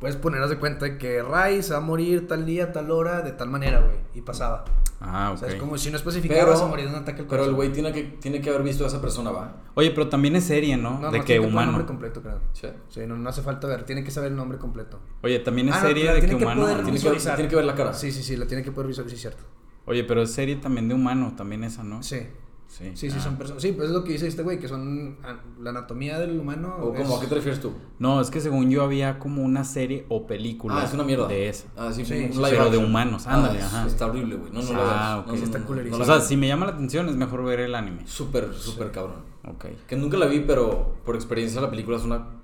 Puedes 0.00 0.16
poner, 0.16 0.42
haz 0.42 0.48
de 0.50 0.58
cuenta 0.58 0.96
que 0.98 1.22
Ray 1.22 1.62
se 1.62 1.72
va 1.74 1.78
a 1.78 1.82
morir 1.82 2.26
tal 2.26 2.46
día, 2.46 2.72
tal 2.72 2.90
hora, 2.90 3.20
de 3.20 3.32
tal 3.32 3.50
manera, 3.50 3.80
güey. 3.80 3.98
Y 4.14 4.22
pasaba. 4.22 4.64
Ah, 4.98 5.28
O 5.30 5.34
ok. 5.34 5.38
sea, 5.40 5.48
es 5.50 5.54
como 5.56 5.76
si 5.78 5.90
no 5.90 5.96
especificaba, 5.98 6.40
Pero, 6.40 6.52
vas 6.52 6.62
a 6.62 6.66
morir 6.66 6.86
de 6.86 6.90
un 6.92 6.96
ataque 7.02 7.20
al 7.20 7.26
pero 7.26 7.42
el 7.44 7.50
corazón. 7.50 7.54
güey 7.56 7.72
tiene 7.72 7.92
que, 7.92 8.02
tiene 8.18 8.40
que 8.40 8.48
haber 8.50 8.62
visto 8.62 8.84
a 8.84 8.86
esa 8.86 9.00
persona, 9.00 9.30
¿va? 9.30 9.56
Oye, 9.74 9.90
pero 9.90 10.08
también 10.08 10.36
es 10.36 10.44
serie, 10.44 10.76
¿no? 10.78 10.98
No, 10.98 11.10
de 11.10 11.18
no, 11.18 11.24
que 11.24 11.32
tiene 11.34 11.46
humano. 11.46 11.72
nombre 11.72 11.86
completo, 11.86 12.22
creo. 12.22 12.40
Sí. 12.54 12.68
Sí, 12.88 13.00
no, 13.06 13.16
no 13.16 13.28
hace 13.28 13.42
falta 13.42 13.66
ver, 13.66 13.84
tiene 13.84 14.02
que 14.02 14.10
saber 14.10 14.30
el 14.30 14.36
nombre 14.36 14.56
completo. 14.58 14.98
Oye, 15.22 15.38
también 15.40 15.68
es 15.68 15.74
Ah, 15.76 15.82
serie 15.82 16.08
de 16.08 16.14
que 16.20 16.26
tiene 16.28 16.38
que 16.38 16.44
humano. 16.44 16.66
Tiene 16.66 16.82
que, 16.84 16.90
Visualizar. 16.92 17.36
tiene 17.36 17.48
que 17.50 17.56
ver 17.56 17.64
la 17.66 17.74
cara. 17.74 17.92
Sí, 17.92 18.10
sí, 18.10 18.22
sí, 18.22 18.36
la 18.36 18.46
tiene 18.46 18.62
que 18.62 18.72
poder 18.72 18.88
visualizar, 18.88 19.16
sí, 19.16 19.20
cierto. 19.22 19.44
Oye, 19.86 20.04
pero 20.04 20.22
es 20.22 20.32
serie 20.32 20.56
también 20.56 20.88
de 20.88 20.94
humano, 20.94 21.34
también 21.36 21.62
esa, 21.64 21.82
¿no? 21.82 22.02
Sí. 22.02 22.26
Sí, 22.70 22.92
Sí, 22.94 23.10
sí, 23.10 23.16
Ah. 23.18 23.22
son 23.24 23.36
personas. 23.36 23.60
Sí, 23.62 23.72
pues 23.72 23.88
es 23.88 23.94
lo 23.94 24.04
que 24.04 24.12
dice 24.12 24.28
este 24.28 24.42
güey, 24.44 24.60
que 24.60 24.68
son 24.68 25.16
ah, 25.24 25.40
la 25.60 25.70
anatomía 25.70 26.20
del 26.20 26.38
humano. 26.38 26.76
¿O 26.80 26.94
es- 26.94 27.00
cómo? 27.02 27.16
¿A 27.16 27.20
qué 27.20 27.26
te 27.26 27.34
refieres 27.34 27.60
tú? 27.60 27.72
No, 27.98 28.20
es 28.20 28.30
que 28.30 28.40
según 28.40 28.70
yo 28.70 28.84
había 28.84 29.18
como 29.18 29.42
una 29.42 29.64
serie 29.64 30.06
o 30.08 30.24
película. 30.28 30.76
Ah, 30.78 30.84
es 30.84 30.94
una 30.94 31.02
mierda. 31.02 31.26
De 31.26 31.48
esa. 31.48 31.66
Ah, 31.76 31.90
sí, 31.92 32.04
Sí, 32.04 32.14
un 32.14 32.32
sí, 32.32 32.38
live 32.38 32.50
pero 32.50 32.70
de 32.70 32.78
humanos, 32.78 33.24
Ah, 33.26 33.34
ándale, 33.34 33.58
es- 33.58 33.64
ajá. 33.64 33.86
Está 33.88 34.06
horrible, 34.06 34.36
güey. 34.36 34.52
No, 34.52 34.62
no 34.62 34.72
lo 34.72 34.80
Ah, 34.82 34.84
veas. 34.84 35.18
ok. 35.18 35.26
No, 35.26 35.32
no, 35.32 35.38
Sí, 35.38 35.44
está 35.44 35.58
no, 35.58 35.96
O 36.02 36.04
sea, 36.04 36.20
si 36.20 36.36
me 36.36 36.46
llama 36.46 36.66
la 36.66 36.72
atención 36.72 37.08
es 37.08 37.16
mejor 37.16 37.42
ver 37.44 37.58
el 37.58 37.74
anime. 37.74 38.06
Súper, 38.06 38.54
súper 38.54 38.92
cabrón. 38.92 39.16
Ok. 39.48 39.64
Que 39.88 39.96
nunca 39.96 40.16
la 40.16 40.26
vi, 40.26 40.38
pero 40.40 40.94
por 41.04 41.16
experiencia 41.16 41.60
la 41.60 41.70
película 41.70 41.96
es 41.96 42.04
una 42.04 42.38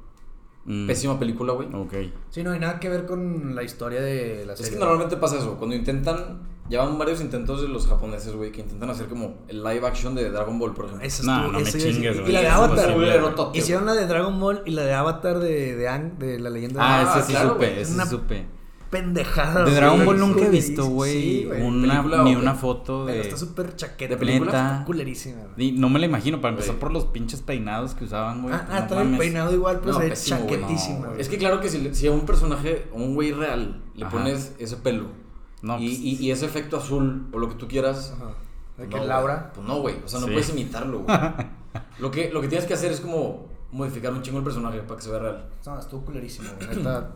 Mm, 0.69 0.89
pésima 0.89 1.17
película, 1.21 1.53
güey. 1.53 1.69
Ok. 1.73 1.95
Sí, 2.31 2.43
no 2.43 2.51
hay 2.51 2.59
nada 2.59 2.81
que 2.81 2.89
ver 2.89 3.07
con 3.07 3.55
la 3.55 3.63
historia 3.63 4.01
de 4.01 4.45
la 4.45 4.55
Es 4.55 4.59
serie. 4.59 4.73
que 4.75 4.79
normalmente 4.81 5.17
pasa 5.17 5.39
eso, 5.39 5.57
cuando 5.59 5.77
intentan, 5.77 6.41
llevan 6.69 6.99
varios 6.99 7.21
intentos 7.21 7.63
de 7.63 7.69
los 7.69 7.87
japoneses, 7.87 8.35
güey, 8.35 8.53
que 8.53 8.61
intentan 8.63 8.91
hacer 8.91 9.07
como 9.07 9.35
el 9.49 9.63
live 9.63 9.87
action 9.87 10.15
de 10.15 10.29
Dragon 10.31 10.59
Ball, 10.59 10.75
por 10.75 10.87
ejemplo. 10.87 11.07
Esa 11.07 11.23
No, 11.25 11.33
estuvo- 11.37 11.53
no 11.53 11.59
me 11.61 11.69
esa 11.69 11.79
chingues, 11.79 12.17
Y 12.17 12.21
güey. 12.21 12.33
la 12.33 12.41
de 12.41 12.47
Es 12.47 12.53
Avatar, 12.53 12.95
güey. 12.95 13.59
Hicieron 13.59 13.87
la 13.87 13.95
de 13.95 14.07
Dragon 14.07 14.41
Ball 14.41 14.63
y 14.67 14.71
la 14.73 14.83
de 14.83 14.95
Avatar 14.95 15.39
de, 15.39 15.77
de 15.77 15.89
Ang, 15.89 16.19
de 16.19 16.39
la 16.41 16.51
leyenda 16.51 16.81
Ah, 16.83 17.01
de 17.01 17.07
Ah, 17.09 17.15
ese 17.19 17.27
sí 17.27 17.33
claro, 17.33 17.49
supe, 17.55 17.81
ese 17.81 17.95
Una- 17.95 18.05
sí 18.05 18.11
supe. 18.11 18.47
pendejada. 18.91 19.65
De. 19.65 19.75
Dragon 19.75 20.05
Ball 20.07 20.19
nunca 20.19 20.47
he 20.47 20.49
visto, 20.49 20.87
güey, 20.87 21.13
Sí, 21.23 21.45
güey. 21.45 21.61
una, 21.63 21.89
¿Película 21.95 22.21
o 22.23 22.25
ni 22.25 22.37
una 22.37 22.55
foto 22.55 23.05
Pero 23.07 23.19
de... 23.19 23.25
está 23.25 23.37
súper 23.37 23.75
chaqueta. 23.75 24.15
¿De 24.15 24.17
película? 24.17 24.83
Culerísima, 24.87 25.43
güey. 25.55 25.69
Y 25.69 25.73
no 25.73 25.89
me 25.89 25.99
la 25.99 26.07
imagino, 26.07 26.41
para 26.41 26.55
empezar 26.55 26.77
por 26.77 26.93
los 26.93 27.05
pinches 27.07 27.43
peinados 27.43 27.95
que 27.95 28.05
usaban, 28.05 28.43
güey. 28.43 28.55
Ah, 28.55 28.65
pues 28.67 28.81
ah, 28.93 29.05
no 29.05 29.11
el 29.13 29.19
peinado 29.19 29.53
igual, 29.53 29.81
pero 29.81 29.93
No, 29.95 29.99
No, 29.99 30.05
güey. 30.05 31.21
Es 31.21 31.29
que 31.29 31.37
claro 31.37 31.61
que 31.61 31.69
si, 31.69 31.95
si 31.95 32.07
a 32.07 32.13
un 32.13 32.21
personaje, 32.27 32.87
a 32.93 32.95
un 32.95 33.15
güey 33.15 33.33
real, 33.33 33.83
le 33.95 34.05
Ajá. 34.07 34.17
pones 34.17 34.55
ese 34.59 34.77
pelo 34.77 35.26
No, 35.67 35.79
y, 35.79 35.87
pues- 35.89 35.99
y- 36.01 36.17
y 36.27 36.31
ese 36.31 36.47
efecto 36.47 36.77
azul 36.77 37.27
o 37.33 37.39
lo 37.39 37.49
que 37.49 37.55
tú 37.57 37.67
quieras, 37.69 38.13
Ajá. 38.17 38.33
De 38.79 38.87
no, 38.87 39.01
que. 39.01 39.05
Laura. 39.07 39.53
Pues 39.55 39.67
no, 39.67 39.81
güey. 39.81 39.97
O 40.05 40.09
sea, 40.09 40.21
no 40.21 40.27
Sí. 40.27 40.33
puedes 40.33 40.51
imitarlo, 40.51 41.01
güey. 41.01 41.17
lo, 41.99 42.11
que, 42.11 42.31
lo 42.31 42.41
que 42.41 42.49
tienes 42.49 42.67
que 42.67 42.75
hacer 42.75 42.93
es 42.93 43.01
como 43.01 43.47
modificar 43.73 44.13
un 44.13 44.23
chingo 44.23 44.39
el 44.39 44.45
personaje 44.45 44.81
para 44.81 44.97
que 44.97 45.03
se 45.03 45.11
vea 45.11 45.19
real. 45.19 45.49
No, 45.67 45.79
estuvo 45.79 46.03
culerísimo, 46.05 46.49
güey. 46.57 46.77
Neta, 46.77 47.13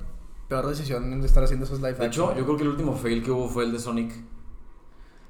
peor 0.49 0.67
decisión 0.67 1.21
de 1.21 1.27
estar 1.27 1.45
haciendo 1.45 1.65
esos 1.67 1.79
live 1.81 1.95
De 1.95 2.07
hecho, 2.07 2.25
action. 2.25 2.39
yo 2.39 2.45
creo 2.45 2.57
que 2.57 2.63
el 2.65 2.69
último 2.71 2.97
fail 2.97 3.23
que 3.23 3.31
hubo 3.31 3.49
fue 3.49 3.65
el 3.65 3.73
de 3.73 3.79
Sonic. 3.79 4.13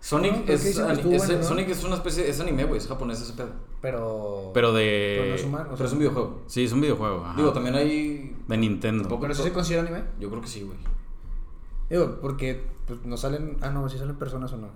Sonic, 0.03 0.47
No, 0.47 0.53
es, 0.55 0.65
es- 0.65 0.77
bueno, 0.81 1.39
¿no? 1.39 1.43
Sonic 1.45 1.69
es 1.69 1.85
una 1.85 1.97
especie, 1.97 2.27
es 2.31 2.41
anime, 2.41 2.65
güey, 2.65 2.79
es 2.79 2.87
japonés 2.89 3.21
ese 3.21 3.35
pedo. 3.35 3.51
Pero. 3.83 4.51
Pero 4.55 4.73
de... 4.73 5.17
Pero 5.19 5.29
no 5.29 5.35
es 5.35 5.45
humano. 5.45 5.65
o 5.65 5.67
Pero 5.73 5.77
sea, 5.77 5.87
es 5.87 5.93
un 5.93 5.99
videojuego. 5.99 6.43
Sí, 6.47 6.65
es 6.65 6.73
un 6.73 6.81
videojuego. 6.81 7.23
ajá. 7.25 7.37
Digo, 7.37 7.53
también 7.53 7.75
hay... 7.75 8.35
De 8.49 8.57
Nintendo. 8.57 9.03
Tampoco- 9.03 9.21
¿Pero 9.23 9.33
eso 9.35 9.43
se 9.43 9.53
considera 9.53 9.83
anime? 9.83 10.05
Yo 10.19 10.31
creo 10.31 10.41
que 10.41 10.49
sí, 10.49 10.63
güey. 10.63 10.79
Digo, 11.91 12.19
porque 12.21 12.65
pues, 12.87 13.05
no 13.05 13.17
salen. 13.17 13.57
Ah, 13.61 13.71
no, 13.71 13.89
si 13.89 13.99
salen 13.99 14.17
personas 14.17 14.53
o 14.53 14.57
no. 14.57 14.69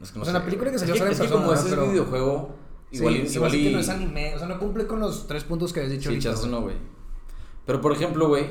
Es 0.00 0.10
que 0.10 0.18
no 0.18 0.22
O 0.22 0.24
sea, 0.24 0.32
sé, 0.34 0.38
la 0.40 0.44
película 0.44 0.70
que 0.72 0.78
salió 0.78 0.94
es 0.94 0.98
sale 1.00 1.12
es 1.12 1.20
en 1.20 1.26
que 1.26 1.32
como 1.32 1.48
persona, 1.48 1.68
ese 1.68 1.76
¿verdad? 1.76 1.84
es 1.84 1.90
Pero- 1.92 2.06
videojuego, 2.06 2.54
igual, 2.90 3.14
sí, 3.28 3.34
igual 3.36 3.54
y... 3.54 3.64
que 3.64 3.70
no 3.70 3.78
es 3.78 3.88
anime. 3.88 4.34
O 4.34 4.38
sea, 4.38 4.48
no 4.48 4.58
cumple 4.58 4.86
con 4.86 4.98
los 5.00 5.26
tres 5.28 5.44
puntos 5.44 5.72
que 5.72 5.80
habías 5.80 5.92
dicho 5.92 6.10
Sí, 6.10 6.18
güey. 6.40 6.50
no, 6.50 6.62
güey. 6.62 6.76
Pero 7.66 7.80
por 7.80 7.92
ejemplo, 7.92 8.26
güey, 8.28 8.46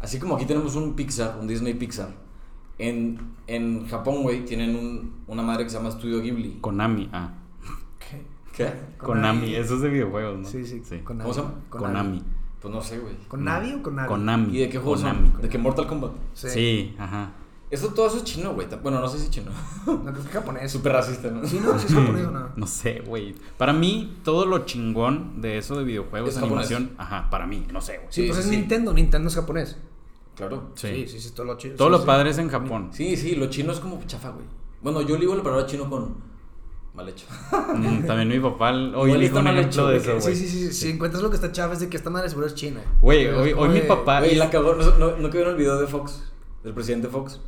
así 0.00 0.18
como 0.18 0.36
aquí 0.36 0.44
tenemos 0.44 0.74
un 0.76 0.94
Pixar, 0.94 1.38
un 1.40 1.46
Disney 1.46 1.72
Pixar, 1.74 2.10
en, 2.78 3.18
en 3.46 3.86
Japón, 3.88 4.22
güey, 4.22 4.44
tienen 4.44 4.76
un, 4.76 5.22
una 5.26 5.42
madre 5.42 5.64
que 5.64 5.70
se 5.70 5.76
llama 5.78 5.90
Studio 5.90 6.20
Ghibli. 6.20 6.58
Konami, 6.60 7.08
ah. 7.12 7.32
¿Qué? 7.98 8.26
¿Qué? 8.54 8.72
Konami, 8.98 9.54
eso 9.54 9.76
es 9.76 9.80
de 9.80 9.88
videojuegos, 9.88 10.38
¿no? 10.40 10.44
Sí, 10.48 10.66
sí. 10.66 10.80
Konami. 11.00 11.22
¿Cómo 11.22 11.34
se 11.34 11.40
llama? 11.40 11.54
Konami. 11.70 12.22
Pues 12.60 12.74
no 12.74 12.82
sé, 12.82 12.98
güey. 12.98 13.14
¿Con 13.28 13.44
Navi 13.44 13.72
o 13.74 13.82
con 13.82 13.94
Navi? 13.96 14.08
Konami. 14.08 14.56
¿Y 14.56 14.60
de 14.60 14.68
qué 14.68 14.78
juegos 14.78 15.00
Konami. 15.02 15.30
son? 15.30 15.42
¿De 15.42 15.48
qué 15.48 15.58
Mortal 15.58 15.86
Kombat? 15.86 16.12
Sí. 16.34 16.48
Sí, 16.50 16.96
ajá. 16.98 17.32
Esto, 17.70 17.88
todo 17.88 18.06
eso 18.06 18.16
es 18.16 18.24
chino, 18.24 18.54
güey. 18.54 18.66
Bueno, 18.82 18.98
no 19.00 19.08
sé 19.08 19.18
si 19.18 19.24
es 19.24 19.30
chino. 19.30 19.50
No, 19.86 20.00
creo 20.02 20.14
que 20.14 20.20
es 20.20 20.28
japonés. 20.28 20.72
Súper 20.72 20.92
racista, 20.92 21.30
¿no? 21.30 21.46
Sí, 21.46 21.60
no, 21.62 21.78
si 21.78 21.86
es 21.86 21.94
japonés 21.94 22.26
o 22.26 22.30
no. 22.30 22.48
No 22.56 22.66
sé, 22.66 23.00
güey. 23.06 23.34
Para 23.58 23.72
mí, 23.74 24.18
todo 24.24 24.46
lo 24.46 24.60
chingón 24.64 25.40
de 25.42 25.58
eso 25.58 25.76
de 25.76 25.84
videojuegos, 25.84 26.30
Es 26.30 26.34
japonés. 26.40 26.66
animación, 26.70 26.94
ajá, 26.98 27.28
para 27.30 27.46
mí, 27.46 27.66
no 27.72 27.80
sé, 27.82 27.98
güey. 27.98 28.06
Sí, 28.10 28.22
Sí, 28.22 28.28
pues 28.28 28.38
sí, 28.38 28.44
es 28.44 28.50
sí. 28.50 28.56
Nintendo. 28.56 28.92
Nintendo 28.94 29.28
es 29.28 29.34
japonés. 29.34 29.76
Claro. 30.34 30.70
Sí. 30.74 30.88
Sí, 30.88 31.08
sí, 31.08 31.20
sí, 31.20 31.30
todo 31.34 31.44
lo 31.46 31.58
chido. 31.58 31.76
Todo 31.76 31.88
sí, 31.88 31.92
lo 31.92 31.98
sí. 32.00 32.06
padre 32.06 32.30
es 32.30 32.38
en 32.38 32.48
Japón. 32.48 32.88
Sí, 32.92 33.16
sí, 33.16 33.34
lo 33.36 33.46
chino 33.50 33.72
es 33.72 33.80
como 33.80 34.02
chafa, 34.06 34.30
güey. 34.30 34.46
Bueno, 34.80 35.02
yo 35.02 35.18
ligo 35.18 35.34
la 35.34 35.42
palabra 35.42 35.66
chino 35.66 35.90
con 35.90 36.14
mal 36.98 37.08
hecho. 37.08 37.26
Mm, 37.74 38.06
También 38.06 38.28
mi 38.28 38.40
papá 38.40 38.72
hoy 38.72 39.10
Igual 39.10 39.20
dijo 39.20 39.38
un 39.38 39.44
mal 39.44 39.56
ejemplo 39.58 39.90
hecho, 39.90 40.08
de 40.08 40.16
eso, 40.16 40.20
güey. 40.20 40.34
Sí, 40.36 40.46
sí, 40.48 40.66
sí, 40.66 40.72
Si 40.72 40.90
encuentras 40.90 41.22
lo 41.22 41.30
que 41.30 41.36
está 41.36 41.50
chafa 41.52 41.72
es 41.74 41.80
de 41.80 41.88
que 41.88 41.96
esta 41.96 42.10
madre 42.10 42.28
seguro 42.28 42.46
es 42.48 42.54
china. 42.54 42.80
Güey, 43.00 43.28
hoy- 43.28 43.52
hoy 43.56 43.68
mi 43.68 43.80
papá- 43.80 44.18
Güey, 44.20 44.34
la 44.34 44.50
cagó. 44.50 44.74
¿No, 44.74 45.16
no, 45.16 45.30
que 45.30 45.36
vieron 45.38 45.52
el 45.54 45.58
video 45.58 45.78
de 45.80 45.86
Fox? 45.86 46.30
Del 46.64 46.74
presidente 46.74 47.08
Fox. 47.08 47.40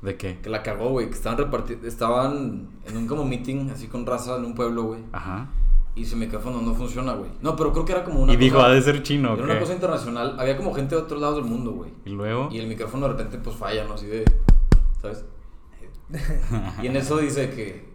¿De 0.00 0.16
qué? 0.16 0.38
Que 0.40 0.48
la 0.50 0.62
cagó, 0.62 0.90
güey. 0.90 1.08
Que 1.08 1.14
estaban 1.14 1.36
repartiendo. 1.38 1.86
Estaban 1.86 2.68
en 2.86 2.96
un 2.96 3.06
como 3.06 3.24
meeting, 3.24 3.70
así 3.70 3.88
con 3.88 4.06
raza 4.06 4.36
en 4.36 4.44
un 4.44 4.54
pueblo, 4.54 4.84
güey. 4.84 5.00
Ajá. 5.12 5.48
Y 5.94 6.06
su 6.06 6.16
micrófono 6.16 6.62
no 6.62 6.72
funciona, 6.74 7.12
güey. 7.12 7.30
No, 7.42 7.54
pero 7.54 7.72
creo 7.72 7.84
que 7.84 7.92
era 7.92 8.02
como 8.04 8.22
una. 8.22 8.32
Y 8.32 8.36
dijo, 8.36 8.60
ha 8.60 8.70
de 8.70 8.80
ser 8.80 9.02
chino, 9.02 9.32
¿o 9.32 9.34
Era 9.34 9.44
una 9.44 9.58
cosa 9.58 9.74
internacional. 9.74 10.36
Había 10.38 10.56
como 10.56 10.72
gente 10.72 10.94
de 10.94 11.02
otros 11.02 11.20
lados 11.20 11.36
del 11.36 11.44
mundo, 11.44 11.72
güey. 11.72 11.90
Y 12.06 12.10
luego. 12.10 12.48
Y 12.50 12.58
el 12.58 12.66
micrófono 12.66 13.06
de 13.08 13.12
repente, 13.12 13.38
pues 13.38 13.56
falla, 13.56 13.84
¿no? 13.84 13.94
Así 13.94 14.06
de. 14.06 14.24
¿Sabes? 15.02 15.24
y 16.82 16.86
en 16.86 16.96
eso 16.96 17.18
dice 17.18 17.50
que. 17.50 17.91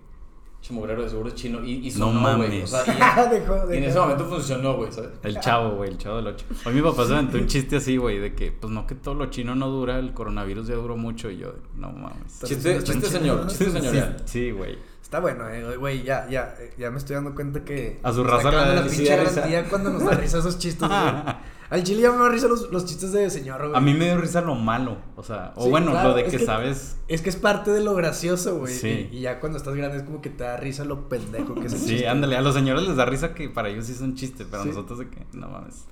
Chimogrero 0.68 1.02
de 1.02 1.10
seguro 1.10 1.30
es 1.30 1.36
chino. 1.36 1.64
Y, 1.64 1.88
y 1.88 1.92
sonó, 1.92 2.36
güey. 2.36 2.50
mames. 2.50 2.74
O 2.74 2.84
sea, 2.84 2.84
y, 2.94 3.30
Dejó, 3.40 3.56
y 3.56 3.78
en 3.78 3.84
dejó. 3.84 3.90
ese 3.90 4.00
momento 4.00 4.26
funcionó, 4.26 4.74
güey, 4.76 4.92
¿sabes? 4.92 5.12
El 5.24 5.40
chavo, 5.40 5.76
güey, 5.76 5.92
el 5.92 5.98
chavo 5.98 6.18
del 6.18 6.28
8. 6.28 6.46
Hoy 6.66 6.74
mi 6.74 6.82
papá 6.82 7.06
se 7.06 7.14
aventó 7.14 7.38
un 7.38 7.48
chiste 7.48 7.78
así, 7.78 7.96
güey, 7.96 8.20
de 8.20 8.36
que, 8.36 8.52
pues 8.52 8.74
no 8.74 8.86
que 8.86 8.96
todo 8.96 9.16
lo 9.16 9.28
chino 9.28 9.56
no 9.56 9.70
dura, 9.70 9.98
el 9.98 10.14
coronavirus 10.14 10.68
ya 10.68 10.76
duró 10.76 10.98
mucho. 10.98 11.30
Y 11.32 11.38
yo, 11.38 11.54
no 11.78 11.92
mames. 11.94 12.42
Chiste, 12.44 12.76
Están 12.78 12.96
chiste 13.02 13.18
señor, 13.18 13.46
¿no? 13.46 13.48
chiste 13.48 14.16
Sí, 14.26 14.52
güey. 14.52 14.78
Está 15.02 15.22
bueno, 15.22 15.48
eh, 15.48 15.78
güey, 15.78 16.04
ya, 16.04 16.28
ya, 16.30 16.54
ya 16.78 16.92
me 16.92 16.98
estoy 16.98 17.14
dando 17.16 17.34
cuenta 17.34 17.64
que... 17.64 18.02
A 18.04 18.12
su 18.12 18.26
raza 18.26 18.52
la- 18.52 18.84
pinche 18.84 19.06
garantía 19.06 19.64
cuando 19.70 19.92
nos 19.92 20.04
da 20.04 20.12
risa 20.12 20.40
esos 20.40 20.60
chistes, 20.60 20.86
güey. 20.86 21.00
Al 21.70 21.84
chile 21.84 22.02
ya 22.02 22.12
me 22.12 22.18
da 22.20 22.30
risa 22.30 22.48
los, 22.48 22.72
los 22.72 22.86
chistes 22.86 23.12
de 23.12 23.30
señor, 23.30 23.62
güey. 23.62 23.76
A 23.76 23.82
mí 23.82 23.94
me 23.94 24.06
dio 24.06 24.18
risa 24.18 24.40
lo 24.42 24.56
malo, 24.56 24.98
o 25.18 25.24
sea, 25.24 25.52
o 25.56 25.66
Sí, 25.66 25.70
bueno, 25.70 25.92
claro, 25.92 26.10
lo 26.10 26.16
de 26.16 26.22
es 26.22 26.32
que, 26.32 26.38
que- 26.38 26.46
sabes. 26.46 26.96
Es 27.10 27.22
que 27.22 27.30
es 27.30 27.36
parte 27.36 27.72
de 27.72 27.82
lo 27.84 27.94
gracioso, 27.96 28.58
güey. 28.60 28.74
Sí. 28.74 29.10
Y, 29.12 29.18
y 29.18 29.22
ya 29.22 29.40
cuando 29.42 29.58
estás 29.58 29.76
grande 29.76 29.98
es 29.98 30.04
como 30.04 30.22
que 30.22 30.30
te 30.30 30.44
da 30.46 30.56
risa 30.58 30.86
lo 30.86 31.10
pendejo 31.10 31.56
que 31.56 31.68
es 31.68 31.74
el 31.74 31.80
Sí, 31.80 31.88
chiste. 31.90 32.08
ándale, 32.08 32.38
a 32.38 32.42
los 32.42 32.54
señores 32.56 32.88
les 32.88 32.96
da 32.96 33.06
risa 33.06 33.34
que 33.34 33.50
para 33.50 33.70
ellos 33.70 33.86
sí 33.86 33.92
es 33.92 34.02
un 34.02 34.16
chiste, 34.16 34.46
pero 34.50 34.64
Sí. 34.64 34.70
a 34.70 34.72
nosotros 34.74 35.00
de 35.00 35.10
que, 35.10 35.26
no 35.34 35.50
mames. 35.50 35.86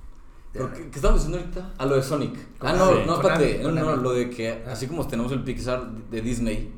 ¿Pero 0.53 0.71
¿Qué, 0.71 0.89
qué 0.89 0.95
estamos 0.95 1.17
diciendo 1.25 1.39
ahorita? 1.39 1.73
A 1.77 1.85
lo 1.85 1.95
de 1.97 2.03
Sonic. 2.03 2.33
Ah, 2.61 2.71
no, 2.77 2.93
Sí. 2.93 2.99
no, 3.05 3.15
espérate. 3.15 3.59
No, 3.61 3.71
no, 3.71 3.95
lo 3.97 4.13
de 4.13 4.29
que 4.29 4.63
así 4.67 4.87
como 4.87 5.05
tenemos 5.05 5.31
el 5.33 5.43
Pixar 5.43 5.91
de 6.09 6.21
Disney, 6.21 6.71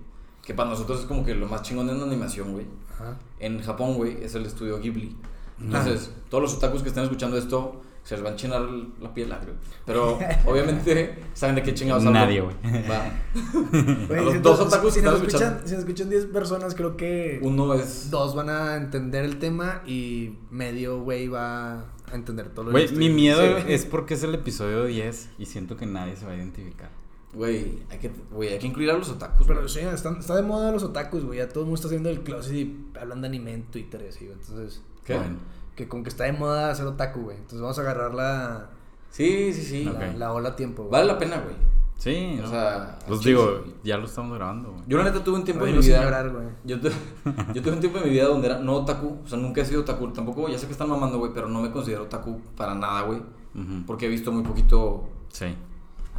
que 0.43 0.55
para 0.55 0.71
nosotros 0.71 1.01
es 1.01 1.05
como 1.05 1.23
que 1.23 1.35
lo 1.35 1.45
más 1.47 1.61
chingón 1.61 1.87
en 1.91 2.01
animación, 2.01 2.53
güey. 2.53 2.65
Ajá. 2.95 3.15
En 3.39 3.61
Japón, 3.61 3.93
güey, 3.93 4.23
es 4.23 4.33
el 4.33 4.47
estudio 4.47 4.79
Ghibli. 4.79 5.15
Entonces, 5.61 6.11
todos 6.29 6.41
los 6.41 6.53
otakus 6.55 6.81
que 6.81 6.89
estén 6.89 7.03
escuchando 7.03 7.37
esto 7.37 7.81
se 8.07 8.15
les 8.15 8.23
va 8.23 8.29
a 8.29 8.31
enchinar 8.31 8.61
la 9.01 9.13
piel, 9.13 9.29
ah, 9.33 9.39
güey. 9.43 9.55
Pero 9.85 10.17
obviamente 10.45 11.19
saben 11.33 11.55
de 11.55 11.63
qué 11.63 11.73
chingados 11.73 12.05
hablo. 12.05 12.17
Nadie, 12.19 12.39
güey. 12.41 12.55
Va. 12.89 13.11
Los 14.23 14.33
si 14.33 14.39
dos 14.39 14.59
otakus 14.61 14.93
si 14.93 14.99
que 15.01 15.05
nos 15.05 15.15
escuchan, 15.21 15.61
si 15.65 15.71
nos 15.73 15.79
escuchan 15.81 16.09
10 16.09 16.25
personas, 16.27 16.73
creo 16.73 16.95
que 16.95 17.39
Uno 17.41 17.73
es. 17.73 18.09
dos 18.09 18.33
van 18.35 18.49
a 18.49 18.75
entender 18.77 19.25
el 19.25 19.39
tema 19.39 19.81
y 19.85 20.37
medio 20.51 21.01
güey 21.01 21.27
va 21.27 21.79
a 21.81 21.85
entender 22.13 22.47
todo 22.49 22.65
lo 22.65 22.71
Güey, 22.71 22.87
que 22.87 22.95
mi 22.95 23.09
miedo 23.09 23.41
Sí. 23.59 23.65
es 23.67 23.85
porque 23.85 24.13
es 24.13 24.23
el 24.23 24.33
episodio 24.35 24.85
10 24.85 25.29
y 25.37 25.45
siento 25.45 25.75
que 25.75 25.85
nadie 25.85 26.15
se 26.15 26.25
va 26.25 26.31
a 26.31 26.35
identificar. 26.35 26.89
Güey, 27.33 27.79
hay 27.91 27.97
que, 27.99 28.09
güey, 28.31 28.53
hay 28.53 28.59
que 28.59 28.67
incluir 28.67 28.89
a 28.89 28.93
los 28.97 29.09
otakus. 29.09 29.45
Pero 29.45 29.59
güey. 29.59 29.69
sí, 29.69 29.79
están- 29.81 30.17
está 30.17 30.33
de 30.35 30.43
moda 30.43 30.71
los 30.71 30.83
otakus, 30.83 31.25
güey. 31.25 31.39
Ya 31.39 31.49
todo 31.49 31.61
el 31.61 31.65
mundo 31.65 31.75
está 31.75 31.87
haciendo 31.87 32.09
el 32.09 32.21
closet 32.21 32.53
y 32.55 32.87
hablan 32.99 33.19
de 33.21 33.27
anime 33.27 33.53
en 33.53 33.63
Twitter 33.63 34.01
y 34.05 34.09
así, 34.09 34.25
güey. 34.25 34.37
Entonces, 34.39 34.81
¿Qué? 35.03 35.15
Bueno, 35.15 35.35
que 35.77 35.87
con 35.87 36.03
que 36.03 36.09
está 36.09 36.25
de 36.25 36.33
moda 36.33 36.71
hacer 36.71 36.85
otaku, 36.85 37.21
güey. 37.21 37.37
Entonces 37.37 37.61
vamos 37.61 37.77
a 37.77 37.81
agarrar 37.81 38.13
la, 38.13 38.69
Sí, 39.11 39.53
sí, 39.53 39.61
sí. 39.63 39.83
La, 39.85 40.11
la 40.13 40.33
ola 40.33 40.49
a 40.49 40.55
tiempo, 40.57 40.81
güey. 40.83 40.91
Vale 40.91 41.05
la 41.05 41.17
pena, 41.17 41.37
güey. 41.39 41.55
Sí, 41.97 42.35
O 42.39 42.41
¿no? 42.43 42.47
sea, 42.49 42.99
Pues 43.07 43.21
digo, 43.21 43.61
sí. 43.65 43.73
ya 43.83 43.97
lo 43.97 44.05
estamos 44.05 44.37
grabando, 44.37 44.71
güey. 44.71 44.83
Yo 44.87 44.97
la 44.97 45.05
neta 45.05 45.23
tuve 45.23 45.37
un 45.37 45.43
tiempo 45.45 45.63
Oye, 45.63 45.71
en 45.71 45.77
no 45.77 45.81
mi 45.81 45.87
vida. 45.87 46.03
llorar, 46.03 46.29
güey. 46.29 46.45
yo, 46.65 46.79
tu- 46.79 46.89
yo 47.53 47.61
tuve 47.63 47.71
un 47.73 47.79
tiempo 47.79 47.97
en 47.99 48.03
mi 48.03 48.09
vida 48.11 48.25
donde 48.25 48.47
era 48.47 48.59
no 48.59 48.73
otaku. 48.75 49.17
O 49.23 49.27
sea, 49.27 49.37
nunca 49.39 49.61
he 49.61 49.65
sido 49.65 49.81
otaku. 49.81 50.09
Tampoco, 50.09 50.47
ya 50.49 50.57
sé 50.59 50.65
que 50.67 50.73
están 50.73 50.89
mamando, 50.89 51.17
güey, 51.17 51.31
pero 51.33 51.47
no 51.47 51.61
me 51.61 51.71
considero 51.71 52.03
otaku 52.03 52.39
para 52.55 52.75
nada, 52.75 53.01
güey. 53.03 53.19
Ujú. 53.19 53.85
Porque 53.87 54.05
he 54.05 54.09
visto 54.09 54.31
muy 54.31 54.43
poquito 54.43 55.07
Sí. 55.29 55.45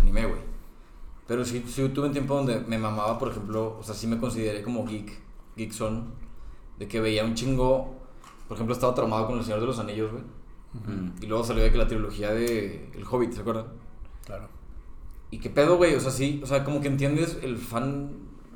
anime, 0.00 0.26
güey. 0.26 0.40
Pero 1.28 1.44
sí, 1.44 1.62
sí 1.68 1.86
tuve 1.90 2.06
un 2.06 2.12
tiempo 2.12 2.34
donde 2.34 2.60
me 2.60 2.78
mamaba, 2.78 3.18
por 3.18 3.28
ejemplo, 3.28 3.76
o 3.78 3.82
sea, 3.82 3.94
sí 3.94 4.06
me 4.06 4.18
consideré 4.18 4.62
como 4.62 4.84
geek, 4.86 5.12
geekson, 5.56 6.06
de 6.78 6.88
que 6.88 7.00
veía 7.00 7.22
un 7.24 7.34
chingo, 7.34 7.97
por 8.48 8.56
ejemplo, 8.56 8.74
estaba 8.74 8.94
traumado 8.94 9.26
con 9.26 9.38
El 9.38 9.44
Señor 9.44 9.60
de 9.60 9.66
los 9.66 9.78
Anillos, 9.78 10.10
güey. 10.10 10.24
Mm. 10.74 11.22
Y 11.22 11.26
luego 11.26 11.44
salió 11.44 11.62
de 11.62 11.70
que 11.70 11.78
la 11.78 11.86
trilogía 11.86 12.32
de 12.32 12.90
El 12.94 13.04
Hobbit, 13.08 13.32
¿se 13.32 13.40
acuerdan? 13.40 13.66
Claro. 14.24 14.48
Y 15.30 15.38
qué 15.38 15.50
pedo, 15.50 15.76
güey, 15.76 15.94
o 15.94 16.00
sea, 16.00 16.10
sí, 16.10 16.40
o 16.42 16.46
sea, 16.46 16.64
como 16.64 16.80
que 16.80 16.88
entiendes 16.88 17.38
el 17.42 17.58
fan 17.58 18.10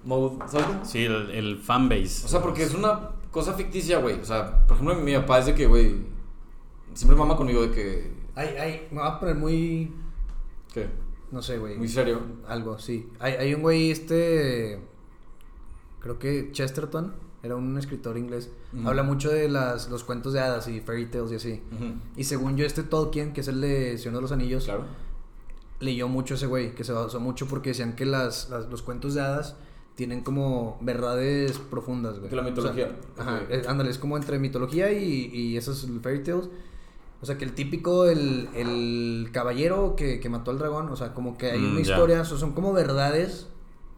mode, 0.05 0.39
¿sabes? 0.49 0.89
Sí, 0.89 1.05
el, 1.05 1.31
el 1.31 1.59
fanbase. 1.59 2.25
O 2.25 2.29
sea, 2.29 2.41
porque 2.41 2.63
es 2.65 2.75
una 2.75 3.11
cosa 3.31 3.53
ficticia, 3.55 3.99
güey. 3.99 4.19
O 4.21 4.25
sea, 4.25 4.67
por 4.67 4.77
ejemplo, 4.77 4.97
mi, 4.97 5.03
mi 5.03 5.15
papá 5.15 5.39
es 5.39 5.47
de 5.47 5.55
que, 5.55 5.67
güey, 5.67 5.97
siempre 6.95 7.17
mama 7.17 7.37
conmigo 7.37 7.63
de 7.63 7.71
que, 7.71 8.23
Ay, 8.35 8.49
ay, 8.59 8.89
me 8.91 9.01
va 9.01 9.09
a 9.09 9.21
poner 9.21 9.35
muy. 9.35 9.93
¿qué? 10.73 10.89
No 11.31 11.43
sé, 11.43 11.59
güey. 11.59 11.77
Muy 11.77 11.89
serio. 11.89 12.21
Algo, 12.47 12.79
sí. 12.79 13.09
Hay, 13.19 13.35
hay 13.35 13.55
un 13.55 13.63
güey, 13.63 13.91
este. 13.91 14.81
Creo 16.01 16.19
que 16.19 16.51
Chesterton, 16.53 17.15
era 17.43 17.57
un 17.57 17.77
escritor 17.79 18.17
inglés. 18.19 18.51
Habla 18.85 19.03
mucho 19.03 19.29
de 19.31 19.49
las, 19.49 19.89
los 19.91 20.05
cuentos 20.05 20.33
de 20.33 20.41
hadas 20.41 20.69
y 20.69 20.81
fairy 20.81 21.07
tales 21.07 21.33
y 21.33 21.35
así. 21.37 21.63
Ujú. 21.75 21.95
Y 22.17 22.25
según 22.25 22.57
yo, 22.57 22.65
este 22.65 22.83
Tolkien, 22.83 23.33
que 23.33 23.41
es 23.41 23.49
el 23.49 23.61
de 23.61 23.99
Señor 23.99 24.17
de 24.17 24.23
los 24.23 24.33
Anillos, 24.33 24.65
Claro. 24.65 24.85
leyó 25.81 26.09
mucho 26.09 26.35
ese 26.35 26.47
güey, 26.47 26.75
que 26.75 26.85
se 26.85 26.93
basó 26.93 27.19
mucho 27.21 27.47
porque 27.47 27.71
decían 27.71 27.95
que 27.97 28.07
las, 28.07 28.49
las- 28.51 28.67
los 28.71 28.83
cuentos 28.83 29.15
de 29.15 29.23
hadas 29.23 29.57
tienen 29.97 30.23
como 30.23 30.79
verdades 30.81 31.59
profundas, 31.59 32.19
güey. 32.19 32.31
Que 32.31 32.37
la 32.37 32.43
mitología. 32.43 32.97
O 33.13 33.23
sea, 33.23 33.25
ajá, 33.37 33.43
eh, 33.51 33.63
ándale, 33.69 33.91
es 33.91 33.99
como 33.99 34.17
entre 34.17 34.39
mitología 34.39 34.93
y, 34.93 35.27
y 35.33 35.57
esos 35.57 35.87
fairy 36.03 36.23
tales. 36.23 36.49
O 37.21 37.27
sea, 37.27 37.39
que 37.39 37.45
el 37.45 37.53
típico, 37.53 38.07
el, 38.07 38.49
el 38.55 39.29
caballero 39.33 39.95
que, 39.97 40.19
que 40.19 40.29
mató 40.29 40.51
al 40.51 40.59
dragón, 40.59 40.89
o 40.89 40.97
sea, 40.97 41.15
como 41.15 41.37
que 41.39 41.51
hay 41.53 41.59
Mm, 41.61 41.71
una 41.73 41.81
historia, 41.81 42.21
o 42.21 42.25
sea, 42.25 42.37
son 42.39 42.53
como 42.53 42.73
verdades, 42.73 43.49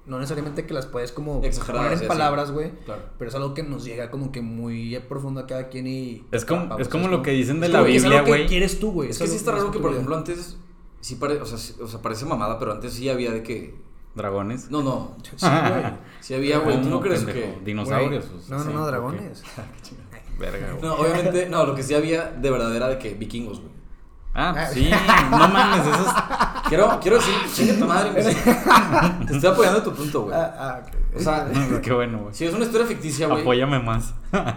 no 0.07 0.19
necesariamente 0.19 0.67
que 0.67 0.75
las 0.75 0.87
puedes 0.87 1.13
como 1.13 1.43
Exageradas, 1.43 1.87
poner 1.87 1.93
en 1.95 1.99
sí, 2.01 2.07
palabras, 2.07 2.51
güey. 2.53 2.73
Claro. 2.85 3.03
Pero 3.19 3.29
es 3.31 3.35
algo 3.35 3.55
que 3.55 3.63
nos 3.63 3.85
llega 3.85 4.11
como 4.11 4.31
que 4.33 4.43
muy 4.43 4.99
profundo 5.09 5.41
a 5.41 5.47
cada 5.47 5.69
quien 5.69 5.87
y... 5.87 6.27
Es 6.31 6.45
como- 6.45 6.79
es 6.79 6.89
como 6.89 7.09
lo 7.09 7.23
que 7.23 7.31
dicen 7.31 7.61
de 7.61 7.67
es 7.69 7.73
la 7.73 7.79
como- 7.81 7.89
es 7.91 8.03
Biblia, 8.03 8.19
algo 8.21 8.33
que 8.33 8.39
güey. 8.39 8.47
quieres 8.49 8.79
tú, 8.81 8.93
güey. 8.93 9.11
Es 9.11 9.19
que 9.19 9.27
sí 9.27 9.37
está 9.37 9.53
raro 9.53 9.71
que, 9.71 9.79
por 9.79 9.93
ejemplo, 9.93 10.17
antes, 10.17 10.57
sí 11.01 11.15
pare, 11.17 11.41
o, 11.41 11.47
sea, 11.47 11.57
sí- 11.59 11.75
o 11.81 11.87
sea, 11.87 12.01
parece 12.03 12.25
mamada, 12.27 12.59
pero 12.59 12.73
antes 12.73 12.93
sí 12.93 13.09
había 13.09 13.31
de 13.31 13.43
que, 13.43 13.75
Dragones. 14.15 14.71
no, 14.71 14.83
no, 14.83 15.17
Sí, 15.37 15.47
güey. 15.47 15.85
sí 16.21 16.35
había, 16.35 16.59
güey, 16.59 16.77
¿tú 16.77 16.85
no 16.85 16.97
¿Cómo, 16.97 17.01
crees 17.01 17.25
pendejo? 17.25 17.55
que...? 17.59 17.65
Dinosaurios. 17.65 18.25
Pues, 18.27 18.49
No, 18.51 18.63
no, 18.63 18.71
no, 18.73 18.87
dragones. 18.87 19.43
Verga, 20.39 20.71
güey. 20.73 20.83
No, 20.83 20.95
obviamente, 20.97 21.49
no, 21.49 21.65
lo 21.65 21.75
que 21.75 21.83
sí 21.83 21.95
había 21.95 22.25
de 22.31 22.51
verdad 22.51 22.75
era 22.77 22.89
de 22.89 22.99
que 22.99 23.15
vikingos, 23.15 23.61
güey. 23.61 23.73
Ah, 24.35 24.53
pues 24.55 24.71
sí, 24.71 24.91
no 25.31 25.49
mames, 25.49 25.87
eso 25.87 26.07
es... 26.07 26.13
Quiero, 26.69 26.99
quiero 27.01 27.19
decir, 27.19 27.35
chinga 27.53 27.79
tu 27.79 27.85
madre, 27.87 28.11
güey. 28.11 28.35
Te 29.27 29.35
estoy 29.35 29.51
apoyando 29.51 29.79
en 29.79 29.85
tu 29.85 29.93
punto, 29.93 30.23
güey. 30.23 30.35
Ah, 30.35 30.55
ah, 30.59 30.83
ok. 30.83 31.17
O 31.17 31.21
sea, 31.21 31.49
Qué 31.83 31.93
bueno, 31.93 32.19
güey. 32.23 32.35
si 32.35 32.45
es 32.47 32.55
una 32.55 32.65
historia 32.65 32.87
ficticia, 32.87 33.29
güey. 33.29 33.43
Apóyame 33.43 33.79
más. 33.81 34.15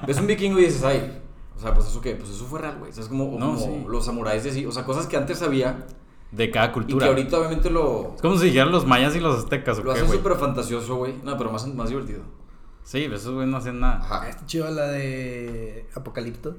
Ves 0.07 0.17
un 0.17 0.25
vikingo 0.27 0.57
y 0.59 0.65
dices, 0.65 0.83
ay, 0.83 1.21
o 1.55 1.59
sea, 1.59 1.73
pues 1.73 1.87
eso 1.87 2.01
qué, 2.01 2.15
pues 2.15 2.29
eso 2.31 2.45
fue 2.45 2.59
real, 2.61 2.77
güey. 2.79 2.91
O 2.91 2.93
sea, 2.93 3.03
es 3.03 3.09
como, 3.09 3.25
o 3.35 3.39
No, 3.39 3.53
como 3.53 3.59
sí. 3.59 3.85
los 3.87 4.05
samuráis 4.05 4.43
de 4.43 4.51
así, 4.51 4.65
o 4.65 4.71
sea, 4.71 4.83
cosas 4.83 5.05
que 5.05 5.17
antes 5.17 5.41
había 5.41 5.85
De 6.31 6.49
cada 6.49 6.67
y 6.67 6.69
que 6.69 6.73
cultura. 6.73 7.07
ahorita 7.07 7.37
obviamente 7.37 7.69
lo, 7.69 8.13
Es 8.15 8.21
como 8.21 8.37
si 8.37 8.45
dijeran 8.45 8.71
los 8.71 8.85
mayas 8.87 9.15
y 9.15 9.19
los 9.19 9.37
aztecas, 9.43 9.79
¿o 9.79 9.83
lo 9.83 9.93
qué, 9.93 9.99
hacen 9.99 10.11
súper 10.11 10.35
fantasioso, 10.37 10.95
güey. 10.95 11.15
No, 11.23 11.37
pero 11.37 11.51
más, 11.51 11.67
más 11.67 11.89
divertido. 11.89 12.21
Sí, 12.83 13.01
pero 13.03 13.17
esos 13.17 13.33
güey 13.33 13.45
no 13.47 13.57
hacen 13.57 13.79
nada. 13.81 13.97
Ajá. 13.97 14.29
Está 14.29 14.45
chido 14.45 14.71
la 14.71 14.87
de 14.87 15.87
Apocalipto. 15.93 16.55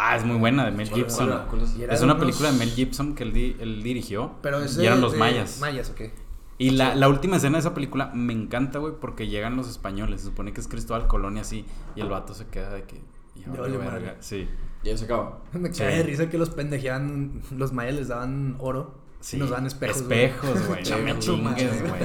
Ah, 0.00 0.16
es 0.16 0.24
muy 0.24 0.36
buena, 0.36 0.64
de 0.64 0.70
Mel 0.70 0.88
¿Cuál- 0.88 1.00
Gibson. 1.02 1.26
cuál 1.26 1.38
era? 1.40 1.46
¿Cuál 1.48 1.62
es? 1.62 1.74
Y 1.74 1.78
de 1.80 1.86
una 1.86 2.04
unos- 2.04 2.16
película 2.18 2.52
de 2.52 2.58
Mel 2.58 2.70
Gibson 2.70 3.14
que 3.16 3.24
él, 3.24 3.32
di- 3.32 3.56
él 3.58 3.82
dirigió. 3.82 4.32
Pero 4.42 4.60
es 4.60 4.78
y 4.78 4.86
eran 4.86 4.98
de- 4.98 5.02
los 5.02 5.12
de 5.12 5.18
mayas. 5.18 5.58
Mayas, 5.60 5.90
ok. 5.90 6.02
Y 6.58 6.70
la, 6.70 6.94
la 6.94 7.08
última 7.08 7.36
escena 7.36 7.54
de 7.56 7.60
esa 7.60 7.74
película 7.74 8.10
me 8.14 8.32
encanta, 8.32 8.78
güey, 8.78 8.94
porque 9.00 9.26
llegan 9.28 9.56
los 9.56 9.68
españoles. 9.68 10.20
Se 10.20 10.26
supone 10.28 10.52
que 10.52 10.60
es 10.60 10.68
Cristóbal 10.68 11.06
Colón 11.08 11.36
y 11.36 11.40
así. 11.40 11.64
Y 11.96 12.00
el 12.00 12.08
vato 12.08 12.32
se 12.34 12.46
queda 12.46 12.70
de 12.74 12.84
que. 12.84 13.00
"Y 13.36 13.44
ahora, 13.48 13.62
vale 13.62 13.76
verga". 13.76 14.16
Sí. 14.20 14.48
Ya 14.84 14.96
se 14.96 15.04
acaba. 15.06 15.40
Me 15.52 15.72
Sí. 15.74 15.80
cae 15.82 15.96
de 15.98 16.02
risa 16.04 16.28
que 16.30 16.38
los 16.38 16.50
pendejeaban, 16.50 17.42
los 17.56 17.72
mayas 17.72 17.94
les 17.96 18.08
daban 18.08 18.56
oro 18.60 18.94
Sí. 19.20 19.36
y 19.36 19.40
nos 19.40 19.50
daban 19.50 19.66
espejos. 19.66 19.96
Espejos, 20.02 20.66
güey. 20.68 20.82
No 20.90 20.98
me 20.98 21.18
chingues, 21.18 21.80
güey. 21.82 22.02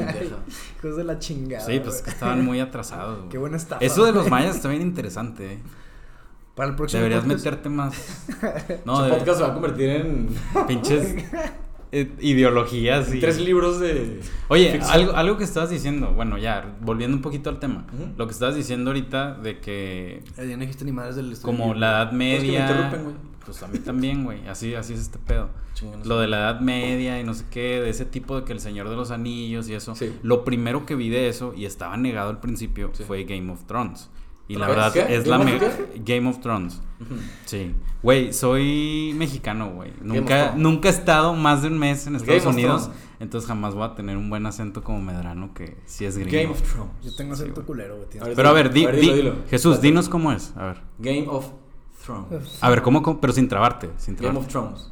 Hijos 0.80 0.98
de 0.98 1.04
la 1.04 1.20
chingada. 1.20 1.64
Sí, 1.66 1.80
pues 1.80 2.02
que 2.02 2.10
estaban 2.10 2.44
muy 2.44 2.60
atrasados. 2.60 3.18
güey. 3.20 3.30
Qué 3.30 3.38
buena 3.38 3.58
estafa. 3.58 3.84
Eso 3.86 4.04
de 4.06 4.12
los 4.14 4.30
mayas 4.30 4.56
está 4.56 4.70
bien 4.70 4.82
interesante, 4.82 5.54
eh. 5.54 5.60
Para 6.56 6.70
el 6.70 6.76
próximo 6.76 7.02
Deberías 7.02 7.24
podcast, 7.24 7.46
meterte 7.46 7.70
más. 7.70 8.26
No, 8.86 9.08
podcast 9.10 9.38
se 9.40 9.44
va 9.44 9.50
a 9.50 9.54
convertir 9.54 9.90
en 9.90 10.30
pinches 10.68 11.16
eh, 11.92 12.12
ideologías 12.20 13.14
y. 13.14 13.20
tres 13.20 13.40
libros 13.40 13.80
de. 13.80 14.22
Oye, 14.50 14.72
ficción. 14.74 14.92
algo, 14.94 15.12
algo 15.14 15.38
que 15.38 15.44
estabas 15.44 15.70
diciendo, 15.70 16.12
bueno, 16.14 16.38
ya, 16.38 16.76
volviendo 16.82 17.16
un 17.18 17.22
poquito 17.24 17.50
al 17.50 17.60
tema. 17.60 17.86
Ujú. 17.94 18.14
Lo 18.18 18.28
que 18.28 18.34
estabas 18.34 18.56
diciendo 18.56 18.92
ahorita 18.92 19.36
de 19.36 19.60
que 19.60 20.24
Eh, 20.38 20.48
ya 20.48 20.56
no 20.56 20.62
dijiste 20.62 20.86
ni 20.86 20.92
madres 20.92 21.16
del 21.16 21.32
estudio. 21.32 21.58
como 21.58 21.74
la 21.74 21.90
edad 21.92 22.10
que 22.12 22.16
me 22.16 22.40
media. 22.40 22.62
interrumpen, 22.62 23.04
güey. 23.04 23.16
Pues 23.46 23.62
a 23.62 23.68
mí 23.68 23.80
también, 23.80 24.24
güey. 24.24 24.48
Así, 24.48 24.74
así 24.74 24.94
es 24.94 25.02
este 25.02 25.20
pedo. 25.20 25.50
Chingones. 25.74 26.06
Lo 26.08 26.18
de 26.20 26.28
la 26.28 26.38
edad 26.38 26.60
media 26.62 27.20
y 27.20 27.24
no 27.26 27.34
sé 27.34 27.44
qué, 27.52 27.82
de 27.82 27.90
ese 27.90 28.06
tipo 28.06 28.40
de 28.40 28.46
que 28.46 28.54
el 28.54 28.60
Señor 28.62 28.90
de 28.90 28.96
los 28.96 29.12
Anillos 29.12 29.68
y 29.68 29.74
eso. 29.74 29.96
Sí. 29.96 30.14
Lo 30.24 30.46
primero 30.46 30.86
que 30.86 30.96
vi 30.96 31.10
de 31.10 31.28
eso, 31.28 31.54
y 31.58 31.66
estaba 31.66 31.98
negado 31.98 32.30
al 32.30 32.40
principio, 32.40 32.92
Sí. 32.94 33.04
fue 33.06 33.24
Game 33.26 33.52
of 33.52 33.66
Thrones. 33.66 34.10
Y 34.54 34.58
la 34.58 34.68
verdad 34.68 34.94
¿Qué? 34.94 35.16
es 35.16 35.28
la 35.28 35.38
¿Game 35.38 35.52
me- 35.60 35.66
of 35.66 35.74
Game 36.06 36.30
of 36.30 36.40
Thrones. 36.40 36.82
Sí. 37.46 37.74
Güey, 38.02 38.34
soy 38.34 39.14
mexicano, 39.16 39.72
güey. 39.74 39.92
Nunca, 40.02 40.54
nunca 40.56 40.90
he 40.90 40.92
estado 40.92 41.34
más 41.34 41.62
de 41.62 41.70
un 41.70 41.78
mes 41.80 42.06
en 42.08 42.16
Estados 42.16 42.44
Game 42.44 42.50
of 42.50 42.56
Unidos. 42.56 42.90
Entonces 43.20 43.48
jamás 43.48 43.74
voy 43.74 43.84
a 43.84 43.96
tener 43.96 44.18
un 44.18 44.30
buen 44.30 44.46
acento 44.46 44.84
como 44.84 45.02
Medrano 45.02 45.54
que 45.54 45.78
sí 45.86 46.04
es 46.06 46.18
gringo. 46.18 46.32
Game 46.34 46.50
of 46.50 46.62
Thrones. 46.62 46.92
Yo 47.04 47.16
tengo 47.16 47.34
acento 47.34 47.66
culero, 47.66 47.96
güey. 47.98 48.36
Pero 48.36 48.50
a 48.50 48.52
ver, 48.52 48.72
di, 48.74 48.84
A 48.84 48.88
ver, 48.88 49.00
dilo, 49.00 49.14
di- 49.14 49.18
dilo. 49.22 49.36
Jesús, 49.50 49.80
dinos 49.82 50.10
cómo 50.10 50.32
es. 50.32 50.54
A 50.58 50.66
ver. 50.66 50.82
Game 51.00 51.26
of 51.30 51.48
Thrones. 52.06 52.58
A 52.62 52.70
ver, 52.70 52.82
¿cómo, 52.82 53.02
cómo? 53.02 53.22
pero 53.22 53.32
sin 53.32 53.48
trabarte, 53.48 53.90
sin 53.98 54.16
Game 54.18 54.38
of 54.38 54.48
Thrones. 54.48 54.92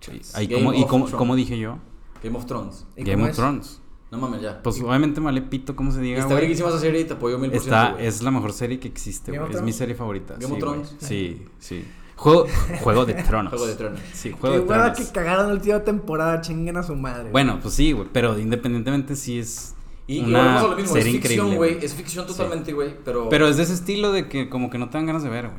Sí. 0.00 0.20
Ahí, 0.34 0.46
Game 0.46 0.62
¿cómo, 0.64 0.72
¿Y 0.74 0.84
cómo, 0.86 1.04
Thrones. 1.06 1.14
cómo 1.18 1.36
dije 1.36 1.58
yo? 1.58 1.78
Game 2.22 2.36
of 2.38 2.46
Thrones. 2.46 2.86
¿Y 2.96 3.02
Game 3.04 3.22
of 3.24 3.30
es? 3.30 3.36
Thrones. 3.36 3.82
No 4.10 4.18
mames, 4.18 4.42
ya. 4.42 4.60
Pues 4.62 4.80
obviamente 4.80 5.20
me 5.20 5.26
vale 5.26 5.42
pito 5.42 5.76
cómo 5.76 5.92
se 5.92 6.00
diga, 6.00 6.20
Está 6.20 6.34
verguísima 6.34 6.68
esa 6.68 6.80
serie 6.80 7.02
y 7.02 7.04
te 7.04 7.12
apoyo 7.14 7.38
mil 7.38 7.50
por 7.50 7.60
ciento, 7.60 7.76
Está, 7.76 8.02
es 8.02 8.22
la 8.22 8.30
mejor 8.32 8.52
serie 8.52 8.80
que 8.80 8.88
existe, 8.88 9.36
güey. 9.38 9.52
Es 9.54 9.62
mi 9.62 9.72
serie 9.72 9.94
favorita. 9.94 10.34
Game 10.38 10.54
sí. 10.54 10.60
Thrones. 10.60 10.96
Sí, 10.98 11.42
sí. 11.58 11.84
Juego, 12.16 12.46
Juego 12.82 13.06
de 13.06 13.14
Tronos. 13.22 13.50
Juego 13.50 13.66
de 13.66 13.74
Tronos. 13.76 14.00
Sí, 14.12 14.30
Qué 14.30 14.34
Juego 14.36 14.56
de 14.56 14.62
Tronos. 14.66 14.98
que 14.98 15.06
cagaron 15.12 15.46
la 15.48 15.54
última 15.54 15.80
temporada, 15.84 16.40
chinguen 16.40 16.76
a 16.76 16.82
su 16.82 16.94
madre. 16.96 17.30
Bueno, 17.30 17.60
pues 17.62 17.72
sí, 17.74 17.92
güey. 17.92 18.08
Pero 18.12 18.38
independientemente 18.38 19.14
sí 19.16 19.38
es 19.38 19.74
Y, 20.06 20.20
volvemos 20.22 20.64
a 20.64 20.66
lo 20.68 20.76
mismo, 20.76 20.96
es 20.96 21.04
serie 21.04 21.12
ficción, 21.12 21.46
increíble. 21.46 21.56
güey. 21.56 21.84
Es 21.84 21.94
ficción 21.94 22.26
totalmente, 22.26 22.72
güey. 22.72 22.94
Pero. 23.04 23.28
Pero 23.28 23.46
es 23.48 23.56
de 23.58 23.62
ese 23.62 23.74
estilo 23.74 24.10
de 24.12 24.28
que 24.28 24.48
como 24.50 24.68
que 24.70 24.76
no 24.78 24.90
te 24.90 24.98
dan 24.98 25.06
ganas 25.06 25.22
de 25.22 25.28
ver, 25.30 25.46
güey. 25.46 25.58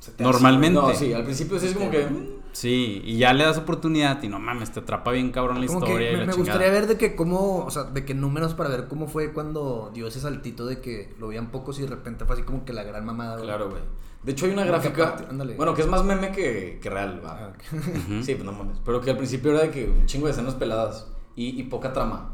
Se 0.00 0.10
te 0.10 0.22
hace, 0.22 0.32
Normalmente. 0.32 0.80
No, 0.80 0.92
sí, 0.92 1.12
al 1.12 1.24
principio 1.24 1.58
sí 1.60 1.68
es 1.68 1.74
como 1.74 1.90
que. 1.90 2.06
Sí, 2.54 3.02
y 3.04 3.18
ya 3.18 3.32
le 3.32 3.42
das 3.44 3.58
oportunidad 3.58 4.22
y 4.22 4.28
no 4.28 4.38
mames, 4.38 4.70
te 4.72 4.78
atrapa 4.78 5.10
bien 5.10 5.32
cabrón 5.32 5.60
la 5.60 5.66
Como 5.66 5.80
que 5.80 5.86
historia 5.86 6.08
y 6.10 6.14
me, 6.14 6.20
la 6.20 6.26
me 6.26 6.32
gustaría 6.34 6.70
ver 6.70 6.86
de 6.86 6.96
que 6.96 7.16
cómo, 7.16 7.64
o 7.64 7.70
sea, 7.70 7.82
de 7.82 8.04
que 8.04 8.14
números 8.14 8.54
para 8.54 8.70
ver 8.70 8.86
cómo 8.86 9.08
fue 9.08 9.32
cuando 9.32 9.90
dio 9.92 10.06
ese 10.06 10.20
saltito 10.20 10.64
de 10.64 10.80
que 10.80 11.12
lo 11.18 11.28
veían 11.28 11.50
pocos 11.50 11.78
y 11.80 11.82
de 11.82 11.88
repente 11.88 12.24
fue 12.24 12.36
así 12.36 12.44
como 12.44 12.64
que 12.64 12.72
la 12.72 12.84
gran 12.84 13.04
mamada. 13.04 13.34
güey. 13.34 13.46
Claro, 13.48 13.70
güey. 13.70 13.82
De 14.22 14.32
hecho, 14.32 14.46
hay 14.46 14.52
una 14.52 14.62
Como 14.66 14.72
que 14.80 14.88
gráfica. 14.88 15.08
aparte- 15.08 15.26
ándale. 15.30 15.54
Bueno, 15.56 15.74
que 15.74 15.82
es 15.82 15.88
más 15.88 16.04
meme 16.04 16.30
que, 16.30 16.78
que 16.80 16.88
real, 16.90 17.20
va. 17.26 17.50
Ah. 17.50 17.52
Sí, 18.22 18.34
pues 18.36 18.44
no 18.44 18.52
mames. 18.52 18.78
Pero 18.84 19.00
que 19.00 19.10
al 19.10 19.16
principio 19.18 19.50
era 19.50 19.60
de 19.62 19.70
que 19.70 19.84
un 19.86 20.06
chingo 20.06 20.26
de 20.26 20.32
escenas 20.32 20.54
peladas 20.54 21.08
y, 21.36 21.60
y 21.60 21.64
poca 21.64 21.92
trama. 21.92 22.30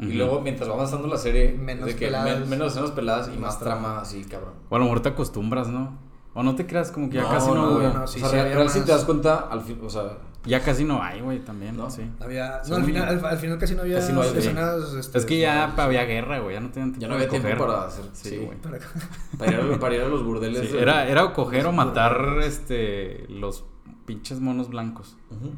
Y 0.00 0.12
luego, 0.12 0.40
mientras 0.42 0.68
va 0.70 0.74
avanzando 0.74 1.08
la 1.08 1.16
serie, 1.16 1.52
Menos 1.58 1.86
de 1.86 1.96
que 1.96 2.04
peladas. 2.06 2.38
men- 2.40 2.48
menos 2.50 2.68
escenas 2.72 2.92
peladas 2.92 3.26
y 3.28 3.30
Más 3.30 3.40
más 3.40 3.58
trama. 3.58 3.80
trama, 3.82 4.00
así, 4.02 4.22
cabrón. 4.24 4.52
O 4.68 4.76
a 4.76 4.78
lo 4.78 4.84
mejor 4.84 5.00
te 5.00 5.08
acostumbras, 5.08 5.66
¿no? 5.68 5.98
O 6.38 6.42
no 6.44 6.54
te 6.54 6.66
creas 6.66 6.92
como 6.92 7.08
que 7.10 7.16
ya 7.16 7.22
No, 7.22 7.30
casi 7.30 7.48
no, 7.48 7.54
no, 7.54 7.74
güey. 7.74 7.92
no, 7.92 8.06
sí, 8.06 8.22
o 8.22 8.28
sea, 8.28 8.44
sí 8.44 8.54
real, 8.54 8.70
si 8.70 8.80
te 8.82 8.92
das 8.92 9.04
cuenta, 9.04 9.48
al 9.50 9.60
fin, 9.62 9.80
o 9.84 9.90
sea, 9.90 10.18
Ya 10.44 10.62
casi 10.62 10.84
no 10.84 11.02
hay, 11.02 11.20
güey, 11.20 11.40
también. 11.40 11.76
¿No? 11.76 11.90
Sí. 11.90 12.02
Había, 12.20 12.62
no, 12.68 12.76
al 12.76 12.84
final, 12.84 13.08
al, 13.08 13.24
al 13.24 13.38
final 13.38 13.58
casi 13.58 13.74
no 13.74 13.82
había 13.82 13.96
Casi 13.98 14.12
no 14.12 14.22
hay, 14.22 14.28
escenas. 14.38 14.92
este, 14.94 15.18
Es 15.18 15.26
que 15.26 15.40
ya 15.40 15.64
había 15.76 16.04
guerra, 16.04 16.38
güey. 16.38 16.54
Ya 16.54 16.60
no 16.60 16.70
tenían 16.70 16.92
tiempo 16.92 17.00
ya 17.02 17.08
no 17.08 17.14
de 17.18 17.26
había 17.26 17.40
tiempo 17.40 17.66
para 17.66 17.86
hacer. 17.86 18.04
Sí, 18.12 18.28
Sí, 18.30 18.36
güey. 18.36 18.56
Para- 18.58 18.78
Para, 19.38 19.52
ir 19.52 19.60
a, 19.74 19.78
para 19.80 19.94
ir 19.96 20.00
a 20.02 20.08
los 20.08 20.24
burdeles. 20.24 20.68
Sí, 20.68 20.72
de- 20.74 20.82
era, 20.82 21.06
era 21.08 21.24
o 21.24 21.32
coger 21.32 21.66
o 21.66 21.72
matar 21.72 22.38
este 22.44 23.26
los 23.28 23.64
pinches 24.06 24.40
monos 24.40 24.68
blancos. 24.70 25.16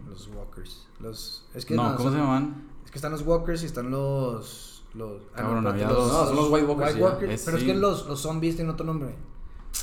Los 0.09 0.28
walkers. 0.35 0.87
Los, 0.99 1.47
es 1.55 1.64
que 1.66 1.74
No, 1.74 1.95
¿cómo 1.97 2.05
son- 2.11 2.12
se 2.14 2.18
llaman? 2.18 2.64
Es 2.85 2.91
que 2.91 2.97
están 2.99 3.12
los 3.12 3.22
walkers 3.22 3.62
y 3.62 3.66
están 3.66 3.91
los. 3.91 4.83
los 4.95 5.20
ah, 5.35 5.37
Cabrón, 5.37 5.59
espérate, 5.66 5.85
había 5.85 5.95
los- 5.95 6.11
dos. 6.11 6.20
No, 6.22 6.26
son 6.26 6.37
los 6.37 6.51
White 6.51 6.66
Walkers. 6.66 7.31
Es- 7.31 7.43
pero 7.45 7.59
es 7.59 7.64
que 7.64 7.74
los, 7.74 8.07
los 8.07 8.20
zombies 8.20 8.57
tienen 8.57 8.72
otro 8.72 8.87
nombre. 8.87 9.14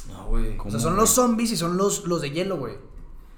No, 0.09 0.25
güey. 0.27 0.53
O 0.55 0.57
¿Cómo, 0.57 0.71
sea, 0.71 0.79
son 0.79 0.95
los 0.95 1.09
zombies 1.09 1.51
y 1.51 1.57
son 1.57 1.77
los, 1.77 2.05
los 2.05 2.21
de 2.21 2.31
hielo, 2.31 2.57
güey. 2.57 2.75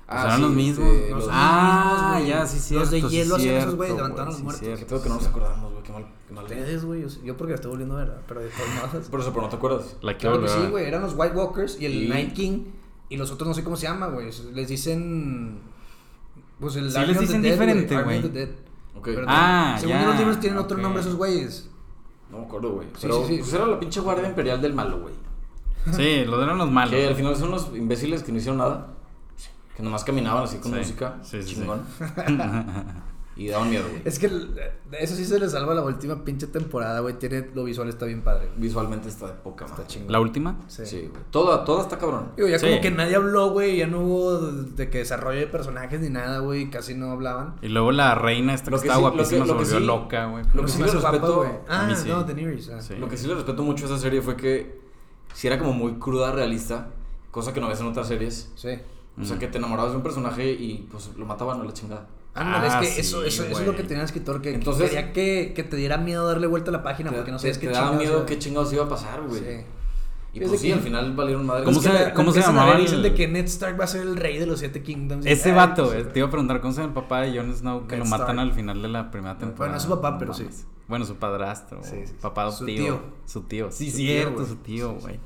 Pues 0.07 0.21
eran 0.23 0.41
los 0.41 0.51
mismos. 0.51 0.87
este, 0.87 1.09
los- 1.11 1.23
son 1.25 1.33
Ah, 1.35 2.11
los 2.13 2.21
mismos, 2.23 2.29
ya, 2.29 2.47
sí, 2.47 2.59
cierto. 2.59 2.79
Los 2.81 2.91
de 2.91 3.01
sí, 3.01 3.07
hielo 3.09 3.35
hacían 3.35 3.55
esos, 3.55 3.75
güey, 3.75 3.89
levantaban 3.95 4.27
a 4.27 4.29
los 4.31 4.37
sí, 4.37 4.43
muertos. 4.43 4.59
Qué 4.67 4.75
cierto, 4.75 4.87
pedo 4.95 5.03
que 5.03 5.09
no 5.09 5.15
nos 5.15 5.27
acordamos, 5.27 5.71
güey. 5.71 5.83
Qué 5.83 5.91
mal. 5.91 6.05
Qué 6.27 6.33
mal. 6.33 6.43
Ustedes, 6.45 6.85
güey. 6.85 7.01
Yo, 7.01 7.07
yo 7.23 7.37
porque 7.37 7.51
la 7.51 7.55
estoy 7.55 7.69
volviendo 7.71 7.95
a 7.95 8.03
ver, 8.03 8.17
pero 8.27 8.39
de 8.39 8.49
todos 8.49 8.93
modos. 8.93 9.07
Por 9.09 9.19
eso, 9.19 9.29
pero 9.29 9.41
no 9.43 9.49
te 9.49 9.55
acuerdas. 9.55 9.95
La 10.01 10.17
quiero 10.17 10.39
Claro 10.39 10.53
que 10.55 10.61
a 10.61 10.65
sí, 10.65 10.71
güey. 10.71 10.85
Eran 10.85 11.01
los 11.03 11.13
White 11.15 11.35
Walkers 11.35 11.79
y 11.79 11.85
el 11.85 11.93
Y- 12.05 12.09
Night 12.09 12.33
King. 12.33 12.65
Y 13.09 13.17
los 13.17 13.31
otros 13.31 13.47
no 13.47 13.53
sé 13.53 13.63
cómo 13.63 13.75
se 13.75 13.83
llama, 13.87 14.07
güey. 14.07 14.29
Les 14.53 14.67
dicen. 14.67 15.59
Pues 16.59 16.75
el 16.75 16.91
Sí, 16.91 16.97
Army 16.97 17.13
les 17.13 17.21
dicen 17.21 17.41
diferente, 17.41 18.01
güey. 18.03 18.21
the 18.21 18.29
Dead. 18.29 18.49
Ok. 18.95 19.05
Pero 19.05 19.25
Ah, 19.27 19.77
según 19.79 19.95
ya, 19.95 20.05
los 20.07 20.17
libros 20.17 20.39
tienen 20.39 20.59
otro 20.59 20.75
ok. 20.77 20.81
nombre 20.83 21.01
esos 21.01 21.15
güeyes. 21.15 21.69
No 22.31 22.39
me 22.39 22.45
acuerdo, 22.45 22.71
güey. 22.73 22.87
Sí, 22.93 22.97
Pero 23.01 23.25
sí, 23.27 23.33
sí. 23.35 23.39
pues 23.39 23.53
era 23.53 23.65
la 23.65 23.79
pinche 23.79 23.99
guardia 24.01 24.27
imperial 24.27 24.61
del 24.61 24.73
malo, 24.73 24.99
güey. 25.01 25.13
Sí, 25.93 26.25
los 26.25 26.41
eran 26.43 26.57
los 26.57 26.69
malos. 26.71 26.91
Que 26.93 27.07
al 27.07 27.15
final 27.15 27.35
son 27.35 27.49
unos 27.49 27.71
imbéciles 27.75 28.23
que 28.23 28.31
no 28.31 28.37
hicieron 28.37 28.57
nada. 28.59 28.87
Que 29.75 29.83
nomás 29.83 30.03
caminaban 30.03 30.43
así 30.43 30.57
con 30.57 30.71
Sí. 30.73 30.77
música. 30.79 31.15
Sí, 31.23 31.41
sí, 31.41 31.49
sí. 31.49 31.55
chingón. 31.55 31.81
y 33.37 33.47
daban 33.47 33.69
miedo, 33.69 33.85
güey. 33.89 34.01
Es 34.03 34.19
que 34.19 34.25
el- 34.25 34.59
eso 34.99 35.15
sí 35.15 35.23
se 35.23 35.39
le 35.39 35.47
salva 35.47 35.73
la 35.73 35.81
última 35.81 36.25
pinche 36.25 36.47
temporada, 36.47 36.99
güey. 36.99 37.17
Tiene 37.17 37.47
lo 37.55 37.63
visual 37.63 37.87
está 37.87 38.05
bien 38.05 38.21
padre. 38.21 38.49
Visualmente 38.57 39.07
está 39.07 39.27
de 39.27 39.33
poca 39.35 39.63
Está 39.63 39.77
madre. 39.77 39.87
chingón. 39.87 40.11
¿La 40.11 40.19
última? 40.19 40.57
Sí. 40.67 40.85
Sí, 40.85 40.97
güey. 41.09 41.23
Toda, 41.31 41.63
toda 41.63 41.83
está 41.83 41.97
cabrón. 41.97 42.31
Digo, 42.35 42.49
ya 42.49 42.59
Sí. 42.59 42.67
como 42.67 42.81
que 42.81 42.91
nadie 42.91 43.15
habló, 43.15 43.51
güey. 43.51 43.77
Ya 43.77 43.87
no 43.87 44.01
hubo 44.01 44.37
de 44.41 44.89
que 44.89 44.97
desarrollo 44.97 45.39
de 45.39 45.47
personajes 45.47 46.01
ni 46.01 46.09
nada, 46.09 46.39
güey. 46.39 46.69
Casi 46.69 46.95
no 46.95 47.11
hablaban. 47.13 47.55
Y 47.61 47.69
luego 47.69 47.93
la 47.93 48.13
reina 48.15 48.53
esta 48.53 48.65
que, 48.65 48.71
que 48.71 48.87
estaba 48.87 48.97
sí- 48.97 49.03
lo 49.03 49.11
que- 49.11 49.15
guapísima 49.17 49.45
se 49.45 49.53
volvió 49.53 49.79
sí- 49.79 49.85
loca, 49.85 50.25
güey. 50.25 50.43
Lo 50.53 50.61
que 50.65 50.67
sí 50.67 50.79
le 50.83 50.91
respeto. 50.91 51.45
Ah, 51.69 51.87
no, 52.05 52.23
Daenerys. 52.23 52.69
ah. 52.71 52.95
Lo 52.99 53.07
que 53.07 53.15
sí 53.15 53.25
le 53.27 53.35
respeto 53.35 53.63
mucho 53.63 53.85
a 53.85 53.87
esa 53.87 53.97
serie 53.97 54.21
fue 54.21 54.35
que 54.35 54.78
si 55.33 55.47
era 55.47 55.57
como 55.59 55.73
muy 55.73 55.93
cruda, 55.93 56.31
realista. 56.31 56.87
Cosa 57.31 57.53
que 57.53 57.61
no 57.61 57.67
ves 57.67 57.79
en 57.79 57.87
otras 57.87 58.07
series. 58.07 58.51
Sí. 58.55 58.69
O 59.21 59.25
sea, 59.25 59.37
que 59.37 59.47
te 59.47 59.57
enamorabas 59.57 59.91
de 59.91 59.97
un 59.97 60.03
personaje 60.03 60.51
y 60.51 60.87
pues 60.91 61.11
lo 61.17 61.25
mataban 61.25 61.59
a 61.61 61.63
la 61.63 61.73
chingada. 61.73 62.07
Ándale, 62.33 62.67
es 62.67 62.73
Ah, 62.73 62.79
que 62.79 62.87
sí, 62.87 63.01
eso, 63.01 63.23
eso, 63.23 63.43
eso 63.43 63.59
es 63.59 63.67
lo 63.67 63.75
que 63.75 63.83
tenía 63.83 63.97
el 63.99 64.05
escritor, 64.05 64.41
que 64.41 64.53
Entonces- 64.53 64.89
quería 64.91 65.11
que, 65.11 65.51
que 65.53 65.63
te 65.63 65.75
diera 65.75 65.97
miedo 65.97 66.25
darle 66.27 66.47
vuelta 66.47 66.69
a 66.69 66.73
la 66.73 66.83
página 66.83 67.09
Te, 67.09 67.17
porque 67.17 67.31
no 67.31 67.39
sabías 67.39 67.57
qué 67.57 67.67
te 67.67 67.73
daba 67.73 67.89
chingados 67.89 68.07
miedo 68.07 68.25
qué 68.25 68.39
chingados 68.39 68.71
iba 68.73 68.85
a 68.85 68.89
pasar, 68.89 69.21
güey. 69.23 69.41
Sí. 69.41 69.45
Y 70.31 70.43
Es 70.43 70.47
pues 70.47 70.61
sí, 70.61 70.67
que- 70.67 70.73
al 70.73 70.79
final 70.79 71.13
valieron 71.15 71.45
madre. 71.45 71.65
¿Cómo 71.65 71.77
Es 71.79 71.83
que 71.85 71.91
se- 71.91 72.03
la- 72.05 72.13
cómo 72.13 72.31
se 72.31 72.39
llamaba 72.41 72.77
y 72.79 72.81
Dicen 72.83 72.97
el- 72.97 73.03
de 73.03 73.13
que 73.15 73.27
Ned 73.27 73.45
Stark 73.45 73.79
va 73.79 73.83
a 73.83 73.87
ser 73.87 74.01
el 74.03 74.15
rey 74.15 74.37
de 74.37 74.45
los 74.45 74.59
siete 74.59 74.81
kingdoms. 74.83 75.25
Ese 75.25 75.51
vato, 75.51 75.87
pues, 75.87 75.97
eh, 75.97 76.03
te 76.05 76.19
iba 76.19 76.27
a 76.27 76.31
preguntar 76.31 76.61
cómo 76.61 76.71
se 76.71 76.81
llama 76.81 76.89
el 76.89 76.93
papá 77.03 77.21
de 77.21 77.35
Jon 77.37 77.53
Snow 77.53 77.87
que 77.87 77.95
Ned 77.97 78.03
lo 78.03 78.09
matan 78.09 78.27
Stark. 78.29 78.39
al 78.39 78.53
final 78.53 78.81
de 78.81 78.87
la 78.87 79.11
primera 79.11 79.33
temporada. 79.37 79.57
Bueno, 79.57 79.77
es 79.77 79.83
su 79.83 79.89
papá, 79.89 80.17
pero 80.17 80.31
No 80.31 80.37
sí. 80.37 80.47
Bueno, 80.89 81.05
su 81.05 81.15
padrastro, 81.15 81.81
Sí, 81.83 81.91
sí, 82.01 82.07
sí. 82.07 82.13
papá 82.19 82.49
Su 82.51 82.63
adoptivo. 82.65 82.85
tío. 82.85 82.99
Su 83.25 83.41
tío. 83.43 83.71
Sí, 83.71 83.89
Su 83.91 83.97
cierto, 83.97 84.35
tío, 84.37 84.45
su 84.47 84.55
tío, 84.57 84.93
güey. 84.95 85.19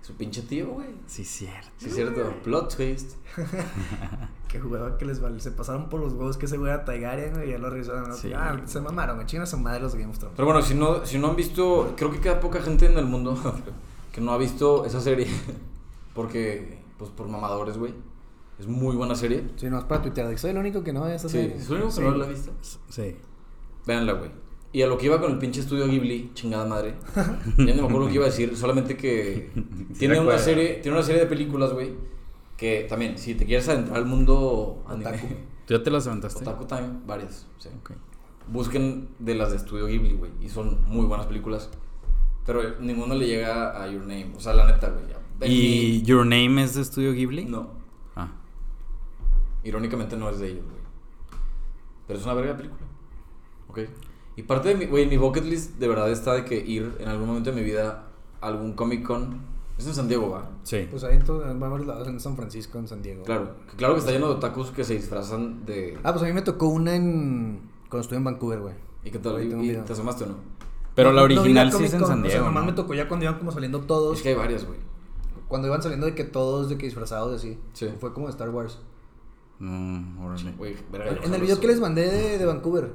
Su 0.00 0.14
pinche 0.14 0.42
tío, 0.42 0.68
güey. 0.68 0.86
Sí, 1.08 1.24
cierto. 1.24 1.68
Sí, 1.78 1.90
cierto. 1.90 2.32
Plot 2.44 2.74
twist. 2.76 3.16
Que 4.48 4.60
jugaba 4.60 4.96
que 4.96 5.04
les 5.04 5.20
vale. 5.20 5.40
Se 5.40 5.50
pasaron 5.50 5.88
por 5.88 6.00
los 6.00 6.12
huevos 6.12 6.36
que 6.36 6.46
ese 6.46 6.56
güey 6.56 6.70
era 6.72 6.84
Targaryen, 6.84 7.34
güey, 7.34 7.48
y 7.48 7.50
ya 7.50 7.58
lo 7.58 7.68
revisaron. 7.68 8.14
Sí. 8.14 8.32
Ah, 8.32 8.56
se 8.64 8.80
mamaron, 8.80 9.16
güey. 9.16 9.26
Chingan 9.26 9.42
a 9.42 9.46
su 9.46 9.58
madre 9.58 9.80
los 9.80 9.94
Game 9.96 10.06
of 10.06 10.18
Thrones. 10.18 10.36
Pero 10.36 10.46
bueno, 10.46 10.62
si 10.62 10.74
no, 10.74 11.04
si 11.04 11.18
no 11.18 11.28
han 11.30 11.36
visto, 11.36 11.94
creo 11.96 12.12
que 12.12 12.20
queda 12.20 12.38
poca 12.38 12.62
gente 12.62 12.86
en 12.86 12.96
el 12.96 13.06
mundo 13.06 13.36
que 14.12 14.20
no 14.20 14.30
ha 14.32 14.38
visto 14.38 14.84
esa 14.84 15.00
serie. 15.00 15.26
Porque, 16.14 16.78
pues 16.96 17.10
por 17.10 17.26
mamadores, 17.28 17.76
güey. 17.76 17.92
Es 18.60 18.68
muy 18.68 18.94
buena 18.94 19.16
serie. 19.16 19.44
Sí, 19.56 19.68
no, 19.68 19.78
es 19.78 19.84
para 19.84 20.00
tuitear. 20.02 20.38
Soy 20.38 20.50
el 20.52 20.58
único 20.58 20.82
que 20.84 20.92
no 20.92 21.02
ve 21.02 21.16
esa 21.16 21.28
Sí, 21.28 21.38
serie. 21.38 21.60
¿soy 21.60 21.76
el 21.78 21.82
único 21.82 21.96
que 21.98 22.04
no 22.04 22.10
la 22.16 22.24
ha 22.24 22.28
visto? 22.28 22.52
Sí. 22.88 23.16
Véanla, 23.84 24.12
güey. 24.12 24.30
Y 24.76 24.82
a 24.82 24.86
lo 24.88 24.98
que 24.98 25.06
iba 25.06 25.18
con 25.18 25.32
el 25.32 25.38
pinche 25.38 25.60
estudio 25.60 25.86
Ghibli, 25.88 26.32
chingada 26.34 26.66
madre. 26.66 26.96
Ya 27.56 27.64
no 27.64 27.64
me 27.64 27.72
acuerdo 27.80 28.00
lo 28.00 28.08
que 28.08 28.14
iba 28.16 28.24
a 28.24 28.28
decir, 28.28 28.54
solamente 28.58 28.94
que 28.94 29.50
tiene 29.98 30.20
una 30.20 30.36
serie, 30.36 30.80
tiene 30.82 30.98
una 30.98 31.06
serie 31.06 31.22
de 31.22 31.26
películas, 31.26 31.72
güey, 31.72 31.94
que 32.58 32.84
también, 32.86 33.16
si 33.16 33.34
te 33.34 33.46
quieres 33.46 33.66
adentrar 33.70 33.96
al 33.96 34.04
mundo 34.04 34.84
anime, 34.86 35.08
Otaku. 35.12 35.26
¿Tú 35.66 35.72
ya 35.78 35.82
te 35.82 35.90
las 35.90 36.06
aventaste? 36.06 36.42
Otaku 36.42 36.66
Time, 36.66 36.90
varias, 37.06 37.46
sí. 37.56 37.70
Ok. 37.80 37.92
Busquen 38.48 39.08
de 39.18 39.34
las 39.34 39.50
de 39.52 39.56
estudio 39.56 39.86
Ghibli, 39.86 40.12
güey, 40.12 40.32
y 40.42 40.50
son 40.50 40.84
muy 40.88 41.06
buenas 41.06 41.24
películas. 41.24 41.70
Pero 42.44 42.78
ninguno 42.78 43.14
le 43.14 43.26
llega 43.26 43.82
a 43.82 43.88
Your 43.90 44.02
Name, 44.02 44.32
o 44.36 44.40
sea, 44.40 44.52
la 44.52 44.66
neta, 44.66 44.90
güey. 44.90 45.50
¿Y 45.50 46.00
mi- 46.00 46.02
Your 46.02 46.26
Name 46.26 46.62
es 46.62 46.74
de 46.74 46.82
Estudio 46.82 47.14
Ghibli? 47.14 47.46
No, 47.46 47.70
Ah. 48.14 48.28
irónicamente 49.64 50.18
no 50.18 50.28
es 50.28 50.38
de 50.38 50.48
ellos, 50.48 50.64
güey. 50.66 50.76
Pero 52.06 52.18
es 52.18 52.24
una 52.26 52.34
verga 52.34 52.54
película. 52.58 52.82
Ok. 53.68 53.78
Y 54.36 54.42
parte 54.42 54.68
de 54.68 54.74
mi, 54.74 54.84
güey, 54.86 55.06
mi 55.06 55.16
bucket 55.16 55.44
list 55.44 55.78
de 55.78 55.88
verdad 55.88 56.10
está 56.10 56.34
de 56.34 56.44
que 56.44 56.56
ir 56.56 56.94
en 57.00 57.08
algún 57.08 57.26
momento 57.26 57.50
de 57.50 57.56
mi 57.56 57.62
vida 57.62 58.04
a 58.40 58.46
algún 58.46 58.74
Comic 58.74 59.02
Con. 59.02 59.40
Es 59.78 59.86
en 59.86 59.94
San 59.94 60.08
Diego, 60.08 60.30
va. 60.30 60.50
Sí. 60.62 60.86
Pues 60.90 61.04
ahí 61.04 61.16
en, 61.16 61.24
todo, 61.24 61.50
en 61.50 61.58
varios 61.58 61.86
lados, 61.86 62.08
en 62.08 62.18
San 62.20 62.36
Francisco, 62.36 62.78
en 62.78 62.88
San 62.88 63.02
Diego. 63.02 63.24
Claro. 63.24 63.50
Que 63.70 63.76
claro 63.76 63.94
que 63.94 64.00
está 64.00 64.12
lleno 64.12 64.28
de 64.28 64.34
otakus 64.34 64.70
que 64.70 64.84
se 64.84 64.94
disfrazan 64.94 65.64
de. 65.66 65.98
Ah, 66.02 66.12
pues 66.12 66.22
a 66.22 66.26
mí 66.26 66.32
me 66.32 66.42
tocó 66.42 66.68
una 66.68 66.94
en. 66.94 67.60
Cuando 67.88 68.02
estuve 68.02 68.18
en 68.18 68.24
Vancouver, 68.24 68.60
güey. 68.60 68.74
¿Y 69.04 69.10
qué 69.10 69.18
tal? 69.18 69.36
ahí 69.36 69.46
¿Y, 69.46 69.48
tengo 69.48 69.60
un 69.60 69.66
y 69.66 69.68
video. 69.70 69.84
te 69.84 69.92
asomaste 69.92 70.24
o 70.24 70.28
no? 70.28 70.34
Pero 70.94 71.12
la 71.12 71.20
no 71.20 71.24
original 71.24 71.72
sí 71.72 71.84
es 71.84 71.92
en 71.94 72.00
San 72.00 72.20
O 72.20 72.22
sea, 72.22 72.30
Diego, 72.30 72.46
nomás 72.46 72.64
¿no? 72.64 72.70
me 72.70 72.76
tocó 72.76 72.94
ya 72.94 73.06
cuando 73.06 73.24
iban 73.24 73.38
como 73.38 73.52
saliendo 73.52 73.80
todos. 73.82 74.16
Es 74.16 74.22
que 74.22 74.30
hay 74.30 74.34
varias, 74.34 74.66
güey. 74.66 74.78
Cuando 75.48 75.68
iban 75.68 75.82
saliendo 75.82 76.06
de 76.06 76.14
que 76.14 76.24
todos 76.24 76.68
de 76.68 76.78
que 76.78 76.86
disfrazados 76.86 77.30
de 77.30 77.36
así. 77.36 77.58
Sí. 77.74 77.88
Fue 78.00 78.12
como 78.12 78.26
de 78.26 78.32
Star 78.32 78.48
Wars. 78.50 78.80
Mm, 79.58 80.24
órale. 80.24 80.52
Güey, 80.52 80.74
En 81.22 81.34
el 81.34 81.40
video 81.40 81.60
que 81.60 81.66
les 81.66 81.80
mandé 81.80 82.10
de, 82.10 82.38
de 82.38 82.44
Vancouver. 82.46 82.92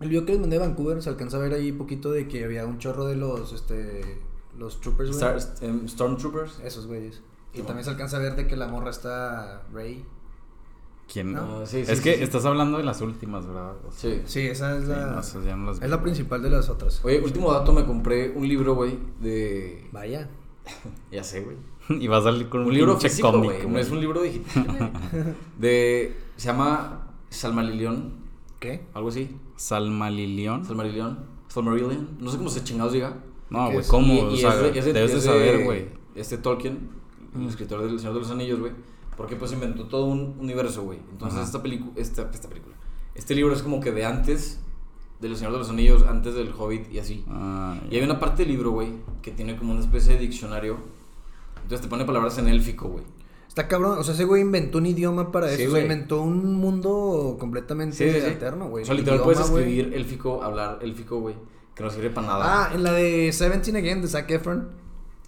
El 0.00 0.08
video 0.10 0.26
que 0.26 0.32
les 0.32 0.40
mandé 0.40 0.58
de 0.58 0.66
Vancouver 0.66 1.02
se 1.02 1.08
alcanza 1.08 1.36
a 1.38 1.40
ver 1.40 1.54
ahí 1.54 1.72
poquito 1.72 2.10
de 2.12 2.28
que 2.28 2.44
había 2.44 2.66
un 2.66 2.78
chorro 2.78 3.06
de 3.06 3.16
los 3.16 3.52
este 3.52 4.20
los 4.58 4.80
troopers, 4.80 5.10
güey. 5.18 5.36
Star- 5.36 5.68
em, 5.68 5.86
Stormtroopers. 5.88 6.60
Esos 6.64 6.86
güeyes. 6.86 7.22
Y 7.54 7.62
también 7.62 7.84
se 7.84 7.90
alcanza 7.90 8.18
a 8.18 8.20
ver 8.20 8.36
de 8.36 8.46
que 8.46 8.56
la 8.56 8.68
morra 8.68 8.90
está 8.90 9.62
Rey. 9.72 10.04
¿Quién? 11.10 11.32
No, 11.32 11.64
sí, 11.66 11.84
sí, 11.84 11.92
es 11.92 11.98
sí, 11.98 12.04
que 12.04 12.16
sí. 12.16 12.22
estás 12.24 12.44
hablando 12.44 12.78
de 12.78 12.84
las 12.84 13.00
últimas, 13.00 13.46
¿verdad? 13.46 13.74
O 13.86 13.92
sea, 13.92 14.10
Sí. 14.10 14.22
Sí, 14.26 14.40
esa 14.40 14.76
es 14.76 14.88
la. 14.88 15.06
no, 15.06 15.20
esas 15.20 15.44
ya 15.44 15.56
no 15.56 15.66
las 15.66 15.76
es 15.76 15.80
vi, 15.82 15.88
la 15.88 15.96
güey. 15.96 16.02
principal 16.04 16.42
de 16.42 16.50
las 16.50 16.68
otras. 16.68 17.02
Oye, 17.04 17.20
último 17.20 17.52
dato, 17.52 17.72
me 17.72 17.84
compré 17.84 18.30
un 18.34 18.46
libro, 18.48 18.74
güey, 18.74 18.98
de... 19.20 19.88
Vaya. 19.92 20.28
Ya 21.12 21.22
sé, 21.22 21.40
güey. 21.42 21.56
Y 22.02 22.08
va 22.08 22.16
a 22.18 22.22
salir 22.22 22.48
con 22.48 22.62
un, 22.62 22.66
Un 22.66 22.74
libro 22.74 22.98
físico, 22.98 23.30
cómic, 23.30 23.52
güey. 23.62 23.66
No 23.68 23.78
es 23.78 23.90
un 23.90 24.00
libro 24.00 24.20
digital. 24.22 24.92
De... 25.58 26.16
Se 26.36 26.48
llama 26.48 27.12
Salmalilión, 27.30 28.14
¿Qué? 28.58 28.84
algo 28.92 29.08
así. 29.10 29.30
Salma 29.56 30.10
Lilión. 30.10 30.64
Salmarillion. 30.64 31.18
Salmarillion. 31.48 32.08
No 32.20 32.30
sé 32.30 32.36
cómo 32.38 32.48
se 32.50 32.62
chingados 32.64 32.92
diga. 32.92 33.22
No, 33.50 33.68
¿Qué 33.68 33.74
güey? 33.74 33.86
¿cómo? 33.86 34.14
Y- 34.14 34.18
o 34.20 34.36
sea, 34.36 34.54
es 34.54 34.60
de- 34.74 34.78
es 34.78 34.84
de- 34.84 34.92
debes 34.92 35.12
de 35.14 35.20
saber, 35.20 35.64
güey. 35.64 35.86
Este 36.14 36.38
Tolkien, 36.38 36.90
el 37.34 37.46
escritor 37.48 37.82
del 37.82 37.98
Señor 37.98 38.14
de 38.14 38.20
los 38.20 38.30
Anillos, 38.30 38.60
güey. 38.60 38.72
Porque 39.16 39.36
pues 39.36 39.52
inventó 39.52 39.84
todo 39.84 40.06
un 40.06 40.36
universo, 40.38 40.82
güey. 40.82 40.98
Entonces 41.10 41.38
Ajá. 41.38 41.46
esta 41.46 41.62
película, 41.62 41.92
esta, 41.96 42.30
esta 42.34 42.48
película, 42.48 42.74
este 43.14 43.34
libro 43.34 43.54
es 43.54 43.62
como 43.62 43.80
que 43.80 43.92
de 43.92 44.04
antes 44.04 44.60
del 45.20 45.34
Señor 45.36 45.52
de 45.52 45.58
los 45.58 45.70
Anillos, 45.70 46.02
antes 46.02 46.34
del 46.34 46.52
Hobbit 46.52 46.92
y 46.92 46.98
así. 46.98 47.24
Ah, 47.28 47.78
Y 47.90 47.96
hay 47.96 48.02
una 48.02 48.20
parte 48.20 48.42
del 48.44 48.52
libro, 48.52 48.72
güey, 48.72 48.90
que 49.22 49.30
tiene 49.30 49.56
como 49.56 49.72
una 49.72 49.80
especie 49.80 50.14
de 50.14 50.18
diccionario. 50.20 50.76
Entonces 51.62 51.80
te 51.80 51.88
pone 51.88 52.04
palabras 52.04 52.36
en 52.38 52.48
élfico, 52.48 52.88
güey. 52.88 53.04
Está 53.56 53.68
cabrón. 53.68 53.98
O 53.98 54.04
sea, 54.04 54.12
ese 54.12 54.24
güey 54.24 54.42
inventó 54.42 54.76
un 54.76 54.84
idioma 54.84 55.32
para 55.32 55.48
Sí, 55.48 55.54
eso. 55.54 55.62
o 55.62 55.64
sea, 55.64 55.70
güey. 55.70 55.82
inventó 55.84 56.20
un 56.20 56.56
mundo 56.56 57.38
completamente 57.40 58.26
alterno, 58.26 58.68
güey. 58.68 58.82
O 58.82 58.86
sea, 58.86 58.94
literal 58.94 59.22
puedes 59.22 59.48
güey. 59.48 59.62
escribir 59.64 59.94
élfico, 59.94 60.42
hablar 60.42 60.78
élfico, 60.82 61.20
güey. 61.20 61.34
Que 61.74 61.82
no 61.82 61.88
sirve 61.88 62.10
para 62.10 62.26
nada. 62.26 62.44
Ah, 62.66 62.74
en 62.74 62.82
la 62.82 62.92
de 62.92 63.32
Seventeen 63.32 63.76
Again 63.76 64.02
de 64.02 64.08
Zac 64.08 64.30
Efron. 64.30 64.68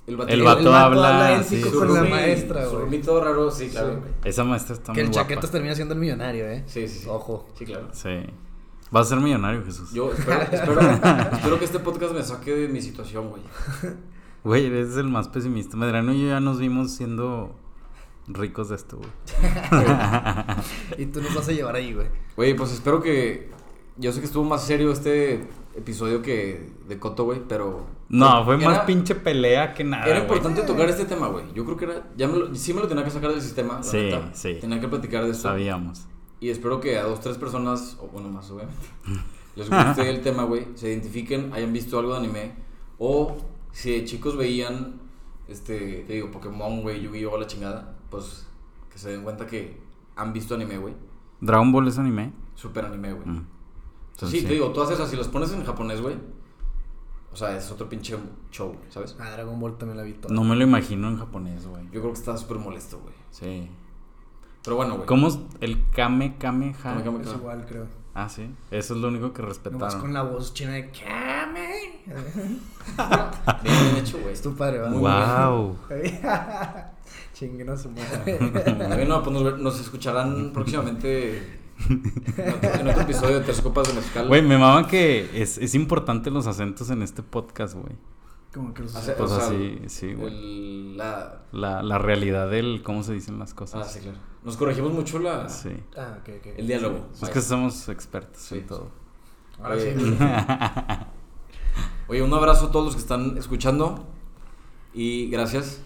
el 0.06 0.20
el 0.28 0.42
vato 0.42 0.74
habla, 0.74 1.36
élfico 1.36 1.70
sí, 1.70 1.76
con 1.78 1.88
sí, 1.88 1.94
la 1.94 2.02
sí. 2.04 2.10
maestra, 2.10 2.66
güey. 2.66 2.80
rumito 2.82 3.24
raro, 3.24 3.50
sí, 3.50 3.68
claro. 3.68 4.02
Sí. 4.04 4.28
Esa 4.28 4.44
maestra 4.44 4.74
está 4.74 4.92
Que 4.92 5.00
muy 5.00 5.06
el 5.08 5.12
guapa. 5.14 5.28
chaquetas 5.28 5.50
termina 5.50 5.74
siendo 5.74 5.94
el 5.94 6.00
millonario, 6.00 6.50
¿eh? 6.50 6.64
Sí, 6.66 6.86
sí, 6.86 6.98
sí. 6.98 7.06
Ojo. 7.08 7.46
Sí, 7.58 7.64
claro. 7.64 7.88
Sí. 7.92 8.10
Vas 8.90 9.06
a 9.06 9.08
ser 9.08 9.20
millonario, 9.20 9.64
Jesús. 9.64 9.90
Yo 9.94 10.12
espero, 10.12 10.42
espero, 10.52 10.80
espero 11.32 11.58
que 11.58 11.64
este 11.64 11.78
podcast 11.78 12.12
me 12.12 12.22
saque 12.22 12.54
de 12.54 12.68
mi 12.68 12.82
situación, 12.82 13.30
güey. 13.30 13.42
Güey, 14.44 14.66
eres 14.66 14.96
el 14.98 15.08
más 15.08 15.28
pesimista. 15.28 15.78
Medrano 15.78 16.12
y 16.12 16.20
yo 16.22 16.28
ya 16.28 16.40
nos 16.40 16.58
vimos 16.58 16.92
siendo 16.92 17.54
ricos 18.28 18.68
de 18.68 18.76
esto, 18.76 18.98
güey. 18.98 19.10
Y 20.98 21.06
tú 21.06 21.20
nos 21.22 21.34
vas 21.34 21.48
a 21.48 21.52
llevar 21.52 21.76
ahí, 21.76 21.92
güey. 21.94 22.06
Güey, 22.36 22.54
pues 22.54 22.72
espero 22.72 23.02
que. 23.02 23.50
Yo 23.96 24.12
sé 24.12 24.20
que 24.20 24.26
estuvo 24.26 24.44
más 24.44 24.64
serio 24.64 24.92
este 24.92 25.44
episodio 25.76 26.22
que 26.22 26.70
de 26.88 26.98
Coto, 26.98 27.24
güey, 27.24 27.40
pero. 27.48 27.86
No, 28.08 28.44
fue 28.44 28.56
Era- 28.56 28.64
más 28.64 28.78
pinche 28.80 29.14
pelea 29.14 29.74
que 29.74 29.84
nada. 29.84 30.04
Era 30.06 30.20
güey. 30.20 30.22
importante 30.22 30.62
tocar 30.62 30.88
este 30.88 31.04
tema, 31.04 31.28
güey. 31.28 31.44
Yo 31.54 31.64
creo 31.64 31.76
que 31.76 31.84
era. 31.86 32.08
Ya 32.16 32.28
me 32.28 32.38
lo- 32.38 32.54
sí 32.54 32.72
me 32.72 32.80
lo 32.80 32.88
tenía 32.88 33.04
que 33.04 33.10
sacar 33.10 33.30
del 33.30 33.42
sistema. 33.42 33.74
la 33.78 33.82
Sí, 33.82 33.96
neta. 33.96 34.30
sí. 34.34 34.58
Tenía 34.60 34.80
que 34.80 34.88
platicar 34.88 35.24
de 35.24 35.30
esto. 35.30 35.48
Sabíamos. 35.48 36.06
Y 36.40 36.50
espero 36.50 36.80
que 36.80 36.96
a 36.98 37.02
dos, 37.02 37.20
tres 37.20 37.36
personas, 37.36 37.96
o 38.00 38.06
bueno, 38.06 38.28
más 38.28 38.48
obviamente, 38.50 38.86
les 39.56 39.68
guste 39.68 40.08
el 40.08 40.20
tema, 40.20 40.44
güey. 40.44 40.66
Se 40.76 40.88
identifiquen, 40.88 41.52
hayan 41.52 41.72
visto 41.72 41.98
algo 41.98 42.12
de 42.12 42.18
anime. 42.18 42.52
O 42.98 43.36
si 43.72 43.90
de 43.92 44.04
chicos 44.04 44.36
veían, 44.36 45.00
este, 45.48 46.04
te 46.06 46.12
digo, 46.14 46.30
Pokémon, 46.30 46.82
güey, 46.82 47.00
Yu-Gi-Oh! 47.02 47.36
la 47.38 47.46
chingada, 47.46 47.96
pues 48.10 48.46
que 48.90 48.98
se 48.98 49.10
den 49.10 49.22
cuenta 49.22 49.46
que 49.46 49.80
han 50.16 50.32
visto 50.32 50.54
anime, 50.54 50.78
güey. 50.78 50.94
¿Dragon 51.40 51.70
Ball 51.70 51.88
es 51.88 51.98
anime? 51.98 52.32
Super 52.54 52.86
anime, 52.86 53.12
güey. 53.12 53.28
Mm. 53.28 53.46
Sí, 54.26 54.42
te 54.42 54.54
digo, 54.54 54.70
todas 54.70 54.90
esas, 54.90 55.08
si 55.08 55.16
las 55.16 55.28
pones 55.28 55.52
en 55.52 55.64
japonés, 55.64 56.00
güey, 56.00 56.16
o 57.32 57.36
sea, 57.36 57.56
es 57.56 57.70
otro 57.70 57.88
pinche 57.88 58.16
show, 58.50 58.74
¿sabes? 58.88 59.16
Ah, 59.20 59.30
Dragon 59.30 59.60
Ball 59.60 59.78
también 59.78 59.96
la 59.96 60.02
vi 60.02 60.14
toda. 60.14 60.34
No 60.34 60.42
me 60.42 60.56
lo 60.56 60.64
imagino 60.64 61.08
en 61.08 61.18
japonés, 61.18 61.66
güey. 61.66 61.84
Yo 61.84 62.00
creo 62.00 62.12
que 62.12 62.18
está 62.18 62.36
súper 62.36 62.58
molesto, 62.58 62.98
güey. 62.98 63.14
Sí. 63.30 63.70
Pero 64.64 64.76
bueno, 64.76 64.94
güey. 64.96 65.06
¿Cómo 65.06 65.28
es 65.28 65.38
el 65.60 65.88
Kame 65.90 66.36
Kame 66.36 66.74
Ha? 66.82 66.82
Kame 66.82 67.04
Kame. 67.04 67.22
Es 67.22 67.32
igual, 67.32 67.64
creo. 67.66 67.86
Ah, 68.14 68.28
sí. 68.28 68.50
Eso 68.72 68.94
es 68.94 69.00
lo 69.00 69.08
único 69.08 69.32
que 69.32 69.42
Nomás 69.42 69.58
respetaron. 69.58 70.00
con 70.00 70.12
la 70.12 70.22
voz 70.22 70.52
china 70.52 70.72
de 70.72 70.90
Kame. 70.90 72.02
Bien, 73.62 73.76
bien 73.84 73.96
hecho, 73.98 74.18
güey. 74.18 74.32
Es 74.32 74.42
tu 74.42 74.56
padre, 74.56 74.78
¿verdad? 74.78 75.50
Wow. 75.50 75.76
Chinguen 77.38 77.70
a 77.70 77.76
su 77.76 77.88
madre. 77.92 78.36
Bueno, 78.88 79.22
pues 79.22 79.40
nos, 79.40 79.58
nos 79.60 79.80
escucharán 79.80 80.50
próximamente 80.52 81.58
en 81.88 82.52
otro, 82.54 82.74
en 82.80 82.88
otro 82.88 83.02
episodio 83.02 83.38
de 83.38 83.44
Tres 83.44 83.60
Copas 83.60 83.86
de 83.88 83.94
Mezcal. 83.94 84.26
Güey, 84.26 84.42
me 84.42 84.58
mama 84.58 84.88
que 84.88 85.30
es, 85.40 85.56
es 85.58 85.74
importante 85.76 86.30
los 86.32 86.46
acentos 86.48 86.90
en 86.90 87.02
este 87.02 87.22
podcast, 87.22 87.74
güey. 87.74 87.94
Como 88.52 88.74
que 88.74 88.82
los 88.82 88.96
Hace- 88.96 89.12
Pues 89.12 89.30
o 89.30 89.36
sea, 89.38 89.46
así, 89.46 89.78
sí, 89.86 90.14
güey. 90.14 90.32
el- 90.34 90.96
la... 90.96 91.42
La, 91.52 91.82
la 91.82 91.98
realidad 91.98 92.50
del 92.50 92.82
cómo 92.82 93.02
se 93.04 93.12
dicen 93.12 93.38
las 93.38 93.52
Ah, 93.52 93.56
cosas. 93.56 93.92
sí, 93.92 94.00
claro. 94.00 94.18
Nos 94.42 94.56
corregimos 94.56 94.92
mucho 94.92 95.18
la, 95.20 95.48
Sí. 95.48 95.70
Ah, 95.96 96.18
ok, 96.20 96.28
ok. 96.40 96.46
el 96.56 96.66
diálogo. 96.66 97.06
Es 97.22 97.28
que 97.28 97.40
somos 97.40 97.88
expertos 97.88 98.40
Sí. 98.42 98.56
en 98.56 98.66
todo. 98.66 98.88
Ahora 99.62 99.78
sí. 99.78 99.88
Oye, 99.96 100.16
Oye, 102.08 102.22
un 102.22 102.32
abrazo 102.32 102.66
a 102.66 102.70
todos 102.72 102.86
los 102.86 102.94
que 102.94 103.00
están 103.02 103.36
escuchando 103.38 104.06
y 104.94 105.28
gracias. 105.30 105.82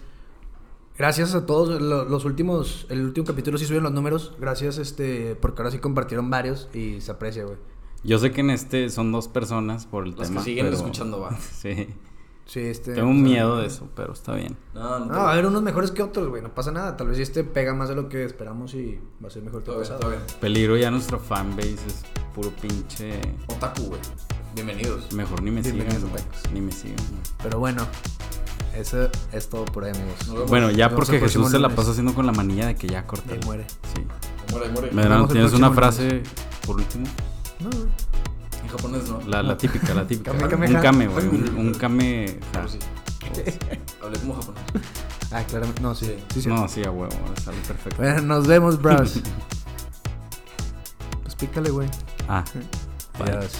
Gracias 0.97 1.33
a 1.35 1.45
todos. 1.45 1.81
Lo- 1.81 2.05
los 2.05 2.25
últimos, 2.25 2.85
el 2.89 3.03
último 3.03 3.25
capítulo 3.25 3.57
sí 3.57 3.65
subieron 3.65 3.83
los 3.85 3.93
números. 3.93 4.33
Gracias, 4.39 4.77
este, 4.77 5.35
porque 5.35 5.61
ahora 5.61 5.71
sí 5.71 5.79
compartieron 5.79 6.29
varios 6.29 6.69
y 6.73 7.01
se 7.01 7.11
aprecia, 7.11 7.43
güey. 7.45 7.57
Yo 8.03 8.19
sé 8.19 8.31
que 8.31 8.41
en 8.41 8.49
este 8.49 8.89
son 8.89 9.11
dos 9.11 9.27
personas 9.27 9.85
por 9.85 10.03
el 10.05 10.15
Las 10.15 10.27
tema. 10.27 10.41
que 10.41 10.45
siguen 10.45 10.65
pero- 10.67 10.77
escuchando, 10.77 11.19
va. 11.19 11.37
Sí. 11.51 11.87
Sí, 12.45 12.59
este. 12.59 12.93
Tengo 12.93 13.13
sea, 13.13 13.21
miedo 13.21 13.57
de 13.57 13.67
eso, 13.67 13.87
pero 13.95 14.11
está 14.11 14.35
bien. 14.35 14.57
No, 14.73 14.99
no, 14.99 15.05
No, 15.05 15.13
va 15.13 15.29
a 15.29 15.31
haber 15.31 15.45
unos 15.45 15.61
mejores 15.63 15.91
que 15.91 16.03
otros, 16.03 16.27
güey. 16.27 16.41
No 16.41 16.53
pasa 16.53 16.71
nada. 16.73 16.97
Tal 16.97 17.07
vez 17.07 17.17
este 17.19 17.45
pega 17.45 17.73
más 17.73 17.87
de 17.87 17.95
lo 17.95 18.09
que 18.09 18.25
esperamos 18.25 18.73
y 18.73 18.99
va 19.23 19.29
a 19.29 19.31
ser 19.31 19.43
mejor 19.43 19.63
que 19.63 19.71
el 19.71 19.77
pasado. 19.77 19.99
todo 20.01 20.09
bien. 20.11 20.21
Peligro 20.41 20.75
ya 20.75 20.91
nuestro 20.91 21.19
fanbase 21.19 21.71
es 21.87 22.03
puro 22.35 22.49
pinche. 22.61 23.21
Otaku, 23.47 23.83
güey. 23.83 24.01
Bienvenidos. 24.55 25.13
Mejor 25.13 25.41
ni 25.41 25.51
me 25.51 25.63
sigan, 25.63 25.77
Bienvenidos, 25.77 26.09
güey. 26.11 26.23
Ni 26.53 26.59
me 26.59 26.71
sigan, 26.73 26.97
güey. 26.97 27.21
Pero 27.41 27.59
bueno, 27.59 27.87
eso 28.75 29.09
es 29.31 29.49
todo 29.49 29.65
por 29.65 29.85
ahí, 29.85 29.91
amigos. 29.91 30.15
Nos 30.27 30.33
vemos. 30.35 30.49
Bueno, 30.49 30.71
ya 30.71 30.87
Nos 30.89 30.95
porque 30.95 31.19
Jesús 31.19 31.47
se 31.49 31.59
la 31.59 31.67
lunes. 31.67 31.75
pasa 31.77 31.91
haciendo 31.91 32.13
con 32.13 32.25
la 32.25 32.31
manilla 32.31 32.67
de 32.67 32.75
que 32.75 32.87
ya 32.87 33.05
corté. 33.05 33.39
Ya 33.39 33.45
muere. 33.45 33.65
Sí. 33.95 34.03
Muere, 34.51 34.69
muere. 34.69 34.91
Medrano, 34.91 35.27
¿tienes 35.27 35.53
una 35.53 35.71
frase 35.71 36.23
por 36.65 36.77
último? 36.77 37.05
No, 37.59 37.69
güey. 37.69 37.87
En 38.63 38.67
japonés, 38.69 39.09
¿no? 39.09 39.19
La, 39.27 39.43
la 39.43 39.57
típica, 39.57 39.93
la 39.93 40.07
típica. 40.07 40.31
Kame, 40.31 40.47
kame, 40.49 40.67
un 40.67 40.81
kame, 40.81 41.07
güey. 41.07 41.27
Un, 41.27 41.49
un 41.57 41.73
kame. 41.73 42.39
ja. 42.53 42.53
Pero 42.53 42.67
sí. 42.67 42.79
Hablé 44.01 44.19
como 44.19 44.35
japonés. 44.35 44.63
Ah, 45.31 45.43
claramente. 45.43 45.81
No, 45.81 45.95
sí. 45.95 46.15
Sí. 46.33 46.41
sí. 46.43 46.49
No, 46.49 46.67
sí, 46.67 46.83
a 46.83 46.91
huevo. 46.91 47.09
Sale 47.43 47.57
perfecto. 47.67 47.97
Bueno, 48.01 48.21
nos 48.21 48.47
vemos, 48.47 48.81
bros. 48.81 49.13
pues 51.23 51.35
pícale, 51.35 51.69
güey. 51.71 51.89
Ah. 52.27 52.43
Bye. 53.19 53.31
Adiós. 53.31 53.51